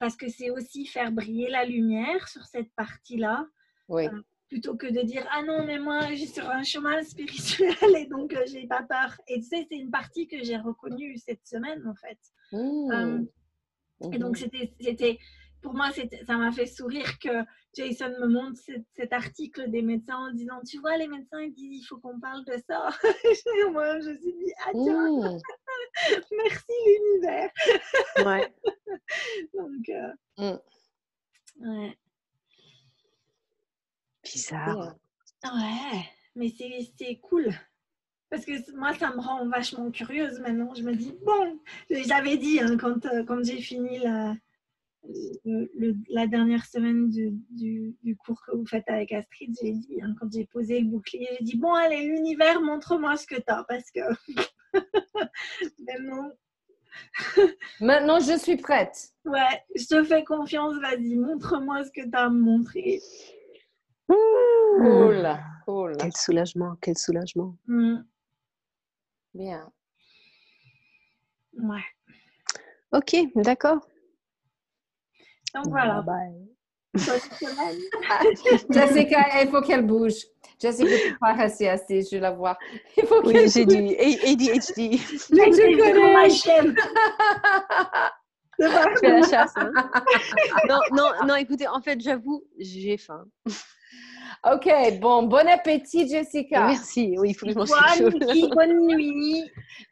parce 0.00 0.16
que 0.16 0.28
c'est 0.28 0.50
aussi 0.50 0.86
faire 0.86 1.12
briller 1.12 1.48
la 1.48 1.64
lumière 1.64 2.26
sur 2.26 2.44
cette 2.44 2.74
partie-là. 2.74 3.46
Oui. 3.88 4.08
Euh, 4.08 4.22
plutôt 4.52 4.76
que 4.76 4.86
de 4.86 5.00
dire 5.00 5.26
ah 5.32 5.42
non 5.42 5.64
mais 5.64 5.78
moi 5.78 6.10
je 6.10 6.16
suis 6.16 6.26
sur 6.26 6.46
un 6.50 6.62
chemin 6.62 7.02
spirituel 7.02 7.96
et 7.96 8.04
donc 8.04 8.34
euh, 8.34 8.42
j'ai 8.46 8.66
pas 8.66 8.82
peur. 8.82 9.18
Et 9.26 9.40
tu 9.40 9.46
sais 9.46 9.66
c'est 9.66 9.78
une 9.78 9.90
partie 9.90 10.28
que 10.28 10.44
j'ai 10.44 10.58
reconnue 10.58 11.16
cette 11.16 11.46
semaine 11.46 11.82
en 11.88 11.94
fait. 11.94 12.18
Mmh. 12.52 12.92
Euh, 12.92 14.12
et 14.12 14.18
donc 14.18 14.32
mmh. 14.32 14.40
c'était 14.40 14.74
c'était 14.78 15.18
pour 15.62 15.72
moi 15.72 15.88
ça 16.26 16.36
m'a 16.36 16.52
fait 16.52 16.66
sourire 16.66 17.18
que 17.18 17.30
Jason 17.74 18.10
me 18.20 18.26
montre 18.26 18.60
cet, 18.94 19.12
article 19.14 19.70
des 19.70 19.80
médecins 19.80 20.18
en 20.18 20.32
disant 20.32 20.60
tu 20.68 20.78
vois 20.80 20.98
les 20.98 21.08
médecins 21.08 21.40
ils 21.40 21.54
disent 21.54 21.80
il 21.80 21.86
faut 21.86 21.96
qu'on 21.96 22.20
parle 22.20 22.44
de 22.44 22.56
ça. 22.68 22.90
Et 23.24 23.70
moi 23.70 24.00
je 24.00 24.10
me 24.10 24.18
suis 24.18 24.34
dit 24.34 24.52
ah 24.66 24.70
tiens. 24.74 25.12
Mmh. 25.12 25.38
merci 26.36 26.72
l'univers. 26.86 27.50
Ouais. 28.18 28.52
Donc 29.54 29.88
euh, 29.88 30.58
ouais 31.60 31.96
Bizarre. 34.24 34.96
Ouais, 35.44 36.04
mais 36.36 36.52
c'est 36.98 37.18
cool. 37.20 37.52
Parce 38.30 38.46
que 38.46 38.52
moi, 38.74 38.94
ça 38.94 39.10
me 39.10 39.20
rend 39.20 39.46
vachement 39.48 39.90
curieuse 39.90 40.40
maintenant. 40.40 40.72
Je 40.74 40.82
me 40.82 40.94
dis, 40.94 41.14
bon, 41.24 41.58
j'avais 41.90 42.38
dit 42.38 42.60
hein, 42.60 42.76
quand, 42.78 43.04
euh, 43.06 43.24
quand 43.24 43.44
j'ai 43.44 43.60
fini 43.60 43.98
la, 43.98 44.34
la 46.08 46.26
dernière 46.26 46.64
semaine 46.64 47.10
du, 47.10 47.94
du, 48.02 48.16
cours 48.16 48.40
que 48.46 48.56
vous 48.56 48.66
faites 48.66 48.88
avec 48.88 49.12
Astrid, 49.12 49.54
j'ai 49.60 49.72
dit, 49.72 50.00
hein, 50.00 50.14
quand 50.18 50.32
j'ai 50.32 50.46
posé 50.46 50.80
le 50.80 50.86
bouclier, 50.86 51.28
j'ai 51.38 51.44
dit, 51.44 51.56
bon, 51.56 51.74
allez, 51.74 52.06
l'univers, 52.06 52.60
montre-moi 52.60 53.16
ce 53.16 53.26
que 53.26 53.34
tu 53.34 53.42
as. 53.48 53.64
Parce 53.64 53.90
que 53.90 54.00
maintenant. 55.80 56.30
maintenant, 57.80 58.20
je 58.20 58.38
suis 58.38 58.56
prête. 58.56 59.10
Ouais, 59.24 59.62
je 59.74 59.86
te 59.86 60.04
fais 60.04 60.24
confiance, 60.24 60.74
vas-y, 60.80 61.16
montre-moi 61.16 61.84
ce 61.84 61.90
que 61.90 62.08
tu 62.08 62.14
as 62.14 62.26
à 62.26 62.30
me 62.30 62.40
montrer. 62.40 63.00
Cool, 64.12 65.38
cool. 65.64 65.96
Quel 65.98 66.12
soulagement, 66.16 66.76
quel 66.80 66.98
soulagement. 66.98 67.56
Mm. 67.66 67.98
Bien. 69.34 69.72
Ouais. 71.54 71.84
Ok, 72.92 73.16
d'accord. 73.36 73.86
Donc 75.54 75.68
voilà. 75.68 76.04
Jessica, 78.70 79.42
il 79.42 79.48
faut 79.50 79.62
qu'elle 79.62 79.86
bouge. 79.86 80.14
Jessica 80.60 80.90
peut 80.90 81.16
pas 81.18 81.32
rester 81.32 81.68
assise, 81.68 82.08
je 82.10 82.18
la 82.18 82.30
vois. 82.30 82.56
Il 82.96 83.06
faut 83.06 83.20
oui, 83.24 83.48
j'ai 83.48 83.66
du 83.66 83.76
ADHD. 83.76 85.00
Mais 85.32 85.50
je 85.50 85.76
connais 85.78 86.12
ma 86.12 86.28
chaîne. 86.28 86.76
C'est 88.58 89.08
la 89.08 89.22
chasse. 89.28 89.54
Hein. 89.56 89.72
non, 90.68 90.80
non, 90.92 91.10
non, 91.26 91.34
écoutez, 91.34 91.66
en 91.66 91.80
fait, 91.80 92.00
j'avoue, 92.00 92.44
j'ai 92.58 92.96
faim. 92.96 93.24
Ok, 94.44 94.68
bon, 95.00 95.22
bon 95.22 95.48
appétit, 95.48 96.08
Jessica. 96.08 96.66
Merci. 96.66 97.14
Oui, 97.18 97.30
il 97.30 97.34
faut 97.34 97.46
que 97.46 97.52
je 97.52 97.58
mange 97.58 97.70
quelque 97.70 98.26
chose. 98.28 98.50
Bonne 98.50 98.86
nuit. 98.88 99.44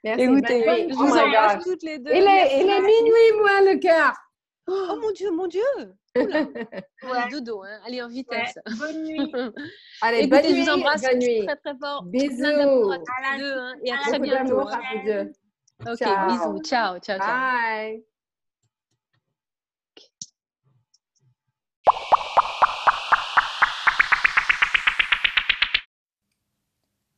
Merci. 0.02 0.24
Écoutez, 0.24 0.88
je 0.88 0.94
vous 0.94 1.14
oh 1.14 1.18
embrasse 1.18 1.64
toutes 1.64 1.82
les 1.84 1.98
deux. 1.98 2.10
Il 2.12 2.24
est, 2.24 2.60
il 2.60 2.68
est 2.68 2.80
minuit, 2.80 3.38
moi, 3.38 3.60
le 3.72 3.78
cœur. 3.78 4.12
Oh 4.66 4.98
mon 5.00 5.10
Dieu, 5.12 5.30
mon 5.30 5.46
Dieu. 5.46 5.62
Oula. 6.16 6.42
ouais. 6.42 7.28
Dodo, 7.30 7.62
hein. 7.62 7.78
Allez, 7.86 8.02
en 8.02 8.08
vitesse. 8.08 8.58
Ouais. 8.66 8.74
Bonne 8.78 9.02
nuit. 9.04 9.32
Allez, 10.02 10.18
Écoutez, 10.24 10.42
bonne 10.42 10.56
je 10.56 10.60
vous 10.62 10.68
embrasse 10.70 11.02
bonne 11.02 11.18
nuit. 11.18 11.46
très 11.46 11.56
très 11.56 11.78
fort. 11.80 12.02
Bisous. 12.04 12.44
À 12.44 12.98
tous 12.98 13.04
les 13.32 13.38
deux, 13.38 13.58
hein, 13.58 13.74
et 13.84 13.92
à, 13.92 13.94
à 13.94 13.98
très 13.98 14.18
bientôt. 14.18 14.60
À 14.60 14.78
vous 14.94 15.06
deux. 15.06 15.32
Ok, 15.88 15.96
ciao. 15.96 16.28
bisous. 16.28 16.62
Ciao, 16.64 16.98
ciao, 16.98 17.18
ciao. 17.18 17.28
Bye. 17.28 18.09